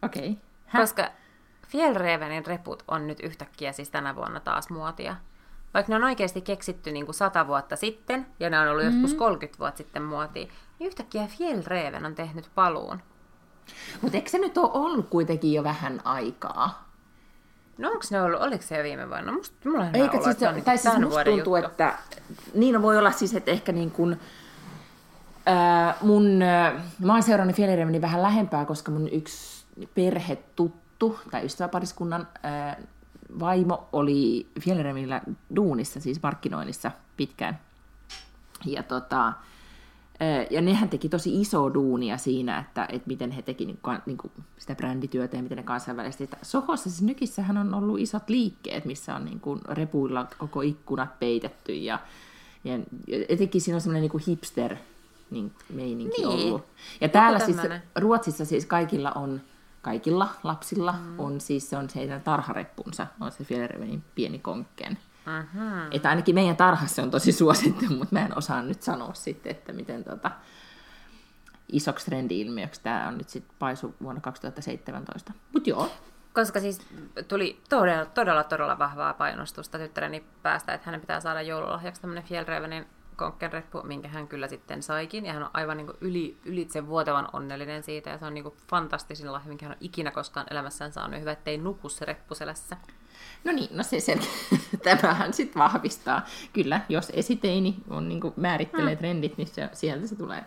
Okei. 0.02 0.38
koska 0.76 1.08
Fjellrevenin 1.68 2.46
reput 2.46 2.82
on 2.88 3.06
nyt 3.06 3.20
yhtäkkiä 3.22 3.72
siis 3.72 3.90
tänä 3.90 4.16
vuonna 4.16 4.40
taas 4.40 4.70
muotia. 4.70 5.16
Vaikka 5.74 5.90
ne 5.92 5.96
on 5.96 6.04
oikeasti 6.04 6.40
keksitty 6.40 6.92
niin 6.92 7.04
kuin 7.04 7.14
100 7.14 7.46
vuotta 7.46 7.76
sitten, 7.76 8.26
ja 8.40 8.50
ne 8.50 8.60
on 8.60 8.68
ollut 8.68 8.84
Mm-hmm. 8.84 9.02
joskus 9.02 9.18
30 9.18 9.58
vuotta 9.58 9.78
sitten 9.78 10.02
muotia, 10.02 10.44
niin 10.44 10.86
yhtäkkiä 10.88 11.26
Fjellreven 11.26 12.06
on 12.06 12.14
tehnyt 12.14 12.50
paluun. 12.54 13.02
Mutta 14.02 14.16
eikö 14.16 14.30
se 14.30 14.38
nyt 14.38 14.58
ole 14.58 14.70
ollut 14.72 15.08
kuitenkin 15.08 15.52
jo 15.52 15.64
vähän 15.64 16.00
aikaa? 16.04 16.83
No 17.78 17.88
onko 17.90 18.04
ne 18.10 18.22
ollut, 18.22 18.40
oliko 18.40 18.62
se 18.62 18.76
jo 18.78 18.84
viime 18.84 19.08
vuonna? 19.08 19.32
Musta, 19.32 19.56
mulla 19.68 19.84
on 19.84 19.86
Eikä 19.86 19.98
Eikä 19.98 20.24
siis, 20.24 20.38
se 20.38 20.48
on 20.48 20.54
niin 20.54 20.64
tai 20.64 20.78
siis 20.78 20.98
musta 20.98 21.24
tuntuu, 21.24 21.56
juttu. 21.56 21.70
että 21.70 21.98
niin 22.54 22.82
voi 22.82 22.98
olla 22.98 23.10
siis, 23.10 23.34
että 23.34 23.50
ehkä 23.50 23.72
niin 23.72 23.90
kuin, 23.90 24.20
ää, 25.46 25.94
mun, 26.00 26.42
ää, 26.42 26.82
mä 26.98 27.12
oon 27.12 27.22
seurannut 27.22 27.56
Fjellrevenin 27.56 28.02
vähän 28.02 28.22
lähempää, 28.22 28.64
koska 28.64 28.92
mun 28.92 29.08
yksi 29.08 29.64
perhetuttu 29.94 31.20
tai 31.30 31.44
ystäväpariskunnan 31.44 32.28
ää, 32.42 32.76
vaimo 33.40 33.88
oli 33.92 34.46
Fjellrevenillä 34.60 35.20
duunissa, 35.56 36.00
siis 36.00 36.22
markkinoinnissa 36.22 36.90
pitkään. 37.16 37.58
Ja 38.64 38.82
tota, 38.82 39.32
ja 40.50 40.60
nehän 40.60 40.88
teki 40.88 41.08
tosi 41.08 41.40
iso 41.40 41.74
duunia 41.74 42.16
siinä, 42.16 42.58
että, 42.58 42.88
että 42.92 43.08
miten 43.08 43.30
he 43.30 43.42
teki 43.42 43.66
niin 43.66 43.78
kuin, 43.82 43.98
niin 44.06 44.18
kuin 44.18 44.32
sitä 44.58 44.74
brändityötä 44.74 45.36
ja 45.36 45.42
miten 45.42 45.56
ne 45.56 45.62
kansainvälisesti. 45.62 46.28
Sohossa, 46.42 46.90
siis 46.90 47.02
Nykissähän 47.02 47.58
on 47.58 47.74
ollut 47.74 48.00
isot 48.00 48.28
liikkeet, 48.28 48.84
missä 48.84 49.14
on 49.14 49.24
niin 49.24 49.40
kuin 49.40 49.60
repuilla 49.68 50.26
koko 50.38 50.60
ikkunat 50.60 51.18
peitetty 51.18 51.74
ja, 51.74 51.98
ja 52.64 52.78
etenkin 53.28 53.60
siinä 53.60 53.76
on 53.76 53.80
semmoinen 53.80 54.02
niin 54.02 54.10
kuin 54.10 54.24
hipster 54.26 54.76
niin, 55.30 55.52
meininki 55.72 56.16
Niin. 56.16 56.28
ollut. 56.28 56.64
Ja 57.00 57.08
täällä 57.08 57.38
siis, 57.38 57.56
tämmönen. 57.56 57.82
Ruotsissa 57.96 58.44
siis 58.44 58.66
kaikilla 58.66 59.12
on, 59.12 59.40
kaikilla 59.82 60.28
lapsilla 60.42 60.92
mm. 60.92 61.20
on 61.20 61.40
siis 61.40 61.70
se 61.70 61.76
on 61.76 61.88
heidän 61.94 62.20
tarhareppunsa, 62.20 63.06
on 63.20 63.32
se 63.32 63.44
Fjellrevenin 63.44 64.02
pieni 64.14 64.38
konkken. 64.38 64.98
Mhm. 65.26 65.92
Että 65.92 66.08
ainakin 66.08 66.34
meidän 66.34 66.56
tarhassa 66.56 67.02
on 67.02 67.10
tosi 67.10 67.32
suosittu, 67.32 67.84
mutta 67.88 68.14
mä 68.14 68.24
en 68.24 68.38
osaa 68.38 68.62
nyt 68.62 68.82
sanoa 68.82 69.14
sitten, 69.14 69.50
että 69.50 69.72
miten 69.72 70.04
tota, 70.04 70.30
isoksi 71.68 72.04
trendi-ilmiöksi 72.04 72.80
tämä 72.82 73.08
on 73.08 73.18
nyt 73.18 73.28
sitten 73.28 73.56
paisu 73.58 73.94
vuonna 74.02 74.20
2017. 74.20 75.32
Mutta 75.52 75.70
joo, 75.70 75.90
Koska 76.34 76.60
siis 76.60 76.80
tuli 77.28 77.60
todella, 77.68 78.06
todella, 78.06 78.44
todella 78.44 78.78
vahvaa 78.78 79.14
painostusta 79.14 79.78
tyttäreni 79.78 80.24
päästä, 80.42 80.74
että 80.74 80.86
hänen 80.86 81.00
pitää 81.00 81.20
saada 81.20 81.42
joululahjaksi 81.42 82.00
tämmöinen 82.00 82.24
Fjellrevenin 82.24 82.86
konkkenreppu, 83.16 83.82
minkä 83.82 84.08
hän 84.08 84.28
kyllä 84.28 84.48
sitten 84.48 84.82
saikin. 84.82 85.26
Ja 85.26 85.32
hän 85.32 85.42
on 85.42 85.50
aivan 85.52 85.76
niin 85.76 85.86
kuin 85.86 85.96
yli, 86.00 86.38
ylitse 86.44 86.86
vuotevan 86.86 87.28
onnellinen 87.32 87.82
siitä. 87.82 88.10
Ja 88.10 88.18
se 88.18 88.26
on 88.26 88.34
niin 88.34 88.44
kuin 88.44 88.54
fantastisin 88.68 89.32
lahja, 89.32 89.48
minkä 89.48 89.66
hän 89.66 89.72
on 89.72 89.78
ikinä 89.80 90.10
koskaan 90.10 90.46
elämässään 90.50 90.92
saanut. 90.92 91.20
Hyvä, 91.20 91.32
ettei 91.32 91.58
nuku 91.58 91.88
se 91.88 92.04
reppu 92.04 92.34
selässä. 92.34 92.76
No 93.44 93.52
niin, 93.52 93.76
no 93.76 93.82
se 93.82 94.00
sen, 94.00 94.20
tämähän 95.00 95.32
sitten 95.32 95.62
vahvistaa. 95.62 96.26
Kyllä, 96.52 96.80
jos 96.88 97.10
esiteini 97.14 97.76
on 97.90 98.08
niin 98.08 98.20
määrittelee 98.36 98.94
mm. 98.94 98.98
trendit, 98.98 99.38
niin 99.38 99.48
se, 99.48 99.68
sieltä 99.72 100.06
se 100.06 100.16
tulee. 100.16 100.44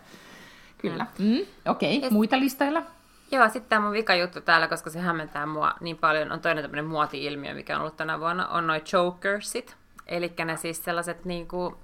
Kyllä. 0.78 1.06
Mm. 1.18 1.38
Okei, 1.66 1.98
okay. 1.98 2.10
muita 2.10 2.38
listoilla? 2.38 2.82
Joo, 3.30 3.44
sitten 3.44 3.68
tämä 3.68 3.80
mun 3.80 3.92
vika 3.92 4.14
juttu 4.14 4.40
täällä, 4.40 4.68
koska 4.68 4.90
se 4.90 5.00
hämmentää 5.00 5.46
mua 5.46 5.74
niin 5.80 5.96
paljon, 5.96 6.32
on 6.32 6.40
toinen 6.40 6.64
tämmöinen 6.64 6.84
muoti-ilmiö, 6.84 7.54
mikä 7.54 7.74
on 7.74 7.80
ollut 7.80 7.96
tänä 7.96 8.20
vuonna, 8.20 8.48
on 8.48 8.66
noin 8.66 8.82
chokersit. 8.82 9.76
Eli 10.06 10.32
ne 10.44 10.56
siis 10.56 10.84
sellaiset 10.84 11.24
niinku, 11.24 11.78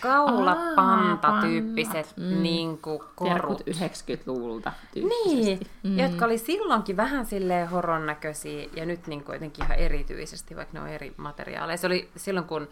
Kaulapanta-tyyppiset 0.00 2.14
mm. 2.16 2.42
niin 2.42 2.78
korut. 3.14 3.60
90-luvulta 3.60 4.72
Niin, 4.94 5.60
mm. 5.82 5.98
jotka 5.98 6.24
oli 6.24 6.38
silloinkin 6.38 6.96
vähän 6.96 7.26
silleen 7.26 7.68
horon 7.68 8.06
näköisiä 8.06 8.68
ja 8.76 8.86
nyt 8.86 9.06
niin 9.06 9.24
kuin 9.24 9.34
jotenkin 9.34 9.64
ihan 9.64 9.78
erityisesti, 9.78 10.56
vaikka 10.56 10.78
ne 10.78 10.80
on 10.80 10.88
eri 10.88 11.14
materiaaleja. 11.16 11.76
Se 11.76 11.86
oli 11.86 12.10
silloin, 12.16 12.46
kun 12.46 12.68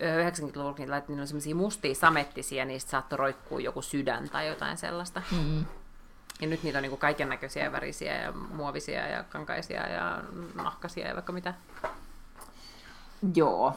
90-luvulla 0.00 0.74
niin 0.78 0.90
laitettiin 0.90 1.16
niin 1.16 1.26
semmoisia 1.26 1.54
mustia 1.54 1.94
samettisia, 1.94 2.64
niistä 2.64 2.90
saattoi 2.90 3.16
roikkua 3.16 3.60
joku 3.60 3.82
sydän 3.82 4.28
tai 4.28 4.48
jotain 4.48 4.76
sellaista. 4.76 5.22
Mm. 5.32 5.64
Ja 6.40 6.46
nyt 6.46 6.62
niitä 6.62 6.78
on 6.78 6.82
niin 6.82 6.98
kaiken 6.98 7.28
näköisiä 7.28 7.72
värisiä 7.72 8.22
ja 8.22 8.32
muovisia 8.32 9.08
ja 9.08 9.24
kankaisia 9.24 9.88
ja 9.88 10.22
nahkaisia 10.54 11.08
ja 11.08 11.14
vaikka 11.14 11.32
mitä. 11.32 11.54
Joo, 13.34 13.76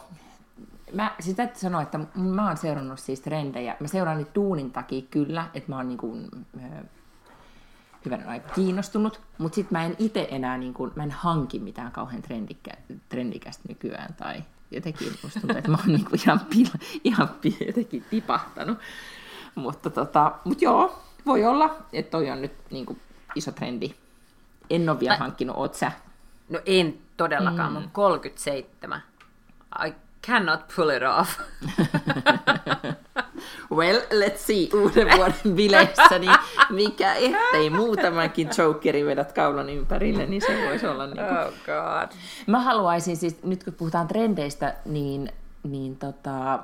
mä 0.92 1.16
sitä 1.20 1.38
täytyy 1.38 1.60
sanoa, 1.60 1.82
että 1.82 2.00
mä 2.16 2.48
oon 2.48 2.58
seurannut 2.58 3.00
siis 3.00 3.22
trendejä. 3.22 3.76
Mä 3.80 3.88
seuraan 3.88 4.18
niitä 4.18 4.36
duunin 4.36 4.72
takia 4.72 5.02
kyllä, 5.12 5.48
että 5.54 5.70
mä 5.72 5.76
oon 5.76 5.88
niin 5.88 5.98
kuin, 5.98 6.30
hyvän 8.06 8.28
aika 8.28 8.50
kiinnostunut, 8.54 9.22
mutta 9.38 9.56
sitten 9.56 9.78
mä 9.80 9.86
en 9.86 9.96
itse 10.00 10.28
enää, 10.32 10.58
niin 10.58 10.74
kuin, 10.74 10.92
mä 10.96 11.04
en 11.04 11.12
hanki 11.12 11.60
mitään 11.60 11.92
kauhean 11.92 12.22
trendikä, 12.22 12.72
trendikästä 13.10 13.64
nykyään 13.68 14.14
tai 14.14 14.44
jotenkin 14.72 15.08
musta 15.24 15.40
tuntuu, 15.40 15.58
että 15.58 15.72
mä 15.72 15.78
oon 15.78 15.88
niin 15.88 16.06
kuin 16.06 16.20
ihan, 16.24 16.40
pila, 16.50 16.74
ihan 17.04 17.30
jotenkin 17.68 18.06
tipahtanut. 18.10 18.78
Mutta 19.56 19.90
tota, 19.90 20.32
mut 20.44 20.62
joo, 20.62 21.04
voi 21.26 21.46
olla, 21.46 21.78
että 21.94 22.12
toi 22.12 22.32
on 22.32 22.42
nyt 22.42 22.54
niin 22.72 22.86
kuin 22.86 23.02
iso 23.36 23.52
trendi. 23.52 23.94
En 24.70 24.90
ole 24.90 25.00
vielä 25.00 25.18
hankkinut, 25.18 25.58
oot 25.58 25.74
sä? 25.74 25.92
No 26.50 26.60
en 26.66 26.98
todellakaan, 27.18 27.74
mm. 27.74 27.90
37. 27.92 29.04
I 29.88 29.94
cannot 30.28 30.60
pull 30.76 30.90
it 30.90 31.04
off. 31.04 31.40
well, 33.78 34.02
let's 34.12 34.38
see 34.38 34.70
uuden 34.74 35.08
vuoden 35.18 35.56
bileissä, 35.56 36.20
niin 36.20 36.36
mikä 36.70 37.14
ettei 37.14 37.70
muutamankin 37.70 38.50
jokeri 38.58 39.06
vedät 39.06 39.32
kaulan 39.32 39.70
ympärille, 39.70 40.26
niin 40.26 40.42
se 40.42 40.68
voisi 40.68 40.88
olla 40.88 41.06
niin 41.06 41.18
kuin... 41.18 41.38
Oh 41.38 41.54
god. 41.66 42.18
Mä 42.48 42.60
haluaisin 42.60 43.18
siis, 43.18 43.44
nyt 43.44 43.64
kun 43.64 43.74
puhutaan 43.74 44.08
trendeistä, 44.08 44.76
niin, 44.86 45.32
niin 45.64 45.98
tota, 45.98 46.60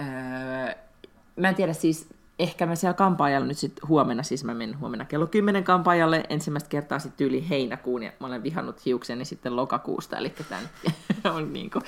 öö, 0.00 0.74
mä 1.36 1.48
en 1.48 1.54
tiedä 1.54 1.72
siis, 1.72 2.08
ehkä 2.38 2.66
mä 2.66 2.74
siellä 2.74 2.94
kampaajalla 2.94 3.46
nyt 3.46 3.58
sitten 3.58 3.88
huomenna, 3.88 4.22
siis 4.22 4.44
mä 4.44 4.54
menen 4.54 4.80
huomenna 4.80 5.04
kello 5.04 5.26
10 5.26 5.64
kampaajalle 5.64 6.24
ensimmäistä 6.28 6.68
kertaa 6.68 6.98
sitten 6.98 7.26
yli 7.26 7.48
heinäkuun 7.48 8.02
ja 8.02 8.12
mä 8.20 8.26
olen 8.26 8.42
vihannut 8.42 8.84
hiukseni 8.84 9.24
sitten 9.24 9.56
lokakuusta, 9.56 10.16
eli 10.16 10.34
tämän 10.48 10.70
on 11.36 11.52
niin 11.52 11.70
kuin, 11.70 11.84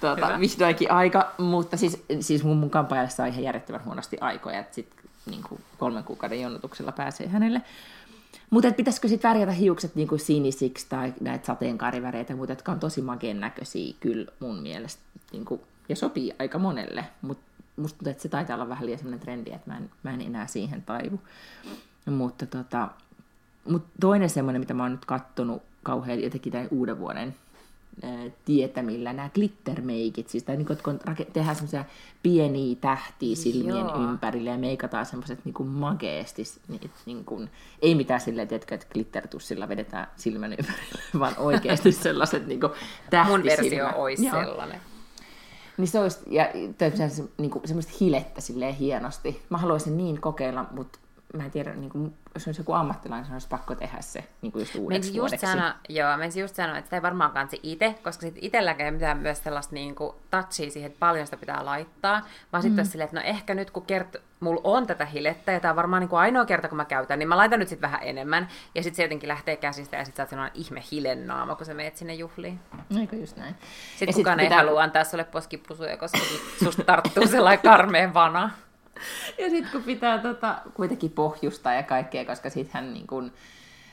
tuota, 0.00 0.40
vihdoinkin 0.40 0.90
aika, 0.90 1.32
mutta 1.38 1.76
siis, 1.76 2.04
siis 2.20 2.44
mun, 2.44 2.56
mun 2.56 2.70
kampaajalle 2.70 3.10
saa 3.10 3.26
ihan 3.26 3.42
järjettömän 3.42 3.84
huonosti 3.84 4.16
aikoja, 4.20 4.58
että 4.58 4.74
sitten 4.74 5.04
niin 5.26 5.42
kuin 5.48 5.60
kolmen 5.78 6.04
kuukauden 6.04 6.40
jonotuksella 6.40 6.92
pääsee 6.92 7.28
hänelle. 7.28 7.62
Mutta 8.50 8.72
pitäisikö 8.72 9.08
sitten 9.08 9.28
värjätä 9.28 9.52
hiukset 9.52 9.94
niin 9.94 10.08
kuin 10.08 10.18
sinisiksi 10.18 10.86
tai 10.88 11.14
näitä 11.20 11.46
sateenkaariväreitä 11.46 12.32
ja 12.32 12.36
muuta, 12.36 12.52
jotka 12.52 12.72
on 12.72 12.80
tosi 12.80 13.02
makeen 13.02 13.40
näköisiä 13.40 13.94
kyllä 14.00 14.26
mun 14.40 14.62
mielestä. 14.62 15.02
Niin 15.32 15.44
kuin, 15.44 15.60
ja 15.88 15.96
sopii 15.96 16.32
aika 16.38 16.58
monelle, 16.58 17.04
mutta 17.22 17.44
musta 17.76 17.98
tuntuu, 17.98 18.10
että 18.10 18.22
se 18.22 18.28
taitaa 18.28 18.56
olla 18.56 18.68
vähän 18.68 18.86
liian 18.86 18.98
sellainen 18.98 19.20
trendi, 19.20 19.50
että 19.50 19.70
mä 19.70 19.76
en, 19.76 19.90
mä 20.02 20.10
en 20.10 20.20
enää 20.20 20.46
siihen 20.46 20.82
taivu. 20.82 21.20
Mutta 22.06 22.46
tota, 22.46 22.88
mut 23.68 23.84
toinen 24.00 24.30
semmoinen, 24.30 24.60
mitä 24.60 24.74
mä 24.74 24.82
oon 24.82 24.92
nyt 24.92 25.04
kattonut 25.04 25.62
kauhean 25.82 26.22
jotenkin 26.22 26.52
tämän 26.52 26.68
uuden 26.70 26.98
vuoden 26.98 27.34
tietämillä 28.44 29.12
nämä 29.12 29.28
glittermeikit, 29.34 30.28
siis 30.28 30.44
tai 30.44 30.56
niin 30.56 30.66
kuin, 30.66 30.78
kun 30.84 31.00
tehdään 31.32 31.56
semmoisia 31.56 31.84
pieniä 32.22 32.76
tähtiä 32.80 33.36
silmien 33.36 33.86
Joo. 33.86 34.02
ympärille 34.02 34.50
ja 34.50 34.58
meikataan 34.58 35.06
semmoiset 35.06 35.44
niin 35.44 35.66
mageesti, 35.66 36.42
niin, 36.68 36.90
niin 37.06 37.24
kuin, 37.24 37.50
ei 37.82 37.94
mitään 37.94 38.20
silleen, 38.20 38.48
että, 38.50 38.74
että 38.74 38.86
glittertussilla 38.92 39.68
vedetään 39.68 40.06
silmän 40.16 40.52
ympärille, 40.52 41.02
vaan 41.18 41.34
oikeasti 41.38 41.92
sellaiset 41.92 42.46
niin 42.46 42.60
tähtisilmät. 43.10 43.28
Mun 43.28 43.44
versio 43.44 43.88
olisi 43.94 44.26
Joo. 44.26 44.44
sellainen. 44.44 44.80
Niin 45.76 45.88
se 45.88 46.00
olisi, 46.00 46.18
ja 46.26 46.50
niin 47.38 47.50
kuin, 47.50 47.68
semmoista 47.68 47.92
hilettä 48.00 48.40
silleen 48.40 48.74
hienosti. 48.74 49.42
Mä 49.50 49.58
haluaisin 49.58 49.96
niin 49.96 50.20
kokeilla, 50.20 50.66
mutta 50.70 50.98
mä 51.34 51.44
en 51.44 51.50
tiedä, 51.50 51.74
niin 51.74 51.90
kuin, 51.90 52.14
jos 52.34 52.46
olisi 52.46 52.60
joku 52.60 52.72
ammattilainen, 52.72 53.32
olisi 53.32 53.48
pakko 53.48 53.74
tehdä 53.74 54.00
se 54.00 54.24
niin 54.42 54.52
kuin 54.52 54.60
just 54.60 54.74
uudeksi 54.74 55.08
just 55.08 55.18
vuodeksi. 55.18 55.46
Sano, 55.46 55.72
joo, 55.88 56.16
mä 56.16 56.24
just 56.24 56.54
sanoa, 56.54 56.78
että 56.78 56.86
sitä 56.86 56.96
ei 56.96 57.02
varmaan 57.02 57.30
kansi 57.30 57.60
itse, 57.62 57.94
koska 58.02 58.20
sit 58.20 58.38
itselläkään 58.40 58.86
ei 58.86 58.90
mitään 58.90 59.18
myös 59.18 59.44
sellaista 59.44 59.74
niin 59.74 59.94
kuin, 59.94 60.16
touchia 60.30 60.70
siihen, 60.70 60.86
että 60.86 60.98
paljon 60.98 61.26
sitä 61.26 61.36
pitää 61.36 61.64
laittaa, 61.64 62.22
vaan 62.52 62.62
sitten 62.62 62.84
mm. 62.84 62.90
silleen, 62.90 63.04
että 63.04 63.20
no 63.20 63.26
ehkä 63.26 63.54
nyt 63.54 63.70
kun 63.70 63.86
kert, 63.86 64.16
mulla 64.40 64.60
on 64.64 64.86
tätä 64.86 65.06
hilettä, 65.06 65.52
ja 65.52 65.60
tämä 65.60 65.72
on 65.72 65.76
varmaan 65.76 66.00
niin 66.00 66.08
kuin 66.08 66.20
ainoa 66.20 66.44
kerta, 66.44 66.68
kun 66.68 66.76
mä 66.76 66.84
käytän, 66.84 67.18
niin 67.18 67.28
mä 67.28 67.36
laitan 67.36 67.58
nyt 67.58 67.68
sitten 67.68 67.90
vähän 67.90 68.00
enemmän, 68.02 68.48
ja 68.74 68.82
sitten 68.82 68.96
se 68.96 69.02
jotenkin 69.02 69.28
lähtee 69.28 69.56
käsistä, 69.56 69.96
ja 69.96 70.04
sitten 70.04 70.16
sä 70.16 70.22
oot 70.22 70.30
sellainen 70.30 70.60
ihme 70.60 70.82
hilennaama, 70.92 71.54
kun 71.54 71.66
sä 71.66 71.74
meet 71.74 71.96
sinne 71.96 72.14
juhliin. 72.14 72.60
Eikö 73.00 73.16
just 73.16 73.36
näin. 73.36 73.54
Sitten 73.90 74.08
ja 74.08 74.14
kukaan 74.14 74.38
sit 74.38 74.44
pitää... 74.44 74.60
ei 74.60 74.66
halua 74.66 74.82
antaa 74.82 75.04
sulle 75.04 75.24
poskipusuja, 75.24 75.96
koska 75.96 76.18
susta 76.64 76.84
tarttuu 76.84 77.26
sellainen 77.26 77.62
karmeen 77.62 78.14
vana. 78.14 78.50
ja 79.38 79.50
sitten 79.50 79.72
kun 79.72 79.82
pitää 79.82 80.18
tota, 80.18 80.60
kuitenkin 80.74 81.10
pohjustaa 81.10 81.74
ja 81.74 81.82
kaikkea, 81.82 82.24
koska 82.24 82.50
sittenhän 82.50 82.94
niin 82.94 83.06
kun, 83.06 83.32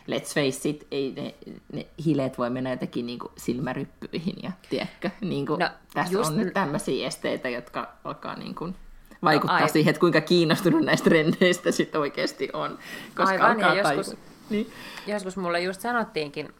let's 0.07 0.33
face 0.33 0.69
it, 0.69 0.87
ei 0.91 1.13
ne, 1.15 1.35
ne 1.73 1.87
hileet 2.05 2.37
voi 2.37 2.49
mennä 2.49 2.69
jotenkin 2.69 3.05
niin 3.05 3.19
kuin 3.19 3.31
silmäryppyihin 3.37 4.35
ja 4.43 4.51
tiedätkö, 4.69 5.09
niin 5.21 5.45
kuin, 5.45 5.59
no, 5.59 5.69
tässä 5.93 6.13
just... 6.13 6.29
on 6.29 6.37
nyt 6.37 6.53
tämmöisiä 6.53 7.07
esteitä, 7.07 7.49
jotka 7.49 7.91
alkaa 8.03 8.35
niin 8.35 8.55
kuin, 8.55 8.75
vaikuttaa 9.23 9.61
no, 9.61 9.67
siihen, 9.67 9.89
että 9.89 9.99
kuinka 9.99 10.21
kiinnostunut 10.21 10.85
näistä 10.85 11.09
trendeistä 11.09 11.71
sitten 11.71 12.01
oikeasti 12.01 12.49
on. 12.53 12.79
Koska 13.15 13.31
Aivan, 13.31 13.51
alkaa 13.51 13.75
ja 13.75 13.93
joskus, 13.93 14.17
niin. 14.49 14.71
joskus 15.07 15.37
mulle 15.37 15.61
just 15.61 15.81
sanottiinkin, 15.81 16.53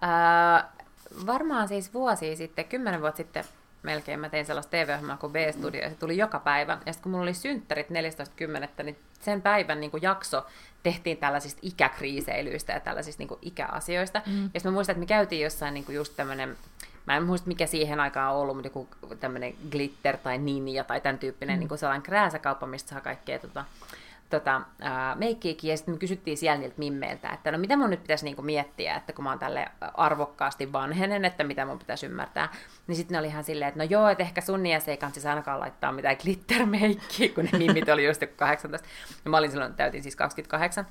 ää, 0.00 0.72
varmaan 1.26 1.68
siis 1.68 1.94
vuosi 1.94 2.36
sitten, 2.36 2.64
kymmenen 2.64 3.00
vuotta 3.00 3.16
sitten, 3.16 3.44
melkein 3.82 4.20
mä 4.20 4.28
tein 4.28 4.46
sellaista 4.46 4.70
TV-ohjelmaa 4.70 5.16
kuin 5.16 5.32
B-Studio, 5.32 5.80
ja 5.80 5.88
se 5.88 5.94
tuli 5.94 6.16
joka 6.16 6.38
päivä. 6.38 6.78
Ja 6.86 6.92
sitten 6.92 7.02
kun 7.02 7.12
mulla 7.12 7.22
oli 7.22 7.34
synttärit 7.34 7.86
14.10., 7.90 8.82
niin 8.82 8.96
sen 9.20 9.42
päivän 9.42 9.80
niin 9.80 9.90
kuin 9.90 10.02
jakso 10.02 10.46
tehtiin 10.82 11.16
tällaisista 11.16 11.60
ikäkriiseilyistä 11.62 12.72
ja 12.72 12.80
tällaisista 12.80 13.20
niin 13.20 13.28
kuin 13.28 13.38
ikäasioista. 13.42 14.22
Mm. 14.26 14.42
Ja 14.42 14.42
sitten 14.42 14.72
mä 14.72 14.74
muistan, 14.74 14.92
että 14.92 15.00
me 15.00 15.06
käytiin 15.06 15.42
jossain 15.42 15.74
niin 15.74 15.84
kuin 15.84 15.96
just 15.96 16.16
tämmöinen, 16.16 16.56
mä 17.06 17.16
en 17.16 17.24
muista 17.24 17.48
mikä 17.48 17.66
siihen 17.66 18.00
aikaan 18.00 18.34
on 18.34 18.40
ollut, 18.40 18.56
mutta 18.56 18.66
joku 18.66 18.88
tämmöinen 19.20 19.54
glitter 19.70 20.16
tai 20.16 20.38
ninja 20.38 20.84
tai 20.84 21.00
tämän 21.00 21.18
tyyppinen 21.18 21.56
mm. 21.56 21.60
niin 21.60 21.68
kuin 21.68 21.78
sellainen 21.78 22.02
krääsäkauppa, 22.02 22.66
mistä 22.66 22.90
saa 22.90 23.00
kaikkea 23.00 23.38
tota, 23.38 23.64
tota, 24.30 24.60
meikkiäkin, 25.14 25.70
ja 25.70 25.76
sitten 25.76 25.94
me 25.94 25.98
kysyttiin 25.98 26.36
siellä 26.36 26.58
niiltä 26.58 26.74
mimmeiltä, 26.78 27.30
että 27.30 27.52
no 27.52 27.58
mitä 27.58 27.76
mun 27.76 27.90
nyt 27.90 28.02
pitäisi 28.02 28.24
niinku 28.24 28.42
miettiä, 28.42 28.94
että 28.94 29.12
kun 29.12 29.24
mä 29.24 29.30
oon 29.30 29.38
tälle 29.38 29.68
arvokkaasti 29.94 30.72
vanhenen, 30.72 31.24
että 31.24 31.44
mitä 31.44 31.64
mun 31.64 31.78
pitäisi 31.78 32.06
ymmärtää, 32.06 32.48
niin 32.86 32.96
sitten 32.96 33.14
ne 33.14 33.18
oli 33.18 33.26
ihan 33.26 33.44
silleen, 33.44 33.68
että 33.68 33.80
no 33.80 33.84
joo, 33.90 34.08
että 34.08 34.22
ehkä 34.22 34.40
sun 34.40 34.62
niäs 34.62 34.88
ei 34.88 34.96
kansi 34.96 35.28
ainakaan 35.28 35.60
laittaa 35.60 35.92
mitään 35.92 36.16
glittermeikkiä, 36.22 37.28
kun 37.34 37.48
ne 37.52 37.58
mimmit 37.58 37.88
oli 37.88 38.06
just 38.06 38.22
18, 38.36 38.88
ja 39.24 39.30
mä 39.30 39.38
olin 39.38 39.50
silloin, 39.50 39.74
täytin 39.74 40.02
siis 40.02 40.16
28, 40.16 40.86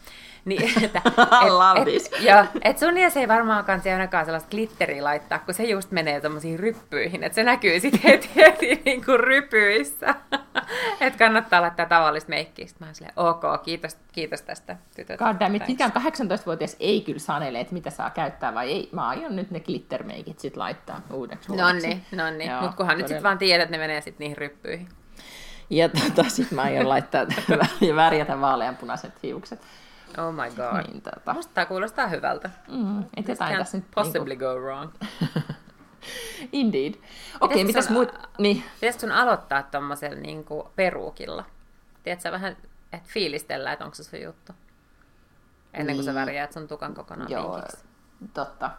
niin 0.46 0.84
että 0.84 1.02
et, 1.06 1.88
et, 2.16 2.24
ja, 2.24 2.46
et 2.62 2.78
sun 2.78 2.94
niäs 2.94 3.18
ei 3.18 3.28
varmaan 3.28 3.66
kansi 3.66 3.90
ainakaan 3.90 4.26
sellaista 4.26 4.50
glitteriä 4.50 5.04
laittaa, 5.04 5.40
kun 5.40 5.54
se 5.54 5.64
just 5.64 5.92
menee 5.92 6.22
tommosiin 6.22 6.60
ryppyihin, 6.60 7.24
että 7.24 7.36
se 7.36 7.44
näkyy 7.44 7.80
sitten 7.80 8.02
heti, 8.12 8.30
heti 8.36 8.82
niin 8.86 9.06
kuin 9.06 9.20
rypyissä, 9.20 10.16
että 11.02 11.20
kannattaa 11.20 11.62
laittaa 11.62 11.86
tavallista 11.86 12.30
meikkiä. 12.30 12.68
Sitten 12.68 12.88
mä 12.88 12.94
silleen, 12.94 13.14
ok, 13.30 13.64
kiitos, 13.64 13.98
kiitos 14.12 14.42
tästä 14.42 14.78
tytöt. 14.96 15.20
Goddammit, 15.20 15.68
mikään 15.68 15.92
18-vuotias 15.92 16.76
ei 16.80 17.02
kyllä 17.02 17.20
sanele, 17.20 17.60
että 17.60 17.74
mitä 17.74 17.90
saa 17.90 18.10
käyttää 18.10 18.54
vai 18.54 18.72
ei. 18.72 18.90
Mä 18.92 19.08
aion 19.08 19.36
nyt 19.36 19.52
ne 19.52 19.60
glittermeikit 19.60 20.40
sit 20.40 20.58
laittaa 20.58 21.02
uudeksi 21.14 21.56
No 21.56 21.74
niin, 21.74 22.06
no 22.12 22.30
niin. 22.30 22.52
Mutta 22.52 22.78
kunhan 22.78 22.98
nyt 22.98 23.08
sitten 23.08 23.24
vaan 23.24 23.38
tiedät, 23.38 23.64
että 23.64 23.78
ne 23.78 23.84
menee 23.84 24.02
sitten 24.02 24.26
niihin 24.26 24.38
ryppyihin. 24.38 24.90
Ja 25.70 25.90
tota, 25.90 26.30
sit 26.30 26.52
mä 26.52 26.62
aion 26.62 26.90
laittaa 26.90 27.26
ja 27.88 27.96
värjätä 27.96 28.42
vaaleanpunaiset 28.42 29.24
hiukset. 29.24 29.62
Oh 30.18 30.34
my 30.34 30.56
god. 30.56 30.88
Niin, 30.88 31.02
tota. 31.02 31.34
Musta 31.34 31.54
tämä 31.54 31.66
kuulostaa 31.66 32.08
hyvältä. 32.08 32.50
Mm, 32.68 33.04
et 33.18 33.28
jotain 33.28 33.58
tässä 33.58 33.78
nyt 33.78 33.86
possibly 33.96 34.30
niinku... 34.30 34.46
go 34.46 34.56
wrong. 34.56 34.90
Indeed. 36.52 36.94
Okei, 37.42 37.56
okay, 37.56 37.64
mitäs 37.64 37.90
muut? 37.90 38.14
Niin. 38.38 38.64
Pitäisikö 38.74 39.02
sun 39.02 39.12
aloittaa 39.12 39.64
tuommoisella 39.64 40.16
niin 40.16 40.46
peruukilla? 40.76 41.46
Tiedätkö 42.04 42.32
vähän 42.32 42.58
että 42.94 43.10
fiilistellään, 43.14 43.74
että 43.74 43.86
onko 43.86 43.96
se 43.96 44.04
sun 44.04 44.22
juttu. 44.22 44.54
Ennen 45.74 45.96
kuin 45.96 46.06
niin. 46.06 46.14
sä 46.14 46.20
värjäät 46.20 46.52
sun 46.52 46.68
tukan 46.68 46.94
kokonaan 46.94 47.32
Joo, 47.32 47.54
pinkiksi. 47.54 47.78
totta. 48.34 48.72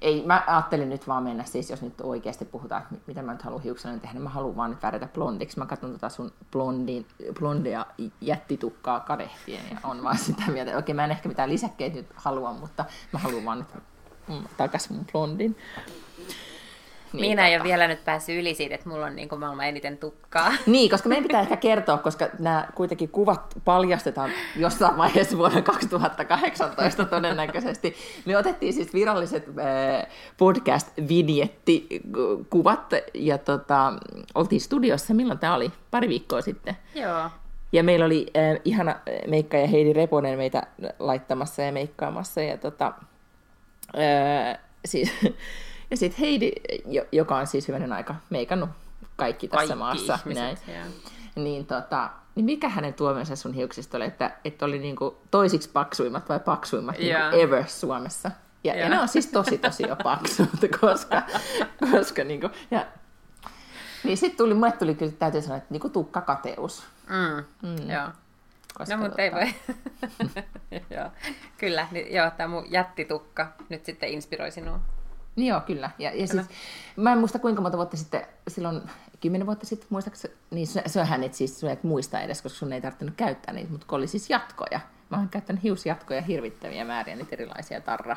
Ei, 0.00 0.26
mä 0.26 0.44
ajattelin 0.46 0.88
nyt 0.88 1.08
vaan 1.08 1.22
mennä 1.22 1.44
siis, 1.44 1.70
jos 1.70 1.82
nyt 1.82 2.00
oikeasti 2.00 2.44
puhutaan, 2.44 2.82
että 2.82 2.94
mitä 3.06 3.22
mä 3.22 3.32
nyt 3.32 3.42
haluan 3.42 3.62
hiuksella 3.62 3.98
tehdä, 3.98 4.14
niin 4.14 4.22
mä 4.22 4.28
haluan 4.28 4.56
vaan 4.56 4.70
nyt 4.70 4.82
värjätä 4.82 5.08
blondiksi. 5.14 5.58
Mä 5.58 5.66
katson 5.66 5.92
tota 5.92 6.08
sun 6.08 6.32
blondin, 6.52 7.06
blondia 7.38 7.86
jättitukkaa 8.20 9.00
kadehtien 9.00 9.62
ja 9.70 9.76
on 9.84 10.02
vaan 10.02 10.18
sitä 10.26 10.42
mieltä, 10.50 10.78
okei 10.78 10.94
mä 10.94 11.04
en 11.04 11.10
ehkä 11.10 11.28
mitään 11.28 11.48
lisäkkeitä 11.48 11.96
nyt 11.96 12.06
halua, 12.14 12.52
mutta 12.52 12.84
mä 13.12 13.18
haluan 13.18 13.44
vaan 13.44 13.58
nyt 13.58 13.68
mm, 14.28 14.48
takas 14.56 14.90
mun 14.90 15.06
blondin. 15.12 15.56
Niin, 17.12 17.20
Minä 17.20 17.42
tota. 17.42 17.48
en 17.48 17.60
ole 17.60 17.68
vielä 17.68 17.88
nyt 17.88 18.04
päässyt 18.04 18.38
yli 18.38 18.54
siitä, 18.54 18.74
että 18.74 18.88
mulla 18.88 19.06
on 19.06 19.16
niin 19.16 19.28
kuin 19.28 19.40
maailman 19.40 19.66
eniten 19.66 19.98
tukkaa. 19.98 20.52
Niin, 20.66 20.90
koska 20.90 21.08
meidän 21.08 21.24
pitää 21.24 21.40
ehkä 21.40 21.56
kertoa, 21.56 21.98
koska 21.98 22.28
nämä 22.38 22.68
kuitenkin 22.74 23.08
kuvat 23.08 23.54
paljastetaan 23.64 24.30
jossain 24.56 24.96
vaiheessa 24.96 25.38
vuonna 25.38 25.62
2018 25.62 27.04
todennäköisesti. 27.04 27.96
Me 28.24 28.36
otettiin 28.36 28.72
siis 28.72 28.94
viralliset 28.94 29.44
äh, 29.48 29.54
podcast-vinjettikuvat 30.36 32.92
ja 33.14 33.38
tota, 33.38 33.92
oltiin 34.34 34.60
studiossa, 34.60 35.14
milloin 35.14 35.38
tämä 35.38 35.54
oli? 35.54 35.72
Pari 35.90 36.08
viikkoa 36.08 36.40
sitten. 36.40 36.76
Joo. 36.94 37.30
Ja 37.72 37.82
meillä 37.82 38.06
oli 38.06 38.26
äh, 38.36 38.60
ihana 38.64 38.96
meikka 39.26 39.56
ja 39.56 39.66
Heidi 39.66 39.92
Reponen 39.92 40.38
meitä 40.38 40.62
laittamassa 40.98 41.62
ja 41.62 41.72
meikkaamassa. 41.72 42.42
Ja 42.42 42.56
tota, 42.56 42.92
äh, 43.98 44.58
siis, 44.84 45.12
ja 45.90 45.96
sitten 45.96 46.20
Heidi, 46.20 46.52
joka 47.12 47.36
on 47.36 47.46
siis 47.46 47.68
hyvänen 47.68 47.92
aika 47.92 48.14
meikannut 48.30 48.70
kaikki 49.16 49.48
tässä 49.48 49.58
kaikki 49.58 49.78
maassa. 49.78 50.18
Ihmiset, 50.26 50.66
näin. 50.66 50.92
Niin, 51.34 51.66
tota, 51.66 52.10
niin 52.34 52.44
mikä 52.44 52.68
hänen 52.68 52.94
tuomionsa 52.94 53.36
sun 53.36 53.54
hiuksista 53.54 53.96
oli, 53.96 54.04
että, 54.04 54.30
että 54.44 54.64
oli 54.64 54.78
niinku 54.78 55.18
toisiksi 55.30 55.70
paksuimmat 55.70 56.28
vai 56.28 56.40
paksuimmat 56.40 57.00
yeah. 57.00 57.30
niinku 57.30 57.46
ever 57.46 57.64
Suomessa? 57.68 58.30
Ja, 58.64 58.74
yeah. 58.74 58.90
ja 58.90 58.96
ne 58.96 59.02
on 59.02 59.08
siis 59.08 59.26
tosi 59.26 59.58
tosi 59.58 59.88
jo 59.88 59.96
paksut, 59.96 60.48
koska, 60.80 61.22
koska 61.92 62.24
niinku, 62.24 62.50
ja, 62.70 62.86
niin 64.04 64.16
sitten 64.16 64.36
tuli, 64.36 64.54
mulle 64.54 64.72
tuli 64.72 64.94
kyllä, 64.94 65.12
täytyy 65.12 65.42
sanoa, 65.42 65.56
että 65.56 65.68
niinku 65.70 65.88
tukkakateus. 65.88 66.84
Mm, 67.08 67.44
mm. 67.68 67.90
Joo. 67.90 68.08
Koska 68.74 68.96
no, 68.96 69.02
mutta 69.02 69.22
ei 69.22 69.30
tota- 69.30 69.34
voi. 69.34 69.54
joo. 70.96 71.10
Kyllä, 71.58 71.86
niin, 71.90 72.14
joo, 72.14 72.30
tämä 72.30 72.48
mun 72.48 72.72
jättitukka 72.72 73.52
nyt 73.68 73.84
sitten 73.84 74.08
inspiroi 74.08 74.50
sinua. 74.50 74.80
Niin 75.38 75.48
joo, 75.48 75.60
kyllä. 75.60 75.90
Ja, 75.98 76.10
ja 76.10 76.26
kyllä. 76.28 76.42
Siis, 76.42 76.58
mä 76.96 77.12
en 77.12 77.18
muista 77.18 77.38
kuinka 77.38 77.62
monta 77.62 77.76
vuotta 77.76 77.96
sitten, 77.96 78.26
silloin 78.48 78.82
kymmenen 79.20 79.46
vuotta 79.46 79.66
sitten 79.66 79.86
muistaakseni, 79.90 80.34
niin 80.50 80.66
se, 80.66 80.82
on 81.14 81.24
et 81.24 81.34
siis, 81.34 81.60
sun 81.60 81.70
et 81.70 81.84
muista 81.84 82.20
edes, 82.20 82.42
koska 82.42 82.58
sun 82.58 82.72
ei 82.72 82.80
tarvinnut 82.80 83.16
käyttää 83.16 83.54
niitä, 83.54 83.70
mutta 83.70 83.86
kun 83.86 83.98
oli 83.98 84.06
siis 84.06 84.30
jatkoja. 84.30 84.80
Mä 85.10 85.16
oon 85.16 85.28
käyttänyt 85.28 85.62
hiusjatkoja 85.62 86.22
hirvittäviä 86.22 86.84
määriä, 86.84 87.16
niitä 87.16 87.32
erilaisia 87.32 87.80
tarra 87.80 88.16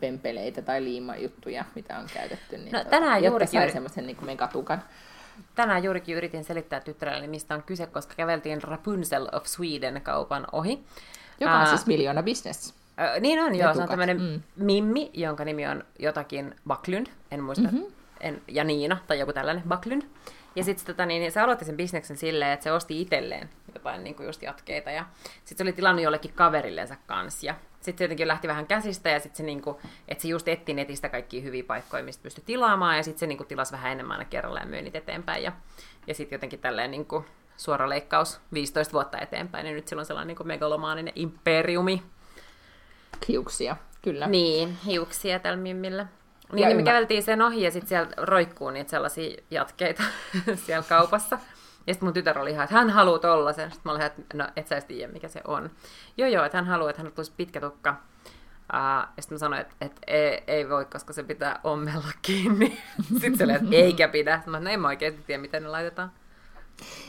pempeleitä 0.00 0.62
tai 0.62 0.84
liimajuttuja, 0.84 1.64
mitä 1.74 1.98
on 1.98 2.06
käytetty. 2.14 2.58
Niin 2.58 2.72
no, 2.72 2.84
tänään 2.84 3.24
juuri 3.24 3.46
sai 3.46 3.70
semmoisen 3.70 4.06
niin 4.06 4.24
megatukan. 4.24 4.82
Tänään 5.54 5.84
juurikin 5.84 6.16
yritin 6.16 6.44
selittää 6.44 6.80
tyttärelle, 6.80 7.26
mistä 7.26 7.54
on 7.54 7.62
kyse, 7.62 7.86
koska 7.86 8.14
käveltiin 8.14 8.62
Rapunzel 8.62 9.28
of 9.32 9.44
Sweden 9.46 10.02
kaupan 10.02 10.46
ohi. 10.52 10.84
Joka 11.40 11.54
on 11.54 11.62
uh, 11.62 11.68
siis 11.68 11.86
miljoona 11.86 12.22
business. 12.22 12.74
Niin 13.20 13.40
on, 13.40 13.54
joo. 13.54 13.74
Se 13.74 13.82
on 13.82 13.88
tämmöinen 13.88 14.20
mm. 14.20 14.42
Mimmi, 14.56 15.10
jonka 15.14 15.44
nimi 15.44 15.66
on 15.66 15.84
jotakin 15.98 16.54
Baklund, 16.66 17.06
en 17.30 17.42
muista, 17.42 17.68
mm-hmm. 17.68 17.92
en, 18.20 18.42
ja 18.48 18.64
Niina, 18.64 18.96
tai 19.06 19.18
joku 19.18 19.32
tällainen 19.32 19.64
Baklund. 19.68 20.02
Ja 20.56 20.64
sitten 20.64 20.86
tota, 20.86 21.06
niin, 21.06 21.32
se 21.32 21.40
aloitti 21.40 21.64
sen 21.64 21.76
bisneksen 21.76 22.16
silleen, 22.16 22.52
että 22.52 22.64
se 22.64 22.72
osti 22.72 23.00
itselleen 23.00 23.50
jotain 23.74 24.04
niin 24.04 24.14
kuin 24.14 24.26
just 24.26 24.42
jatkeita. 24.42 24.90
Ja 24.90 25.04
sitten 25.44 25.56
se 25.56 25.62
oli 25.62 25.72
tilannut 25.72 26.02
jollekin 26.02 26.32
kaverillensa 26.32 26.96
kanssa. 27.06 27.46
Ja 27.46 27.54
sitten 27.80 27.98
se 27.98 28.04
jotenkin 28.04 28.28
lähti 28.28 28.48
vähän 28.48 28.66
käsistä 28.66 29.10
ja 29.10 29.20
sitten 29.20 29.36
se, 29.36 29.42
niin 29.42 29.62
kuin, 29.62 29.76
että 30.08 30.22
se 30.22 30.28
just 30.28 30.48
etti 30.48 30.74
netistä 30.74 31.08
kaikkia 31.08 31.42
hyviä 31.42 31.64
paikkoja, 31.64 32.02
mistä 32.02 32.22
pystyi 32.22 32.44
tilaamaan. 32.46 32.96
Ja 32.96 33.02
sitten 33.02 33.20
se 33.20 33.26
niin 33.26 33.38
kuin, 33.38 33.48
tilasi 33.48 33.72
vähän 33.72 33.92
enemmän 33.92 34.18
aina 34.18 34.30
kerralla 34.30 34.60
ja 34.60 34.66
myy 34.66 34.82
niitä 34.82 34.98
eteenpäin. 34.98 35.42
Ja, 35.42 35.52
ja 36.06 36.14
sitten 36.14 36.36
jotenkin 36.36 36.60
tälleen 36.60 36.90
niin 36.90 37.06
kuin, 37.06 37.24
suora 37.56 37.88
leikkaus 37.88 38.40
15 38.52 38.92
vuotta 38.92 39.18
eteenpäin. 39.18 39.64
Niin 39.64 39.76
nyt 39.76 39.88
sillä 39.88 40.00
on 40.00 40.06
sellainen 40.06 40.28
niin 40.28 40.36
kuin 40.36 40.46
megalomaaninen 40.46 41.12
imperiumi. 41.16 42.02
Hiuksia, 43.28 43.76
kyllä. 44.02 44.26
Niin, 44.26 44.78
hiuksia 44.86 45.38
tällä 45.38 45.56
mimmillä. 45.56 46.06
Niin, 46.52 46.66
niin 46.66 46.76
me 46.76 46.82
käveltiin 46.82 47.22
sen 47.22 47.42
ohi 47.42 47.62
ja 47.62 47.70
sitten 47.70 47.88
siellä 47.88 48.10
roikkuu 48.16 48.70
niitä 48.70 48.90
sellaisia 48.90 49.36
jatkeita 49.50 50.02
siellä 50.66 50.84
kaupassa. 50.88 51.38
Ja 51.86 51.94
sitten 51.94 52.06
mun 52.06 52.14
tytär 52.14 52.38
oli 52.38 52.50
ihan, 52.50 52.64
että 52.64 52.76
hän 52.76 52.90
haluaa 52.90 53.18
tollasen. 53.18 53.70
Sitten 53.70 53.90
mä 53.90 53.92
olin, 53.92 54.02
että 54.02 54.22
no 54.34 54.48
et 54.56 54.66
sä 54.66 54.74
edes 54.74 54.84
tiedä, 54.84 55.12
mikä 55.12 55.28
se 55.28 55.40
on. 55.46 55.70
Joo 56.16 56.28
joo, 56.28 56.44
että 56.44 56.58
hän 56.58 56.66
haluaa, 56.66 56.90
että 56.90 57.02
hän 57.02 57.12
tulisi 57.12 57.32
pitkä 57.36 57.60
tukka. 57.60 57.90
Uh, 58.72 59.08
ja 59.16 59.22
sitten 59.22 59.36
mä 59.36 59.38
sanoin, 59.38 59.60
että, 59.60 59.74
että 59.80 60.00
ei, 60.06 60.42
ei 60.46 60.68
voi, 60.68 60.84
koska 60.84 61.12
se 61.12 61.22
pitää 61.22 61.60
ommella 61.64 62.12
kiinni. 62.22 62.78
sitten 63.20 63.38
se 63.38 63.44
oli, 63.44 63.52
että 63.52 63.66
eikä 63.72 64.08
pidä. 64.08 64.36
Sitten 64.36 64.50
mä 64.50 64.60
no 64.60 64.70
en 64.70 64.80
mä 64.80 64.88
oikeasti 64.88 65.22
tiedä, 65.26 65.42
miten 65.42 65.62
ne 65.62 65.68
laitetaan. 65.68 66.12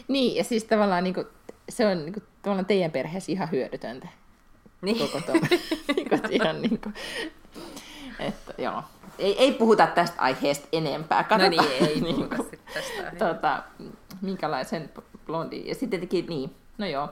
Niin, 0.08 0.36
ja 0.36 0.44
siis 0.44 0.64
tavallaan 0.64 1.04
niin 1.04 1.14
kuin, 1.14 1.28
se 1.70 1.88
on 1.88 1.98
niin 1.98 2.14
kuin, 2.14 2.24
tavallaan 2.42 2.66
teidän 2.66 2.92
perheessä 2.92 3.32
ihan 3.32 3.52
hyödytöntä. 3.52 4.08
Niin. 4.82 4.98
Koko 4.98 5.22
tuo, 5.26 5.36
niin 5.96 6.08
ihan 6.30 6.62
niin 6.62 6.80
kuin, 6.82 6.94
että 8.20 8.54
joo 8.58 8.84
ei, 9.20 9.40
ei 9.40 9.54
puhuta 9.54 9.88
tästä 9.88 10.22
aiheesta 10.22 10.68
enempää. 10.72 11.24
Katsotaan, 11.24 11.56
no 11.56 11.72
niin, 11.80 11.90
ei 11.90 12.02
niin 12.14 12.30
kuin, 12.30 12.50
tästä 12.74 13.26
tota, 13.26 13.64
minkälaisen 14.22 14.90
blondi. 15.26 15.64
Ja 15.66 15.76
sitten 15.76 15.90
tietenkin, 15.90 16.26
niin, 16.26 16.56
no 16.78 16.86
joo. 16.86 17.10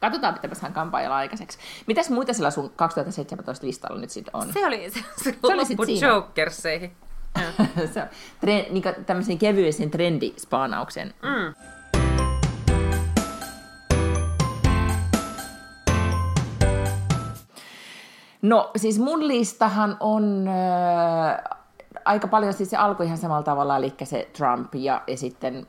Katsotaan, 0.00 0.38
mitä 0.42 0.54
saan 0.54 0.72
kampaajalla 0.72 1.16
aikaiseksi. 1.16 1.58
Mitäs 1.86 2.10
muita 2.10 2.32
sillä 2.32 2.50
sun 2.50 2.70
2017 2.76 3.66
listalla 3.66 4.00
nyt 4.00 4.10
sitten 4.10 4.36
on? 4.36 4.52
Se 4.52 4.66
oli 4.66 4.90
se, 4.90 5.00
se, 5.16 5.30
se 5.32 5.38
oli 5.42 5.64
sit 5.64 5.78
Jokerseihin. 6.00 6.92
se 7.94 8.02
on 8.02 8.08
tre, 8.40 8.66
niin 8.70 8.84
tämmöisen 9.06 9.38
kevyisen 9.38 9.90
trendispaanauksen. 9.90 11.14
Mm. 11.22 11.54
No 18.42 18.70
siis 18.76 18.98
mun 18.98 19.28
listahan 19.28 19.96
on 20.00 20.48
äh, 20.48 21.58
aika 22.04 22.28
paljon, 22.28 22.52
siis 22.52 22.70
se 22.70 22.76
alkoi 22.76 23.06
ihan 23.06 23.18
samalla 23.18 23.42
tavalla, 23.42 23.76
eli 23.76 23.94
se 24.04 24.28
Trump 24.32 24.74
ja, 24.74 25.02
ja 25.06 25.16
sitten 25.16 25.66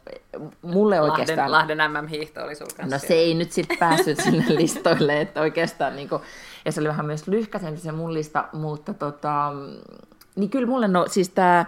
mulle 0.62 1.00
Lahden, 1.00 1.12
oikeastaan... 1.12 1.52
Lahden 1.52 1.78
MM-hiihto 1.78 2.44
oli 2.44 2.56
sun 2.56 2.68
kanssa. 2.78 2.96
No 2.96 3.00
se 3.00 3.14
ei 3.14 3.34
nyt 3.34 3.52
sitten 3.52 3.78
päässyt 3.78 4.20
sinne 4.24 4.46
listoille, 4.48 5.22
että 5.22 5.42
oikeastaan 5.42 5.96
niin 5.96 6.10
kuin, 6.10 6.22
ja 6.66 6.72
se 6.72 6.80
oli 6.80 6.88
vähän 6.88 7.06
myös 7.06 7.28
lyhkäisempi 7.28 7.80
se 7.80 7.92
mun 7.92 8.14
lista, 8.14 8.46
mutta 8.54 8.94
tota, 8.94 9.52
niin 10.36 10.50
kyllä 10.50 10.68
mulle 10.68 10.88
no 10.88 11.06
siis 11.08 11.30
tämä 11.30 11.66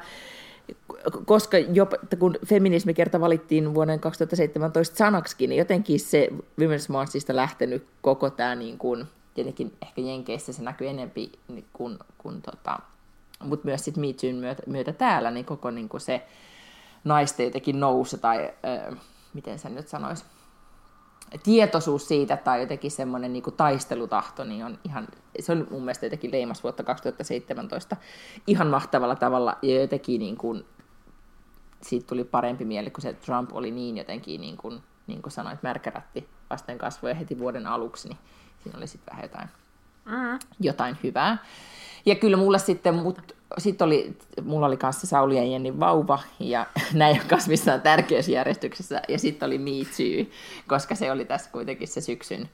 koska 1.26 1.58
jopa, 1.58 1.98
kun 2.20 2.38
feminismi 2.46 2.94
kerta 2.94 3.20
valittiin 3.20 3.74
vuoden 3.74 4.00
2017 4.00 4.98
sanaksikin, 4.98 5.50
niin 5.50 5.60
jotenkin 5.60 6.00
se 6.00 6.28
Women's 6.32 6.86
Marchista 6.90 7.36
lähtenyt 7.36 7.86
koko 8.02 8.30
tämä 8.30 8.56
niin 8.56 8.78
kuin, 8.78 9.08
tietenkin 9.34 9.78
ehkä 9.82 10.02
Jenkeissä 10.02 10.54
se 10.54 10.64
näkyy 10.64 10.88
enempi 10.88 11.32
niin 11.48 11.68
kuin, 11.74 12.00
kuin 12.18 12.42
tota, 12.42 12.80
mutta 13.44 13.66
myös 13.66 13.86
sitten 13.86 14.04
Me 14.04 14.40
myötä, 14.40 14.64
myötä, 14.68 14.94
täällä, 14.94 15.32
niin 15.32 15.46
koko 15.46 15.72
niin 15.72 15.90
kuin 15.90 16.02
se 16.02 16.28
naisten 17.04 17.46
jotenkin 17.46 17.80
nousu 17.80 18.18
tai 18.18 18.54
ö, 18.90 18.96
miten 19.34 19.60
sen 19.60 19.76
nyt 19.76 19.88
sanoisi, 19.88 20.26
tietoisuus 21.44 22.08
siitä 22.08 22.38
tai 22.38 22.62
jotenkin 22.62 22.92
semmoinen 22.92 23.34
niin 23.34 23.44
taistelutahto, 23.58 24.44
niin 24.44 24.66
on 24.66 24.80
ihan, 24.84 25.08
se 25.40 25.52
on 25.52 25.68
mun 25.72 25.82
mielestä 25.82 26.06
jotenkin 26.06 26.32
leimas 26.32 26.64
vuotta 26.64 26.84
2017 26.84 27.98
ihan 28.48 28.68
mahtavalla 28.68 29.16
tavalla 29.16 29.58
ja 29.62 29.82
jotenkin 29.82 30.20
niin 30.20 30.38
kuin, 30.38 30.66
siitä 31.82 32.08
tuli 32.08 32.24
parempi 32.24 32.66
mieli, 32.66 32.90
kun 32.90 33.02
se 33.02 33.14
Trump 33.14 33.54
oli 33.54 33.72
niin 33.72 33.98
jotenkin, 33.98 34.42
niin 34.42 34.58
kuin, 34.58 34.84
niin 35.08 35.22
kuin 35.22 35.32
sanoit, 35.32 35.64
märkärätti 35.64 36.30
vasten 36.50 36.78
kasvoja 36.78 37.16
heti 37.16 37.40
vuoden 37.40 37.68
aluksi, 37.68 38.08
niin 38.08 38.18
siinä 38.64 38.78
oli 38.78 38.88
sitten 38.88 39.12
vähän 39.12 39.24
jotain, 39.24 39.50
mm. 40.06 40.40
jotain 40.60 40.98
hyvää. 41.04 41.38
Ja 42.06 42.16
kyllä 42.16 42.38
mulle 42.38 42.60
sitten, 42.60 42.96
mut, 42.96 43.36
sit 43.58 43.82
oli, 43.82 44.18
mulla 44.44 44.66
oli 44.66 44.78
kanssa 44.78 45.08
Sauli 45.08 45.38
ja 45.38 45.44
Jenni 45.44 45.80
vauva, 45.80 46.20
ja 46.40 46.68
näin 46.94 47.22
on 47.22 47.28
kanssa 47.28 47.50
missään 47.50 47.82
tärkeysjärjestyksessä, 47.82 49.02
ja 49.08 49.20
sitten 49.20 49.48
oli 49.48 49.58
Me 49.58 49.72
Too, 49.72 50.34
koska 50.68 50.96
se 50.96 51.12
oli 51.12 51.26
tässä 51.26 51.50
kuitenkin 51.52 51.88
se 51.88 52.02
syksyn 52.02 52.50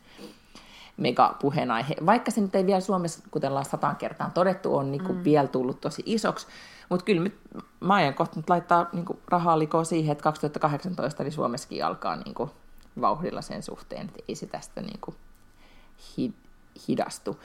mega 0.98 1.36
puheenaihe. 1.42 1.96
Vaikka 2.06 2.32
se 2.32 2.42
nyt 2.42 2.56
ei 2.56 2.66
vielä 2.66 2.80
Suomessa, 2.80 3.24
kuten 3.32 3.50
ollaan 3.50 3.66
sataan 3.66 3.96
kertaan 3.96 4.32
todettu, 4.32 4.76
on 4.76 4.92
niin 4.92 5.08
mm. 5.08 5.24
vielä 5.24 5.48
tullut 5.48 5.82
tosi 5.82 6.04
isoksi, 6.06 6.48
mutta 6.90 7.06
kyllä 7.06 7.22
nyt, 7.22 7.36
mä 7.80 7.94
aion 7.94 8.14
kohta 8.14 8.40
nyt 8.40 8.50
laittaa 8.50 8.90
niin 8.94 9.06
kuin 9.06 9.20
rahaa 9.28 9.60
likoon 9.60 9.86
siihen, 9.86 10.12
että 10.12 10.24
2018 10.24 11.24
niin 11.24 11.32
Suomessakin 11.32 11.86
alkaa 11.86 12.16
niin 12.16 12.34
kuin 12.34 12.50
vauhdilla 13.02 13.42
sen 13.42 13.64
suhteen, 13.64 14.06
että 14.06 14.24
ei 14.28 14.36
se 14.36 14.46
tästä 14.46 14.82
niin 14.82 15.00
kuin 15.02 15.16
hi, 16.18 16.34
hidastu. 16.88 17.40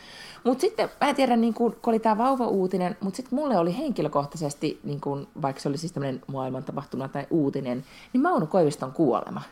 Mutta 0.44 0.60
sitten 0.60 0.90
mä 1.00 1.08
en 1.08 1.16
tiedä, 1.16 1.36
niin 1.36 1.54
kun, 1.54 1.72
kun 1.72 1.92
oli 1.92 1.98
tämä 1.98 2.18
vauva-uutinen, 2.18 2.96
mutta 3.00 3.16
sitten 3.16 3.34
mulle 3.34 3.58
oli 3.58 3.78
henkilökohtaisesti, 3.78 4.80
niin 4.84 5.00
kun, 5.00 5.28
vaikka 5.42 5.62
se 5.62 5.68
oli 5.68 5.78
siis 5.78 5.92
tämmöinen 5.92 6.20
maailman 6.26 6.64
tapahtuma 6.64 7.08
tai 7.08 7.26
uutinen, 7.30 7.84
niin 8.12 8.22
Mauno 8.22 8.46
Koiviston 8.46 8.92
kuolema 8.92 9.42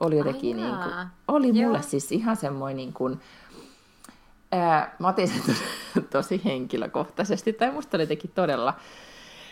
oli 0.00 0.18
jotenkin, 0.18 0.56
niin 0.56 0.76
kun, 0.76 0.92
oli 1.28 1.58
Joo. 1.58 1.66
mulle 1.66 1.82
siis 1.82 2.12
ihan 2.12 2.36
semmoinen 2.36 2.76
niin 2.76 2.92
kun, 2.92 3.20
ää, 4.52 4.96
mä 4.98 5.08
otin 5.08 5.28
sen 5.28 5.42
tosi, 5.46 5.64
tosi 6.10 6.40
henkilökohtaisesti, 6.44 7.52
tai 7.52 7.70
musta 7.70 7.96
oli 7.96 8.02
jotenkin 8.02 8.30
todella 8.34 8.74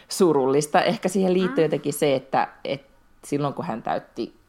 surullista. 0.09 0.83
Ehkä 0.83 1.09
siihen 1.09 1.35
liittyy 1.35 1.63
mm. 1.63 1.67
jotenkin 1.67 1.93
se, 1.93 2.15
että, 2.15 2.49
että 2.65 2.93
silloin 3.25 3.55
kun 3.55 3.65
hän 3.65 3.83
täytti 3.83 4.42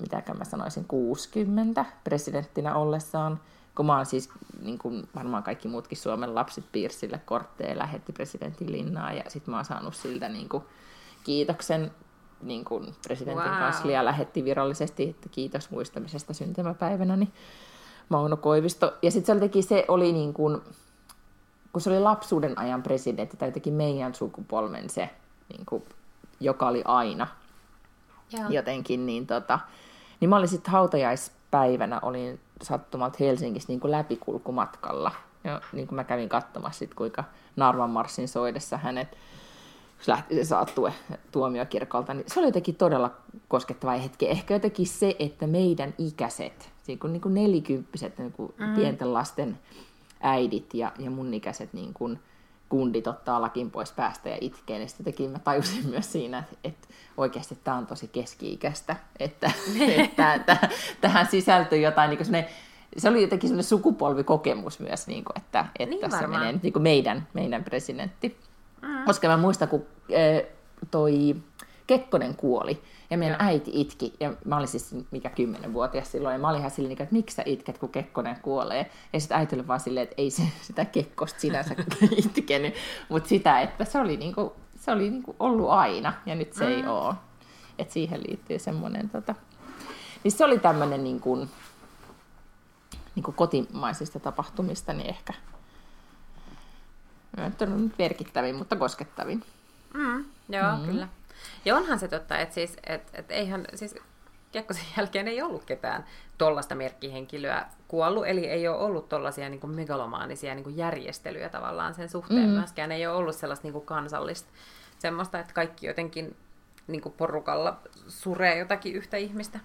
mitäkään 0.00 0.38
mä 0.38 0.44
sanoisin, 0.44 0.84
60 0.84 1.84
presidenttinä 2.04 2.74
ollessaan, 2.74 3.40
kun 3.76 3.86
mä 3.86 3.96
oon 3.96 4.06
siis, 4.06 4.28
niin 4.62 4.78
kuin 4.78 5.08
varmaan 5.14 5.42
kaikki 5.42 5.68
muutkin 5.68 5.98
Suomen 5.98 6.34
lapset 6.34 6.64
piirsille 6.72 7.20
kortteja 7.24 7.78
lähetti 7.78 8.12
presidentin 8.12 8.72
linnaa 8.72 9.12
ja 9.12 9.22
sitten 9.28 9.52
mä 9.52 9.58
oon 9.58 9.64
saanut 9.64 9.94
siltä 9.94 10.28
niin 10.28 10.48
kuin, 10.48 10.64
kiitoksen 11.24 11.90
niin 12.42 12.64
kuin 12.64 12.94
presidentin 13.06 13.50
wow. 13.50 13.58
kanslia 13.58 14.04
lähetti 14.04 14.44
virallisesti, 14.44 15.10
että 15.10 15.28
kiitos 15.28 15.70
muistamisesta 15.70 16.34
syntymäpäivänä, 16.34 17.16
niin 17.16 17.32
Mauno 18.08 18.36
Koivisto. 18.36 18.94
Ja 19.02 19.10
sitten 19.10 19.40
se 19.52 19.62
se 19.62 19.84
oli 19.88 20.12
niin 20.12 20.34
kuin, 20.34 20.60
kun 21.72 21.82
se 21.82 21.90
oli 21.90 22.00
lapsuuden 22.00 22.58
ajan 22.58 22.82
presidentti, 22.82 23.36
tai 23.36 23.48
jotenkin 23.48 23.74
meidän 23.74 24.14
sukupolven 24.14 24.90
se, 24.90 25.10
niin 25.48 25.66
kuin, 25.66 25.84
joka 26.40 26.68
oli 26.68 26.82
aina 26.84 27.26
Joo. 28.38 28.48
jotenkin, 28.50 29.06
niin, 29.06 29.26
tota, 29.26 29.58
niin 30.20 30.28
mä 30.28 30.36
olin 30.36 30.48
sitten 30.48 30.72
hautajaispäivänä, 30.72 32.00
olin 32.02 32.40
sattumalta 32.62 33.16
Helsingissä 33.20 33.68
niin 33.68 33.80
kuin 33.80 33.90
läpikulkumatkalla. 33.90 35.12
Ja 35.44 35.60
niin 35.72 35.86
kuin 35.86 35.96
mä 35.96 36.04
kävin 36.04 36.28
katsomassa 36.28 36.78
sit, 36.78 36.94
kuinka 36.94 37.24
Narvan 37.56 37.90
marssin 37.90 38.28
soidessa 38.28 38.76
hänet 38.76 39.16
lähti 40.06 40.34
se 40.34 40.44
saattue 40.44 40.92
tuomiokirkolta, 41.32 42.14
niin 42.14 42.24
se 42.26 42.40
oli 42.40 42.48
jotenkin 42.48 42.74
todella 42.74 43.10
koskettava 43.48 43.92
hetki. 43.92 44.28
Ehkä 44.28 44.54
jotenkin 44.54 44.86
se, 44.86 45.16
että 45.18 45.46
meidän 45.46 45.94
ikäiset, 45.98 46.72
niin 46.86 46.98
kuin, 46.98 47.12
niin 47.12 47.20
kuin 47.20 47.34
nelikymppiset 47.34 48.18
niin 48.18 48.32
kuin 48.32 48.54
mm. 48.58 48.74
pienten 48.74 49.14
lasten 49.14 49.58
äidit 50.20 50.74
ja, 50.74 50.92
ja 50.98 51.10
mun 51.10 51.34
ikäiset 51.34 51.72
niin 51.72 51.94
kuin 51.94 52.18
kundit 52.68 53.06
ottaa 53.06 53.40
lakin 53.40 53.70
pois 53.70 53.92
päästä 53.92 54.28
ja 54.28 54.38
itkee, 54.40 54.78
niin 54.78 54.88
sitten 54.88 55.30
mä 55.30 55.38
tajusin 55.38 55.86
myös 55.86 56.12
siinä, 56.12 56.38
että, 56.38 56.56
että 56.64 56.88
oikeasti 57.16 57.58
tämä 57.64 57.76
on 57.76 57.86
tosi 57.86 58.08
keski-ikäistä, 58.08 58.96
että, 59.18 59.50
että, 60.04 60.34
että 60.34 60.56
tähän 61.00 61.26
sisältyy 61.26 61.78
jotain 61.78 62.10
niin 62.10 62.18
kuin 62.18 62.44
se 62.96 63.08
oli 63.08 63.22
jotenkin 63.22 63.48
sellainen 63.48 63.68
sukupolvikokemus 63.68 64.80
myös, 64.80 65.06
niin 65.06 65.24
kuin, 65.24 65.36
että, 65.36 65.66
että 65.78 65.90
niin 65.90 66.00
tässä 66.00 66.18
varmaan. 66.18 66.42
menee 66.42 66.60
niin 66.62 66.72
kuin 66.72 66.82
meidän, 66.82 67.28
meidän 67.32 67.64
presidentti. 67.64 68.38
Mm. 68.82 69.04
Koska 69.04 69.28
mä 69.28 69.36
muistan, 69.36 69.68
kun 69.68 69.86
äh, 70.12 70.42
toi 70.90 71.36
Kekkonen 71.86 72.36
kuoli, 72.36 72.82
ja 73.14 73.18
meidän 73.18 73.36
Joo. 73.40 73.48
äiti 73.48 73.70
itki, 73.74 74.14
ja 74.20 74.34
mä 74.44 74.56
olin 74.56 74.68
siis 74.68 74.94
mikä 75.10 75.30
kymmenenvuotias 75.30 76.12
silloin, 76.12 76.32
ja 76.32 76.38
mä 76.38 76.48
olin 76.48 76.58
ihan 76.58 76.70
silleen, 76.70 76.92
että 76.92 77.12
miksi 77.14 77.36
sä 77.36 77.42
itket, 77.46 77.78
kun 77.78 77.88
Kekkonen 77.88 78.36
kuolee. 78.42 78.90
Ja 79.12 79.20
sitten 79.20 79.38
äiti 79.38 79.56
oli 79.56 79.66
vaan 79.66 79.80
silleen, 79.80 80.04
että 80.04 80.14
ei 80.18 80.30
se 80.30 80.42
sitä 80.62 80.84
Kekkosta 80.84 81.40
sinänsä 81.40 81.74
itkenyt, 82.26 82.74
mutta 83.08 83.28
sitä, 83.28 83.60
että 83.60 83.84
se 83.84 83.98
oli, 83.98 84.16
niinku, 84.16 84.52
se 84.76 84.92
oli 84.92 85.10
niinku 85.10 85.36
ollut 85.40 85.70
aina, 85.70 86.12
ja 86.26 86.34
nyt 86.34 86.52
se 86.52 86.64
mm. 86.64 86.70
ei 86.70 86.86
ole. 86.86 87.14
Että 87.78 87.94
siihen 87.94 88.22
liittyy 88.28 88.58
semmoinen, 88.58 89.08
tota... 89.10 89.34
niin 90.24 90.32
se 90.32 90.44
oli 90.44 90.58
tämmöinen 90.58 91.04
niinku, 91.04 91.48
niinku 93.14 93.32
kotimaisista 93.32 94.20
tapahtumista, 94.20 94.92
niin 94.92 95.10
ehkä 95.10 95.34
merkittävin, 97.98 98.56
mutta 98.56 98.76
koskettavin. 98.76 99.42
Mm, 99.94 100.24
joo, 100.48 100.76
mm. 100.76 100.86
kyllä. 100.86 101.08
Ja 101.64 101.76
onhan 101.76 101.98
se 101.98 102.08
totta, 102.08 102.38
että 102.38 102.54
siis, 102.54 102.76
et, 102.86 103.10
et 103.14 103.30
eihän, 103.30 103.64
siis 103.74 103.94
Kekkosen 104.52 104.84
jälkeen 104.96 105.28
ei 105.28 105.42
ollut 105.42 105.64
ketään 105.64 106.04
tollasta 106.38 106.74
merkkihenkilöä 106.74 107.66
kuollut, 107.88 108.26
eli 108.26 108.46
ei 108.46 108.68
ole 108.68 108.76
ollut 108.76 109.08
tollaisia 109.08 109.48
niin 109.48 109.70
megalomaanisia 109.70 110.54
niin 110.54 110.64
kuin 110.64 110.76
järjestelyjä 110.76 111.48
tavallaan 111.48 111.94
sen 111.94 112.08
suhteen. 112.08 112.48
Mm. 112.48 112.54
Myöskään 112.54 112.92
ei 112.92 113.06
ole 113.06 113.16
ollut 113.16 113.36
sellaista 113.36 113.66
niin 113.66 113.72
kuin 113.72 113.86
kansallista 113.86 114.48
semmoista, 114.98 115.38
että 115.38 115.54
kaikki 115.54 115.86
jotenkin 115.86 116.36
niin 116.86 117.00
kuin 117.00 117.14
porukalla 117.18 117.78
suree 118.08 118.58
jotakin 118.58 118.94
yhtä 118.94 119.16
ihmistä. 119.16 119.60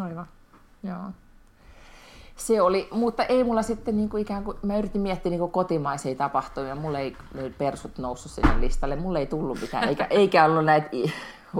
Aivan, 0.00 0.26
joo 0.82 1.10
se 2.36 2.60
oli, 2.60 2.88
mutta 2.90 3.24
ei 3.24 3.44
mulla 3.44 3.62
sitten 3.62 3.96
niin 3.96 4.08
kuin 4.08 4.20
ikään 4.22 4.44
kuin, 4.44 4.56
mä 4.62 4.78
yritin 4.78 5.00
miettiä 5.00 5.30
niin 5.30 5.38
kuin 5.38 5.52
kotimaisia 5.52 6.14
tapahtumia, 6.14 6.74
mulla 6.74 6.98
ei 6.98 7.16
persut 7.58 7.98
noussut 7.98 8.32
sinne 8.32 8.60
listalle, 8.60 8.96
mulla 8.96 9.18
ei 9.18 9.26
tullut 9.26 9.60
mitään, 9.60 9.88
eikä, 9.88 10.06
eikä 10.10 10.44
ollut 10.44 10.64
näitä 10.64 10.88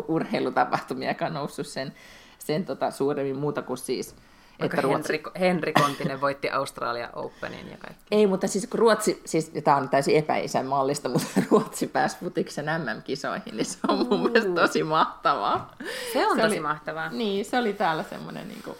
urheilutapahtumiakaan 0.09 1.35
noussut 1.35 1.67
sen, 1.67 1.93
sen 2.39 2.65
tota, 2.65 2.91
suuremmin 2.91 3.39
muuta 3.39 3.63
kuin 3.63 3.79
siis 3.79 4.15
että 4.61 4.81
Ruotsi... 4.81 5.13
Henri, 5.13 5.31
Henri 5.41 5.73
Kontinen 5.73 6.21
voitti 6.21 6.51
Australia 6.51 7.09
Openin 7.13 7.71
ja 7.71 7.77
kaikki. 7.77 8.05
Ei, 8.11 8.27
mutta 8.27 8.49
siis 8.49 8.67
kun 8.67 8.79
Ruotsi, 8.81 9.23
siis 9.25 9.53
tämä 9.65 9.77
on 9.77 9.89
täysin 9.89 10.17
epäisänmaallista, 10.17 11.09
mutta 11.09 11.29
Ruotsi 11.51 11.87
pääsi 11.87 12.17
futiksen 12.19 12.67
MM-kisoihin, 12.67 13.57
niin 13.57 13.67
se 13.67 13.79
on 13.89 14.07
mun 14.09 14.23
mielestä 14.23 14.51
tosi 14.51 14.83
mahtavaa. 14.83 15.75
Se 16.13 16.27
on 16.27 16.37
se 16.37 16.43
tosi 16.43 16.55
oli, 16.55 16.61
mahtavaa. 16.61 17.11
Niin, 17.11 17.45
se 17.45 17.59
oli 17.59 17.73
täällä 17.73 18.03
semmoinen 18.03 18.49
niin 18.49 18.63
kuin, 18.65 18.77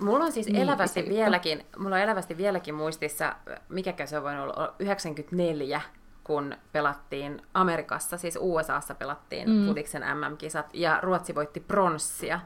Mulla 0.00 0.24
on 0.24 0.32
siis 0.32 0.46
niin, 0.46 0.56
elävästi, 0.56 1.04
vieläkin, 1.08 1.66
mulla 1.78 1.96
on 1.96 2.02
elävästi 2.02 2.36
vieläkin 2.36 2.74
muistissa, 2.74 3.36
mikä 3.68 4.06
se 4.06 4.16
on 4.16 4.22
voinut 4.22 4.42
olla, 4.42 4.74
94, 4.78 5.80
kun 6.24 6.54
pelattiin 6.72 7.42
Amerikassa, 7.54 8.16
siis 8.16 8.38
USAssa 8.40 8.94
pelattiin 8.94 9.50
mm. 9.50 9.66
futiksen 9.66 10.02
MM-kisat, 10.02 10.66
ja 10.72 10.98
Ruotsi 11.02 11.34
voitti 11.34 11.60
pronssia. 11.60 12.40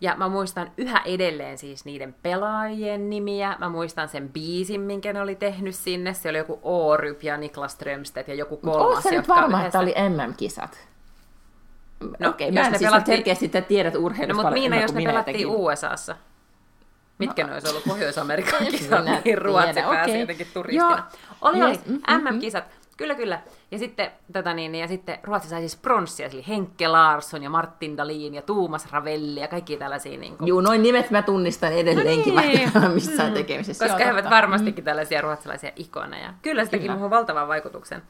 Ja 0.00 0.14
mä 0.16 0.28
muistan 0.28 0.70
yhä 0.76 1.02
edelleen 1.04 1.58
siis 1.58 1.84
niiden 1.84 2.14
pelaajien 2.22 3.10
nimiä. 3.10 3.56
Mä 3.58 3.68
muistan 3.68 4.08
sen 4.08 4.28
biisin, 4.28 4.80
minkä 4.80 5.12
ne 5.12 5.20
oli 5.20 5.34
tehnyt 5.34 5.74
sinne. 5.74 6.14
Se 6.14 6.28
oli 6.28 6.38
joku 6.38 6.60
Oryp 6.62 7.22
ja 7.22 7.36
Niklas 7.36 7.72
Strömstedt 7.72 8.28
ja 8.28 8.34
joku 8.34 8.56
kolmas. 8.56 8.86
Oletko 8.86 9.10
nyt 9.10 9.28
varma, 9.28 9.60
yhdessä... 9.60 9.66
että 9.66 9.78
oli 9.78 9.94
MM-kisat? 10.08 10.88
No, 12.18 12.28
Okei, 12.28 12.48
okay, 12.48 12.62
mä 12.62 12.66
en 12.66 12.78
siis 12.78 12.90
pelattiin... 12.90 13.16
selkeästi 13.16 13.48
tiedät 13.68 13.94
urheilusta 13.96 14.42
No, 14.42 14.48
mutta 14.48 14.60
Miina, 14.60 14.80
jos 14.80 14.94
ne 14.94 15.04
pelattiin 15.04 15.46
USAssa. 15.46 16.16
Mitkä 17.26 17.42
no. 17.42 17.48
ne 17.48 17.54
olisi 17.54 17.68
ollut 17.68 17.84
Pohjois-Amerikan 17.84 18.66
kisat, 18.70 19.04
niin 19.24 19.38
Ruotsi 19.38 19.72
tiedä. 19.72 19.88
pääsi 19.88 20.10
okay. 20.10 20.20
jotenkin 20.20 20.46
turistina. 20.54 20.90
Joo. 20.90 20.98
Oli, 21.40 21.58
yes. 21.58 21.80
oli. 21.88 22.18
MM-kisat. 22.18 22.64
Kyllä, 22.96 23.14
kyllä. 23.14 23.40
Ja 23.70 23.78
sitten, 23.78 24.10
tota 24.32 24.54
niin, 24.54 24.74
ja 24.74 24.88
sitten 24.88 25.18
Ruotsi 25.22 25.48
sai 25.48 25.60
siis 25.60 25.76
pronssia, 25.76 26.26
eli 26.26 26.44
Henkke 26.48 26.88
Larsson 26.88 27.42
ja 27.42 27.50
Martin 27.50 27.96
Dahlin 27.96 28.34
ja 28.34 28.42
Tuumas 28.42 28.92
Ravelli 28.92 29.40
ja 29.40 29.48
kaikki 29.48 29.76
tällaisia. 29.76 30.18
Niin 30.18 30.36
kuin... 30.36 30.48
Joo, 30.48 30.60
noin 30.60 30.82
nimet 30.82 31.10
mä 31.10 31.22
tunnistan 31.22 31.72
edelleenkin, 31.72 32.34
no 32.34 32.40
niin. 32.40 32.72
vaikka 32.72 32.88
missään 32.88 33.28
mm. 33.28 33.34
tekemisessä. 33.34 33.88
Koska 33.88 34.04
he 34.04 34.12
ovat 34.12 34.30
varmastikin 34.30 34.84
mm. 34.84 34.86
tällaisia 34.86 35.20
ruotsalaisia 35.20 35.70
ikoneja. 35.76 36.34
Kyllä 36.42 36.64
se 36.64 36.70
teki 36.70 36.88
muuhun 36.88 37.10
valtavan 37.10 37.48
vaikutuksen. 37.48 38.02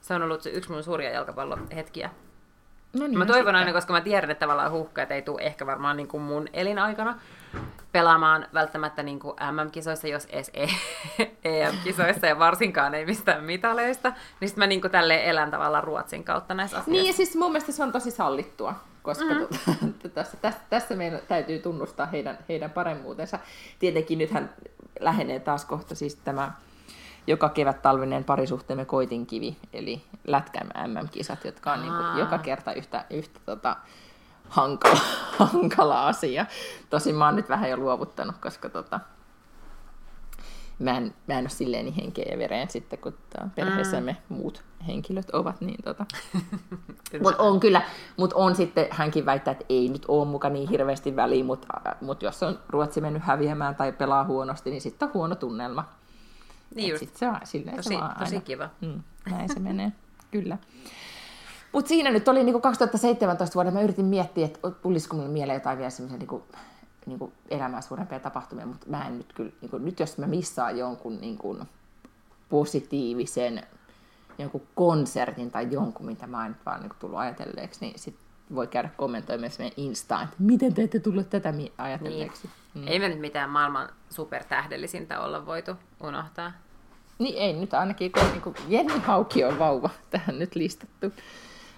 Se 0.00 0.14
on 0.14 0.22
ollut 0.22 0.46
yksi 0.46 0.72
mun 0.72 0.82
suuria 0.82 1.10
jalkapallohetkiä. 1.10 2.10
No 2.94 3.06
niin, 3.06 3.18
mä 3.18 3.26
toivon 3.26 3.44
sitten. 3.44 3.56
aina, 3.56 3.72
koska 3.72 3.92
mä 3.92 4.00
tiedän, 4.00 4.30
että 4.30 4.40
tavallaan 4.40 4.72
huhkajat 4.72 5.10
ei 5.10 5.22
tule 5.22 5.42
ehkä 5.42 5.66
varmaan 5.66 5.96
niin 5.96 6.08
kuin 6.08 6.22
mun 6.22 6.48
elinaikana 6.52 7.20
pelaamaan 7.92 8.46
välttämättä 8.54 9.02
niin 9.02 9.18
kuin 9.18 9.36
MM-kisoissa, 9.52 10.08
jos 10.08 10.24
edes 10.24 10.52
EM-kisoissa 11.44 12.26
ja 12.32 12.38
varsinkaan 12.38 12.94
ei 12.94 13.06
mistään 13.06 13.44
mitaleista, 13.44 14.12
niin 14.40 14.48
sitten 14.48 14.62
mä 14.62 14.66
niin 14.66 14.80
kuin 14.80 14.90
tälleen 14.90 15.24
elän 15.24 15.50
tavallaan 15.50 15.84
Ruotsin 15.84 16.24
kautta 16.24 16.54
näissä 16.54 16.76
asioissa. 16.76 17.02
Niin, 17.02 17.14
siis 17.14 17.36
mun 17.36 17.52
mielestä 17.52 17.72
se 17.72 17.82
on 17.82 17.92
tosi 17.92 18.10
sallittua, 18.10 18.74
koska 19.02 19.24
mm-hmm. 19.24 19.92
tuota, 20.02 20.14
tässä, 20.14 20.36
tässä, 20.36 20.60
tässä 20.70 20.94
meidän 20.96 21.20
täytyy 21.28 21.58
tunnustaa 21.58 22.06
heidän, 22.06 22.38
heidän 22.48 22.70
paremmuutensa. 22.70 23.38
Tietenkin 23.78 24.18
nythän 24.18 24.50
lähenee 25.00 25.40
taas 25.40 25.64
kohta 25.64 25.94
siis 25.94 26.14
tämä 26.14 26.52
joka 27.26 27.48
kevät 27.48 27.82
talvinen 27.82 28.24
parisuhteemme 28.24 28.84
koitinkivi, 28.84 29.56
eli 29.72 30.02
lätkämme 30.26 30.72
MM-kisat, 30.86 31.44
jotka 31.44 31.72
on 31.72 31.80
niin 31.80 31.92
kuin 31.92 32.18
joka 32.18 32.38
kerta 32.38 32.72
yhtä, 32.72 33.04
yhtä 33.10 33.40
tota, 33.46 33.76
hankala, 34.48 35.00
hankala 35.38 36.06
asia. 36.08 36.46
Tosin 36.90 37.14
mä 37.14 37.26
oon 37.26 37.36
nyt 37.36 37.48
vähän 37.48 37.70
jo 37.70 37.76
luovuttanut, 37.76 38.36
koska 38.38 38.68
tota, 38.68 39.00
mä, 40.78 40.96
en, 40.96 41.14
mä 41.26 41.34
en 41.34 41.44
ole 41.44 41.48
silleen 41.48 41.84
niin 41.84 41.94
henkeä 41.94 42.24
ja 42.30 42.38
vereen 42.38 42.70
sitten, 42.70 42.98
kun 42.98 43.14
perheessämme 43.54 44.16
mm. 44.28 44.36
muut 44.36 44.62
henkilöt 44.86 45.30
ovat. 45.30 45.60
Niin 45.60 45.82
tota. 45.84 46.06
mutta 47.22 47.42
on 47.42 47.60
kyllä, 47.60 47.82
mutta 48.16 48.36
on 48.36 48.54
sitten, 48.54 48.86
hänkin 48.90 49.26
väittää, 49.26 49.52
että 49.52 49.64
ei 49.68 49.88
nyt 49.88 50.04
ole 50.08 50.28
muka 50.28 50.48
niin 50.48 50.68
hirveästi 50.68 51.16
väliä, 51.16 51.44
mutta 51.44 51.96
mut 52.00 52.22
jos 52.22 52.42
on 52.42 52.58
Ruotsi 52.68 53.00
mennyt 53.00 53.22
häviämään 53.22 53.74
tai 53.74 53.92
pelaa 53.92 54.24
huonosti, 54.24 54.70
niin 54.70 54.80
sitten 54.80 55.08
on 55.08 55.14
huono 55.14 55.34
tunnelma. 55.34 55.88
Niin 56.74 56.90
just. 56.90 57.00
Sit 57.00 57.16
se 57.16 57.28
on, 57.28 57.40
silleen 57.44 57.76
tosi, 57.76 57.88
se 57.88 57.94
vaan 57.94 58.16
tosi 58.18 58.34
aina. 58.34 58.44
kiva. 58.44 58.70
Mm, 58.80 59.02
näin 59.30 59.48
se 59.54 59.60
menee, 59.60 59.92
kyllä. 60.30 60.58
Mutta 61.72 61.88
siinä 61.88 62.10
nyt 62.10 62.28
oli 62.28 62.44
niin 62.44 62.60
2017 62.60 63.54
vuonna, 63.54 63.72
mä 63.72 63.80
yritin 63.80 64.04
miettiä, 64.04 64.46
että 64.46 64.70
tulisiko 64.70 65.16
mulle 65.16 65.28
mieleen 65.28 65.56
jotain 65.56 65.78
vielä 65.78 65.90
semmoisia 65.90 66.18
niin 66.18 66.42
niin 67.06 67.32
elämää 67.50 67.80
suurempia 67.80 68.20
tapahtumia, 68.20 68.66
mutta 68.66 68.86
mä 68.90 69.06
en 69.06 69.18
nyt 69.18 69.32
kyllä, 69.32 69.52
niin 69.60 69.70
kuin, 69.70 69.84
nyt 69.84 70.00
jos 70.00 70.18
mä 70.18 70.26
missaan 70.26 70.78
jonkun 70.78 71.20
niin 71.20 71.38
kuin, 71.38 71.62
positiivisen 72.48 73.62
jonkun 74.38 74.62
konsertin 74.74 75.50
tai 75.50 75.68
jonkun, 75.70 76.06
mitä 76.06 76.26
mä 76.26 76.46
en 76.46 76.52
nyt 76.52 76.66
vaan 76.66 76.80
niin 76.80 76.88
kuin, 76.88 76.98
tullut 76.98 77.18
ajatelleeksi, 77.18 77.80
niin 77.80 77.98
sit 77.98 78.16
voi 78.54 78.66
käydä 78.66 78.88
kommentoimaan 78.96 79.52
meidän 79.58 79.74
Instaan, 79.76 80.24
että 80.24 80.36
miten 80.38 80.74
te 80.74 80.82
ette 80.82 80.98
tulleet 80.98 81.30
tätä 81.30 81.54
ajatelleeksi. 81.78 82.46
Niin. 82.46 82.63
Mm. 82.74 82.82
Ei 82.86 82.98
me 82.98 83.08
nyt 83.08 83.20
mitään 83.20 83.50
maailman 83.50 83.88
supertähdellisintä 84.10 85.20
olla 85.20 85.46
voitu 85.46 85.72
unohtaa. 86.00 86.52
Niin 87.18 87.38
ei 87.38 87.52
nyt 87.52 87.74
ainakin, 87.74 88.12
kun 88.12 88.22
niin 88.22 88.42
kuin 88.42 88.56
Jenni 88.68 88.98
Hauki 88.98 89.44
on 89.44 89.58
vauva 89.58 89.90
tähän 90.10 90.38
nyt 90.38 90.54
listattu. 90.54 91.12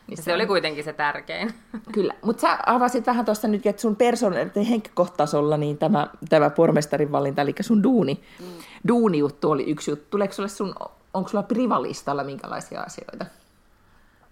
Niin 0.07 0.17
se, 0.17 0.23
se 0.23 0.35
oli 0.35 0.47
kuitenkin 0.47 0.85
se 0.85 0.93
tärkein. 0.93 1.55
Kyllä, 1.95 2.15
mutta 2.23 2.41
sä 2.41 2.59
avasit 2.67 3.07
vähän 3.07 3.25
tuossa 3.25 3.49
nyt, 3.49 3.67
että 3.67 3.83
sun 3.83 3.97
persoon- 3.97 4.65
henkilökohtaisella 4.69 5.57
niin 5.57 5.79
tämä, 5.79 6.07
tämä 6.29 6.51
pormestarin 6.51 7.13
valinta, 7.13 7.43
eli 7.43 7.55
sun 7.61 7.83
duuni, 7.83 8.25
mm. 8.41 8.47
duuni-juttu 8.89 9.51
oli 9.51 9.65
yksi 9.71 9.91
juttu. 9.91 10.07
Tuleeko 10.11 10.35
sulle 10.35 10.49
sun, 10.49 10.75
onko 11.15 11.29
sulla 11.29 11.43
privalistalla 11.43 12.25
minkälaisia 12.25 12.81
asioita? 12.81 13.27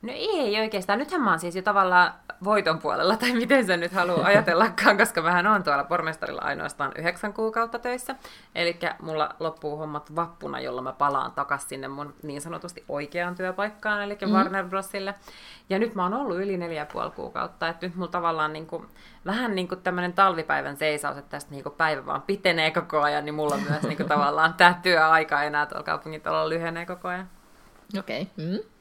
No 0.05 0.13
ei 0.15 0.61
oikeastaan. 0.61 0.99
Nythän 0.99 1.21
mä 1.21 1.31
oon 1.31 1.41
siis 1.41 1.57
jo 1.57 1.63
tavallaan 1.63 2.15
voiton 2.45 2.79
puolella, 2.79 3.17
tai 3.17 3.33
miten 3.33 3.67
se 3.67 3.77
nyt 3.77 3.93
haluaa 3.93 4.27
ajatellakaan, 4.27 4.99
koska 4.99 5.23
mähän 5.23 5.47
on 5.47 5.63
tuolla 5.63 5.85
pormestarilla 5.85 6.43
ainoastaan 6.43 6.93
yhdeksän 6.99 7.33
kuukautta 7.33 7.79
töissä. 7.79 8.15
Eli 8.55 8.79
mulla 9.03 9.35
loppuu 9.41 9.77
hommat 9.77 10.17
vappuna, 10.17 10.61
jolloin 10.61 10.85
mä 10.85 10.93
palaan 10.93 11.33
takaisin 11.33 11.69
sinne 11.69 11.89
mun 11.89 12.15
niin 12.23 12.41
sanotusti 12.41 12.85
oikeaan 12.89 13.35
työpaikkaan, 13.35 14.03
eli 14.03 14.15
mm-hmm. 14.15 14.37
Warner 14.37 14.65
Brosille. 14.65 15.15
Ja 15.71 15.79
nyt 15.79 15.95
mä 15.95 16.03
oon 16.03 16.15
ollut 16.15 16.37
yli 16.37 16.57
neljä 16.57 16.83
ja 16.83 16.87
puoli 16.93 17.11
kuukautta, 17.11 17.69
että 17.69 17.87
nyt 17.87 17.97
mulla 17.97 18.11
tavallaan 18.11 18.53
niin 18.53 18.67
kuin, 18.67 18.87
vähän 19.27 19.55
niin 19.55 19.69
kuin 19.69 19.83
tämmöinen 19.83 20.13
talvipäivän 20.13 20.77
seisaus, 20.77 21.17
että 21.17 21.31
tästä 21.31 21.51
niin 21.51 21.63
kuin 21.63 21.75
päivä 21.75 22.07
vaan 22.07 22.23
pitenee 22.23 22.71
koko 22.71 23.01
ajan, 23.01 23.25
niin 23.25 23.35
mulla 23.35 23.57
myös 23.71 23.83
niin 23.83 23.97
kuin 23.97 24.09
tavallaan 24.15 24.55
tämä 24.55 24.79
työaika 24.83 25.43
enää 25.43 25.67
tuolla 25.67 25.85
kaupungintalolla 25.85 26.49
lyhenee 26.49 26.87
koko 26.87 27.09
ajan. 27.09 27.29
Okei. 27.99 28.23
Okay. 28.23 28.47
Mm. 28.47 28.74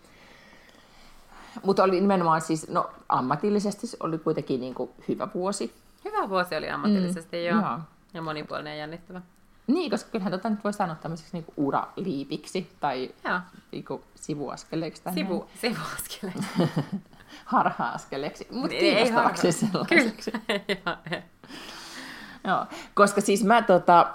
Mutta 1.64 1.84
oli 1.84 2.02
nimenomaan 2.02 2.42
siis, 2.42 2.70
no 2.70 2.90
ammatillisesti 3.10 3.88
oli 4.00 4.18
kuitenkin 4.18 4.60
niin 4.60 4.74
kuin 4.74 4.90
hyvä 5.08 5.28
vuosi. 5.34 5.74
Hyvä 6.06 6.30
vuosi 6.30 6.56
oli 6.56 6.70
ammatillisesti, 6.70 7.38
mm, 7.38 7.44
joo. 7.44 7.62
joo. 7.62 7.80
Ja 8.14 8.22
monipuolinen 8.22 8.72
ja 8.72 8.78
jännittävä. 8.78 9.22
Niin, 9.68 9.92
koska 9.92 10.12
kyllähän 10.12 10.32
tota 10.32 10.50
nyt 10.50 10.64
voi 10.64 10.74
sanoa 10.74 10.96
tämmöiseksi 10.96 11.34
niin 11.34 11.46
uraliipiksi 11.58 12.72
tai 12.80 13.12
niin 13.72 13.86
kuin 13.86 14.04
sivuaskeleeksi. 14.16 15.04
Tai 15.04 15.14
Sivu, 15.14 15.50
sivuaskeleeksi. 15.62 16.48
Harha-askeleeksi, 17.46 18.48
mutta 18.52 18.76
kiinnostavaksi 18.76 19.52
sellaiseksi. 19.52 20.32
Joo, 22.48 22.66
koska 22.94 23.22
siis 23.22 23.44
mä 23.44 23.62
tota, 23.62 24.14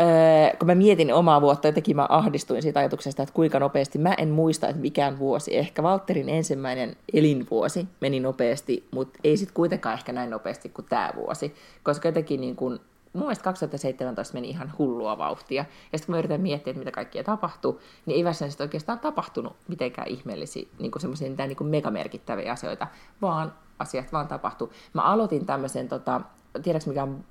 Öö, 0.00 0.56
kun 0.58 0.66
mä 0.66 0.74
mietin 0.74 1.14
omaa 1.14 1.40
vuotta, 1.40 1.68
jotenkin 1.68 1.96
mä 1.96 2.06
ahdistuin 2.08 2.62
siitä 2.62 2.80
ajatuksesta, 2.80 3.22
että 3.22 3.34
kuinka 3.34 3.60
nopeasti, 3.60 3.98
mä 3.98 4.14
en 4.18 4.28
muista, 4.28 4.68
että 4.68 4.82
mikään 4.82 5.18
vuosi, 5.18 5.56
ehkä 5.56 5.82
Valterin 5.82 6.28
ensimmäinen 6.28 6.96
elinvuosi 7.12 7.88
meni 8.00 8.20
nopeasti, 8.20 8.88
mutta 8.90 9.18
ei 9.24 9.36
sitten 9.36 9.54
kuitenkaan 9.54 9.94
ehkä 9.94 10.12
näin 10.12 10.30
nopeasti 10.30 10.68
kuin 10.68 10.86
tämä 10.88 11.12
vuosi, 11.16 11.54
koska 11.82 12.08
jotenkin 12.08 12.40
niin 12.40 12.56
kun, 12.56 12.80
mun 13.12 13.22
mielestä 13.22 13.44
2017 13.44 14.34
meni 14.34 14.48
ihan 14.48 14.72
hullua 14.78 15.18
vauhtia, 15.18 15.64
ja 15.92 15.98
sitten 15.98 16.06
kun 16.06 16.12
mä 16.14 16.18
yritän 16.18 16.40
miettiä, 16.40 16.70
että 16.70 16.78
mitä 16.78 16.90
kaikkea 16.90 17.24
tapahtui, 17.24 17.78
niin 18.06 18.16
ei 18.16 18.24
varsinaisesti 18.24 18.62
oikeastaan 18.62 18.98
tapahtunut 18.98 19.56
mitenkään 19.68 20.08
ihmeellisiä, 20.08 20.68
niin 20.78 20.92
semmoisia 20.98 21.28
niin 21.28 21.66
megamerkittäviä 21.66 22.52
asioita, 22.52 22.86
vaan 23.22 23.52
asiat 23.78 24.12
vaan 24.12 24.28
tapahtui. 24.28 24.70
Mä 24.92 25.02
aloitin 25.02 25.46
tämmöisen, 25.46 25.88
tota, 25.88 26.20
tiedätkö 26.62 26.90
mikä 26.90 27.02
on 27.02 27.24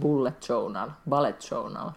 bullet 0.00 0.48
journal, 0.48 0.90
bullet 1.08 1.50
journal? 1.50 1.90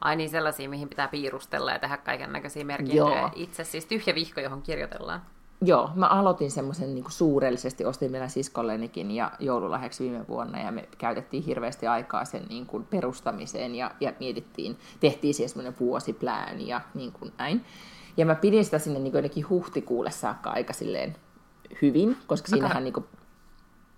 Ai 0.00 0.16
niin, 0.16 0.30
sellaisia, 0.30 0.68
mihin 0.68 0.88
pitää 0.88 1.08
piirustella 1.08 1.70
ja 1.70 1.78
tehdä 1.78 1.96
kaiken 1.96 2.32
näköisiä 2.32 2.64
merkintöjä 2.64 3.30
itse, 3.34 3.64
siis 3.64 3.86
tyhjä 3.86 4.14
vihko, 4.14 4.40
johon 4.40 4.62
kirjoitellaan. 4.62 5.22
Joo, 5.62 5.90
mä 5.94 6.06
aloitin 6.06 6.50
semmoisen 6.50 6.94
niin 6.94 7.04
suurellisesti, 7.08 7.84
ostin 7.84 8.12
vielä 8.12 8.28
siskollenikin 8.28 9.10
ja 9.10 9.30
joululahjaksi 9.38 10.04
viime 10.04 10.28
vuonna 10.28 10.60
ja 10.60 10.72
me 10.72 10.88
käytettiin 10.98 11.42
hirveästi 11.42 11.86
aikaa 11.86 12.24
sen 12.24 12.42
niin 12.48 12.66
kuin 12.66 12.84
perustamiseen 12.84 13.74
ja, 13.74 13.90
ja 14.00 14.12
mietittiin, 14.20 14.78
tehtiin 15.00 15.34
siis 15.34 15.50
semmoinen 15.50 15.74
vuosiplääni 15.80 16.68
ja 16.68 16.80
niin 16.94 17.12
kuin 17.12 17.32
näin. 17.38 17.64
Ja 18.16 18.26
mä 18.26 18.34
pidin 18.34 18.64
sitä 18.64 18.78
sinne 18.78 18.98
niin 18.98 19.12
kuin 19.12 19.48
huhtikuulle 19.48 20.10
saakka 20.10 20.50
aika 20.50 20.72
silleen 20.72 21.16
hyvin, 21.82 22.16
koska 22.26 22.46
aika, 22.46 22.56
siinähän 22.56 22.84
niin 22.84 22.94
kuin... 22.94 23.06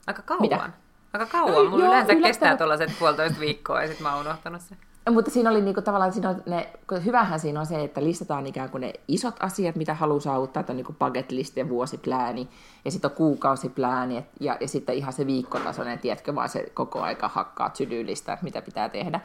Aika 0.07 0.23
kauan. 0.23 0.43
Mitä? 0.43 0.71
Aika 1.13 1.27
kauan. 1.27 1.67
Mulla 1.71 1.85
joo, 1.85 1.93
yleensä 1.93 2.15
kestää 2.15 2.57
tuollaiset 2.57 2.91
puolitoista 2.99 3.41
viikkoa 3.41 3.83
ja 3.83 3.89
sitten 3.89 4.03
mä 4.03 4.15
oon 4.15 4.27
unohtanut 4.27 4.61
sen. 4.63 4.79
Mutta 5.11 5.31
siinä 5.31 5.51
oli 5.51 5.61
niinku 5.61 5.83
tavallaan, 5.83 6.13
siinä 6.13 6.29
on 6.29 6.43
ne, 6.47 6.73
hyvähän 7.05 7.41
siinä 7.41 7.61
on 7.61 7.67
se, 7.67 7.85
että 7.85 8.05
listataan 8.05 8.47
ikään 8.47 8.71
kuin 8.71 8.81
ne 8.81 8.93
isot 9.09 9.35
asiat, 9.41 9.77
mitä 9.77 9.95
haluaa 9.95 10.21
saavuttaa, 10.21 10.61
että 10.61 10.73
on 10.73 10.77
niinku 10.77 10.97
bucket 10.99 11.31
list 11.31 11.57
ja 11.57 11.69
vuosiplääni, 11.69 12.49
ja 12.85 12.91
sitten 12.91 13.11
on 13.11 13.17
kuukausiplääni, 13.17 14.17
et, 14.17 14.25
ja, 14.41 14.57
ja 14.61 14.69
sitten 14.69 14.95
ihan 14.95 15.13
se 15.13 15.27
viikkotasoinen, 15.27 15.99
tiedätkö, 15.99 16.35
vaan 16.35 16.49
se 16.49 16.71
koko 16.75 17.01
aika 17.01 17.29
hakkaa 17.29 17.71
tydyylistä, 17.71 18.39
mitä 18.43 18.63
pitää 18.63 18.89
tehdä 18.89 19.21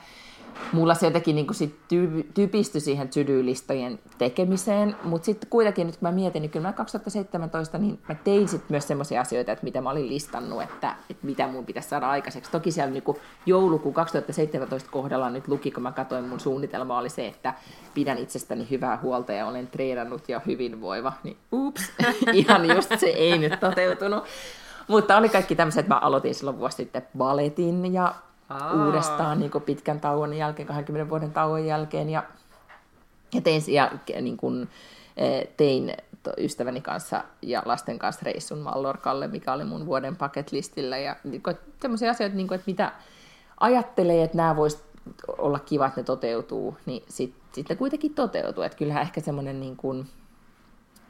mulla 0.72 0.94
se 0.94 1.06
jotenkin 1.06 1.36
niin 1.36 1.48
kuin 1.48 1.56
sit 1.56 1.76
typistyi 2.34 2.82
siihen 2.82 3.10
to-do-listojen 3.10 4.00
tekemiseen, 4.18 4.96
mutta 5.04 5.26
sitten 5.26 5.50
kuitenkin 5.50 5.88
nyt 5.88 5.98
kun 5.98 6.08
mä 6.08 6.12
mietin, 6.12 6.42
niin 6.42 6.50
kyllä 6.50 6.68
mä 6.68 6.74
2017 6.74 7.78
niin 7.78 8.00
mä 8.10 8.16
tein 8.16 8.48
sitten 8.48 8.68
myös 8.70 8.88
semmoisia 8.88 9.22
asioita, 9.22 9.52
että 9.52 9.64
mitä 9.64 9.82
mä 9.82 9.90
olin 9.90 10.10
listannut, 10.10 10.62
että, 10.62 10.96
että 11.10 11.26
mitä 11.26 11.48
mun 11.48 11.66
pitäisi 11.66 11.90
saada 11.90 12.10
aikaiseksi. 12.10 12.52
Toki 12.52 12.72
siellä 12.72 12.92
niin 12.92 13.04
joulukuun 13.46 13.94
2017 13.94 14.90
kohdalla 14.92 15.30
nyt 15.30 15.48
luki, 15.48 15.72
kun 15.72 15.84
mä 15.84 15.92
katsoin 15.92 16.26
mun 16.26 16.40
suunnitelma, 16.40 16.98
oli 16.98 17.10
se, 17.10 17.28
että 17.28 17.54
pidän 17.94 18.18
itsestäni 18.18 18.68
hyvää 18.72 19.00
huolta 19.02 19.34
ja 19.34 19.48
olen 19.48 19.68
treenannut 19.68 20.30
ja 20.30 20.42
hyvinvoiva, 20.46 21.14
niin 21.24 21.38
ups, 21.52 21.92
ihan 22.34 22.76
just 22.76 23.00
se 23.00 23.08
ei 23.08 23.38
nyt 23.38 23.60
toteutunut. 23.60 24.24
Mutta 24.88 25.18
oli 25.18 25.30
kaikki 25.30 25.56
tämmöiset, 25.56 25.80
että 25.80 25.94
mä 25.94 26.00
aloitin 26.00 26.36
silloin 26.36 26.60
vuosi 26.60 26.78
sitten 26.78 27.08
balletin 27.18 27.94
ja 27.94 28.16
Aa. 28.50 28.86
uudestaan 28.86 29.40
niin 29.40 29.52
pitkän 29.66 30.00
tauon 30.00 30.34
jälkeen, 30.34 30.68
20 30.68 31.10
vuoden 31.10 31.32
tauon 31.32 31.66
jälkeen. 31.66 32.10
Ja, 32.10 32.24
ja 33.34 33.42
tein, 33.42 33.62
ja, 33.68 33.92
niin 34.22 34.38
kuin, 34.38 34.70
e, 35.18 35.46
tein 35.58 35.94
ystäväni 36.38 36.82
kanssa 36.82 37.24
ja 37.42 37.62
lasten 37.66 38.00
kanssa 38.00 38.26
reissun 38.26 38.60
Mallorkalle, 38.60 39.28
mikä 39.28 39.54
oli 39.54 39.64
mun 39.64 39.86
vuoden 39.86 40.16
paketlistillä. 40.16 40.98
Ja 40.98 41.16
niin 41.24 41.44
kuin, 41.44 41.58
sellaisia 41.82 42.12
asioita, 42.12 42.36
niin 42.36 42.48
kuin, 42.48 42.56
että 42.56 42.72
mitä 42.72 42.92
ajattelee, 43.60 44.24
että 44.24 44.38
nämä 44.38 44.56
voisi 44.56 44.78
olla 45.38 45.60
kiva, 45.60 45.86
että 45.86 46.02
ne 46.02 46.06
toteutuu, 46.06 46.78
niin 46.86 47.04
sitten 47.10 47.66
sit 47.66 47.78
kuitenkin 47.78 48.14
toteutuu. 48.14 48.64
Että 48.64 48.78
kyllähän 48.78 49.02
ehkä 49.02 49.22
semmoinen 49.22 49.60
niin 49.60 49.78
kuin, 49.78 50.08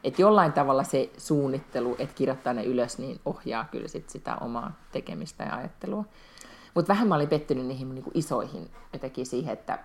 että 0.03 0.21
jollain 0.21 0.53
tavalla 0.53 0.83
se 0.83 1.09
suunnittelu, 1.17 1.95
että 1.99 2.15
kirjoittaa 2.15 2.53
ne 2.53 2.63
ylös, 2.63 2.97
niin 2.97 3.19
ohjaa 3.25 3.65
kyllä 3.71 3.87
sit 3.87 4.09
sitä 4.09 4.35
omaa 4.35 4.71
tekemistä 4.91 5.43
ja 5.43 5.55
ajattelua. 5.55 6.05
Mutta 6.75 6.93
vähän 6.93 7.07
mä 7.07 7.15
olin 7.15 7.29
pettynyt 7.29 7.65
niihin 7.65 7.95
niin 7.95 8.03
kuin 8.03 8.17
isoihin 8.17 8.71
jotenkin 8.93 9.25
siihen, 9.25 9.53
että, 9.53 9.79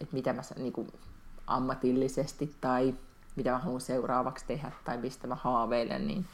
että 0.00 0.14
mitä 0.14 0.32
mä 0.32 0.42
niin 0.56 0.72
kuin 0.72 0.92
ammatillisesti 1.46 2.54
tai 2.60 2.94
mitä 3.36 3.50
mä 3.50 3.58
haluan 3.58 3.80
seuraavaksi 3.80 4.44
tehdä 4.46 4.72
tai 4.84 4.98
mistä 4.98 5.26
mä 5.26 5.34
haaveilen, 5.34 6.06
niin 6.06 6.26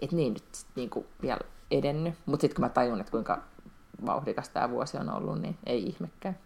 että 0.00 0.16
niin 0.16 0.32
nyt 0.32 0.44
sit 0.52 0.68
niin 0.76 0.90
kuin 0.90 1.06
vielä 1.22 1.40
edennyt. 1.70 2.14
Mutta 2.26 2.40
sitten 2.40 2.56
kun 2.56 2.64
mä 2.64 2.68
tajun, 2.68 3.00
että 3.00 3.10
kuinka 3.10 3.42
vauhdikas 4.06 4.48
tämä 4.48 4.70
vuosi 4.70 4.96
on 4.96 5.10
ollut, 5.10 5.40
niin 5.40 5.58
ei 5.66 5.86
ihmekään. 5.86 6.38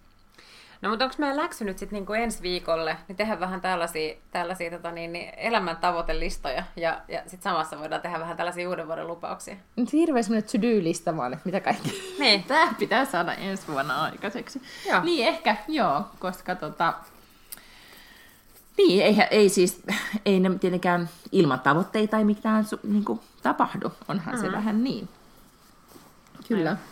No 0.83 0.91
mutta 0.91 1.05
onko 1.05 1.17
meidän 1.19 1.37
läksy 1.37 1.65
nyt 1.65 1.79
sitten 1.79 1.97
niinku 1.97 2.13
ensi 2.13 2.43
viikolle, 2.43 2.97
niin 3.09 3.17
tehdä 3.17 3.41
vähän 3.41 3.61
tällaisia, 3.61 4.17
tällaisia 4.31 4.71
tota 4.71 4.91
niin, 4.91 5.13
niin 5.13 5.33
elämän 5.37 5.77
tavoitelistoja 5.77 6.65
ja, 6.77 7.01
ja 7.09 7.21
sitten 7.21 7.43
samassa 7.43 7.79
voidaan 7.79 8.03
tehdä 8.03 8.21
vähän 8.21 8.37
tällaisia 8.37 8.69
uuden 8.69 8.87
vuoden 8.87 9.07
lupauksia. 9.07 9.57
Nyt 9.77 9.93
hirveä 9.93 10.23
semmoinen 10.23 10.51
to-do-lista 10.51 11.17
vaan, 11.17 11.33
että 11.33 11.45
mitä 11.45 11.61
kaikki 11.61 12.15
niin. 12.19 12.45
tämä 12.45 12.75
pitää 12.79 13.05
saada 13.05 13.35
ensi 13.35 13.69
vuonna 13.69 14.03
aikaiseksi. 14.03 14.63
Joo. 14.89 15.01
Niin 15.05 15.29
ehkä, 15.29 15.57
joo, 15.69 16.05
koska 16.19 16.55
tota, 16.55 16.95
niin, 18.79 19.03
ei, 19.03 19.17
ei 19.31 19.49
siis, 19.49 19.83
ei 20.25 20.41
ne 20.41 20.59
tietenkään 20.59 21.09
ilman 21.33 21.61
tavoitteita 21.61 22.19
ei 22.19 22.25
mitään 22.25 22.65
niin 22.83 23.05
kuin, 23.05 23.21
tapahdu, 23.43 23.93
onhan 24.09 24.35
mm-hmm. 24.35 24.47
se 24.49 24.53
vähän 24.53 24.85
niin. 24.85 25.09
Kyllä. 26.49 26.71
Aivan. 26.71 26.83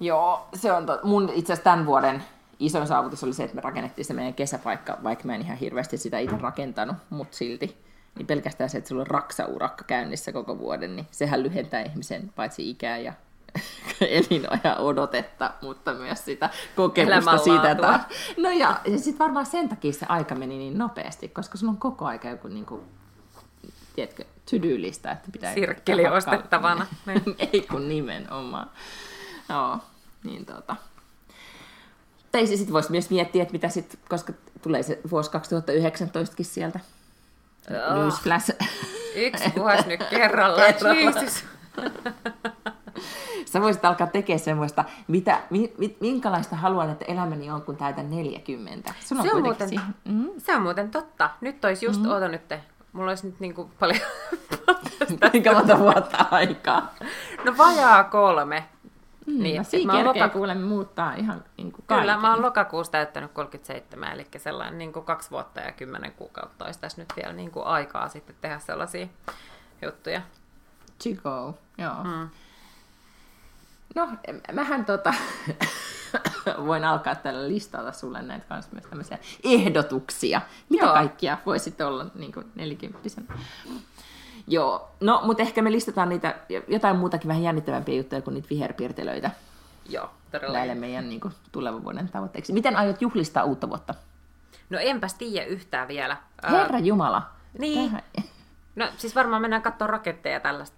Joo, 0.00 0.48
se 0.54 0.72
on 0.72 0.86
to, 0.86 1.00
mun 1.02 1.30
itse 1.34 1.52
asiassa 1.52 1.64
tämän 1.64 1.86
vuoden 1.86 2.24
isoin 2.58 2.86
saavutus 2.86 3.24
oli 3.24 3.32
se, 3.32 3.44
että 3.44 3.54
me 3.54 3.60
rakennettiin 3.60 4.04
se 4.04 4.14
meidän 4.14 4.34
kesäpaikka, 4.34 4.98
vaikka 5.02 5.24
mä 5.24 5.34
en 5.34 5.42
ihan 5.42 5.56
hirveästi 5.56 5.96
sitä 5.96 6.18
itse 6.18 6.36
rakentanut, 6.36 6.96
mutta 7.10 7.36
silti. 7.36 7.86
Niin 8.14 8.26
pelkästään 8.26 8.70
se, 8.70 8.78
että 8.78 8.88
sulla 8.88 9.00
on 9.00 9.06
raksaurakka 9.06 9.84
käynnissä 9.84 10.32
koko 10.32 10.58
vuoden, 10.58 10.96
niin 10.96 11.06
sehän 11.10 11.42
lyhentää 11.42 11.82
ihmisen 11.82 12.32
paitsi 12.36 12.70
ikää 12.70 12.98
ja 12.98 13.12
elinajan 14.00 14.78
odotetta, 14.78 15.50
mutta 15.62 15.94
myös 15.94 16.24
sitä 16.24 16.50
kokemusta 16.76 17.38
siitä, 17.38 17.70
että... 17.70 18.00
No 18.36 18.50
ja, 18.50 18.80
ja 18.86 18.98
sitten 18.98 19.18
varmaan 19.18 19.46
sen 19.46 19.68
takia 19.68 19.92
se 19.92 20.06
aika 20.08 20.34
meni 20.34 20.58
niin 20.58 20.78
nopeasti, 20.78 21.28
koska 21.28 21.58
sulla 21.58 21.70
on 21.70 21.78
koko 21.78 22.04
aika 22.04 22.28
joku 22.28 22.48
niin 22.48 22.66
kuin, 22.66 22.82
tiedätkö, 23.94 24.24
to-do-lista, 24.50 25.12
että 25.12 25.28
pitää... 25.32 25.54
Sirkkeli 25.54 26.06
ostettavana. 26.06 26.86
Ei 27.52 27.66
kun 27.70 27.88
nimenomaan. 27.88 28.70
Joo, 29.48 29.78
niin 30.24 30.46
tota... 30.46 30.76
Tai 32.36 32.46
sitten 32.46 32.72
voisi 32.72 32.90
myös 32.90 33.10
miettiä, 33.10 33.42
että 33.42 33.52
mitä 33.52 33.68
sitten, 33.68 34.00
koska 34.08 34.32
tulee 34.62 34.82
se 34.82 35.00
vuosi 35.10 35.30
2019kin 35.30 36.44
sieltä. 36.44 36.80
Oh. 37.70 37.96
Newsflash. 37.96 38.50
Yksi 39.16 39.52
vuosi 39.56 39.88
nyt 39.88 40.04
kerrallaan. 40.10 40.74
Jesus. 41.04 41.44
Sä 43.44 43.60
voisit 43.60 43.84
alkaa 43.84 44.06
tekemään 44.06 44.40
semmoista, 44.40 44.84
mitä, 45.08 45.40
mi, 45.50 45.74
minkälaista 46.00 46.56
haluan, 46.56 46.90
että 46.90 47.04
elämäni 47.08 47.50
on, 47.50 47.62
kun 47.62 47.76
täytän 47.76 48.10
40. 48.10 48.94
Sun 49.00 49.18
on 49.18 49.24
se, 49.24 49.32
on 49.32 49.42
muuten, 49.42 49.70
mm-hmm. 50.04 50.30
se 50.38 50.56
on 50.56 50.62
muuten 50.62 50.90
totta. 50.90 51.30
Nyt 51.40 51.64
olisi 51.64 51.86
just, 51.86 52.00
mm-hmm. 52.00 52.12
oota 52.12 52.28
nyt, 52.28 52.54
mulla 52.92 53.10
olisi 53.10 53.26
nyt 53.26 53.40
niin 53.40 53.54
kuin 53.54 53.70
paljon 53.78 54.00
Kuinka 55.30 55.52
monta 55.52 55.78
vuotta 55.78 56.26
aikaa? 56.30 56.94
No 57.44 57.56
vajaa 57.58 58.04
kolme. 58.04 58.64
Mm, 59.26 59.42
Niin, 59.42 59.62
mä 59.86 59.92
oon 59.92 60.04
kerkeä 60.04 60.26
loka- 60.26 60.32
kuulemme 60.32 60.66
muuttaa 60.66 61.14
ihan 61.14 61.44
niin 61.56 61.72
kuin 61.72 61.84
Kyllä, 61.86 62.16
mä 62.18 62.30
oon 62.30 62.42
lokakuussa 62.42 62.92
täyttänyt 62.92 63.32
37, 63.32 64.12
eli 64.12 64.26
sellainen 64.36 64.78
niin 64.78 64.92
kuin 64.92 65.04
kaksi 65.04 65.30
vuotta 65.30 65.60
ja 65.60 65.72
kymmenen 65.72 66.12
kuukautta 66.12 66.64
olisi 66.64 66.80
tässä 66.80 67.02
nyt 67.02 67.12
vielä 67.16 67.32
niin 67.32 67.50
kuin 67.50 67.66
aikaa 67.66 68.08
sitten 68.08 68.36
tehdä 68.40 68.58
sellaisia 68.58 69.06
juttuja. 69.82 70.20
To 71.04 71.22
go, 71.22 71.58
joo. 71.78 72.04
Mm. 72.04 72.28
No, 73.94 74.08
mähän 74.52 74.84
tota, 74.84 75.14
voin 76.66 76.84
alkaa 76.84 77.14
tällä 77.14 77.48
listata 77.48 77.92
sulle 77.92 78.22
näitä 78.22 78.46
kanssa 78.48 78.72
myös 78.72 78.84
tämmöisiä 78.84 79.18
ehdotuksia. 79.44 80.40
Mitä 80.68 80.84
Joo. 80.84 80.94
kaikkia 80.94 81.38
voisit 81.46 81.80
olla 81.80 82.06
niin 82.14 82.32
kuin 82.32 82.46
nelikymppisen? 82.54 83.28
Joo, 84.48 84.88
no, 85.00 85.20
mutta 85.24 85.42
ehkä 85.42 85.62
me 85.62 85.72
listataan 85.72 86.08
niitä 86.08 86.34
jotain 86.68 86.96
muutakin 86.96 87.28
vähän 87.28 87.42
jännittävämpiä 87.42 87.94
juttuja 87.96 88.22
kuin 88.22 88.34
niitä 88.34 88.48
viherpiirtelöitä 88.50 89.30
Joo, 89.88 90.10
todella. 90.32 90.52
näille 90.52 90.74
meidän 90.74 91.08
niin 91.08 91.20
kuin, 91.20 91.34
tulevan 91.52 91.84
vuoden 91.84 92.08
tavoitteeksi. 92.08 92.52
Miten 92.52 92.76
aiot 92.76 93.02
juhlistaa 93.02 93.44
uutta 93.44 93.68
vuotta? 93.68 93.94
No 94.70 94.78
enpäs 94.78 95.14
tiedä 95.14 95.46
yhtään 95.46 95.88
vielä. 95.88 96.16
Herra 96.50 96.78
Jumala. 96.78 97.22
Niin. 97.58 97.90
Tähän- 97.90 98.02
No 98.76 98.88
siis 98.96 99.14
varmaan 99.14 99.42
mennään 99.42 99.62
katsomaan 99.62 99.90
raketteja 99.90 100.32
ja 100.34 100.40
tällaista 100.40 100.76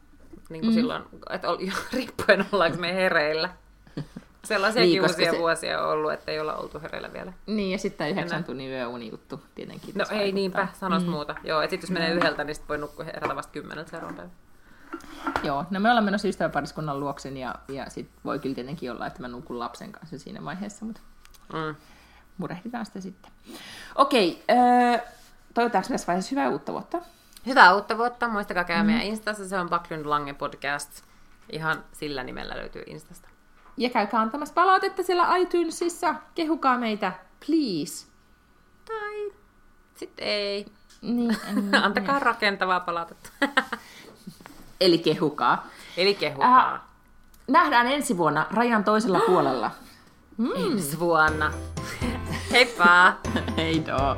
niin 0.51 0.61
kuin 0.61 0.71
mm. 0.71 0.75
silloin, 0.75 1.03
että 1.31 1.49
riippuen 1.93 2.47
ollaanko 2.53 2.79
me 2.79 2.95
hereillä. 2.95 3.49
Sellaisiakin 4.45 4.91
Niin, 4.91 5.03
uusia 5.03 5.33
se- 5.33 5.39
vuosia 5.39 5.83
on 5.83 5.91
ollut, 5.93 6.13
että 6.13 6.31
ei 6.33 6.41
olla 6.41 6.55
oltu 6.57 6.81
hereillä 6.81 7.13
vielä. 7.13 7.33
Niin, 7.47 7.73
ja 7.73 7.79
sitten 7.79 8.11
yhdeksän 8.11 8.45
tunnin 8.45 8.71
yöuni 8.71 9.11
juttu 9.11 9.43
tietenkin. 9.55 9.95
No 9.95 10.05
ei 10.05 10.09
vaikuttaa. 10.19 10.35
niinpä, 10.35 10.69
sanois 10.73 11.05
mm. 11.05 11.11
muuta. 11.11 11.35
Joo, 11.45 11.61
et 11.63 11.71
sit 11.71 11.83
jos 11.83 11.91
menee 11.91 12.11
yhdeltä, 12.13 12.45
niin 12.45 12.55
sit 12.55 12.69
voi 12.69 12.79
nukkua 12.79 13.05
herätä 13.05 13.37
vasta 13.37 13.53
kymmeneltä 13.53 13.91
seuraavan 13.91 14.17
päivän. 14.17 14.33
Joo, 15.43 15.65
no 15.71 15.81
me 15.81 15.89
ollaan 15.89 16.05
menossa 16.05 16.29
ystäväpariskunnan 16.29 17.01
luoksen 17.01 17.37
ja, 17.37 17.55
ja 17.69 17.91
sit 17.91 18.11
voi 18.25 18.39
kyllä 18.39 18.55
tietenkin 18.55 18.91
olla, 18.93 19.07
että 19.07 19.21
mä 19.21 19.29
nukun 19.29 19.59
lapsen 19.59 19.93
kanssa 19.93 20.19
siinä 20.19 20.45
vaiheessa, 20.45 20.85
mutta 20.85 21.01
Mm. 21.53 21.75
murehditaan 22.39 22.87
sitä 22.87 23.01
sitten. 23.01 23.33
Okei, 23.95 24.45
öö, 24.51 24.99
toivotetaanko 25.55 25.89
tässä 25.89 26.07
vaiheessa 26.07 26.31
hyvää 26.31 26.49
uutta 26.49 26.73
vuotta? 26.73 26.99
Hyvää 27.47 27.75
uutta 27.75 27.99
vuotta. 27.99 28.29
Muistakaa 28.29 28.65
käydä 28.65 28.83
mm. 28.83 28.87
meidän 28.87 29.03
Instassa. 29.07 29.49
Se 29.49 29.59
on 29.59 29.69
Backlund 29.69 30.07
Lange 30.07 30.35
Podcast. 30.35 31.03
Ihan 31.53 31.85
sillä 31.93 32.25
nimellä 32.25 32.57
löytyy 32.57 32.83
Instasta. 32.87 33.29
Ja 33.79 33.91
käykää 33.91 34.21
antamassa 34.21 34.55
palautetta 34.55 35.03
siellä 35.03 35.37
iTunesissa. 35.37 36.15
Kehukaa 36.35 36.79
meitä, 36.79 37.13
please. 37.47 38.07
Tai 38.85 39.33
sitten 39.97 40.27
ei. 40.27 40.67
Niin, 41.03 41.37
mm, 41.53 41.71
Antakaa 41.83 42.19
rakentavaa 42.19 42.81
palautetta. 42.81 43.31
Eli 44.81 44.99
kehukaa. 44.99 45.67
Eli 45.97 46.15
kehukaa. 46.15 46.75
Äh, 46.75 46.81
nähdään 47.49 47.87
ensi 47.87 48.17
vuonna 48.17 48.47
rajan 48.51 48.85
toisella 48.85 49.21
puolella. 49.27 49.71
Ensi 50.67 50.99
vuonna. 50.99 51.53
Heippa! 52.51 53.17
Hei 53.57 53.87
doo. 53.87 54.17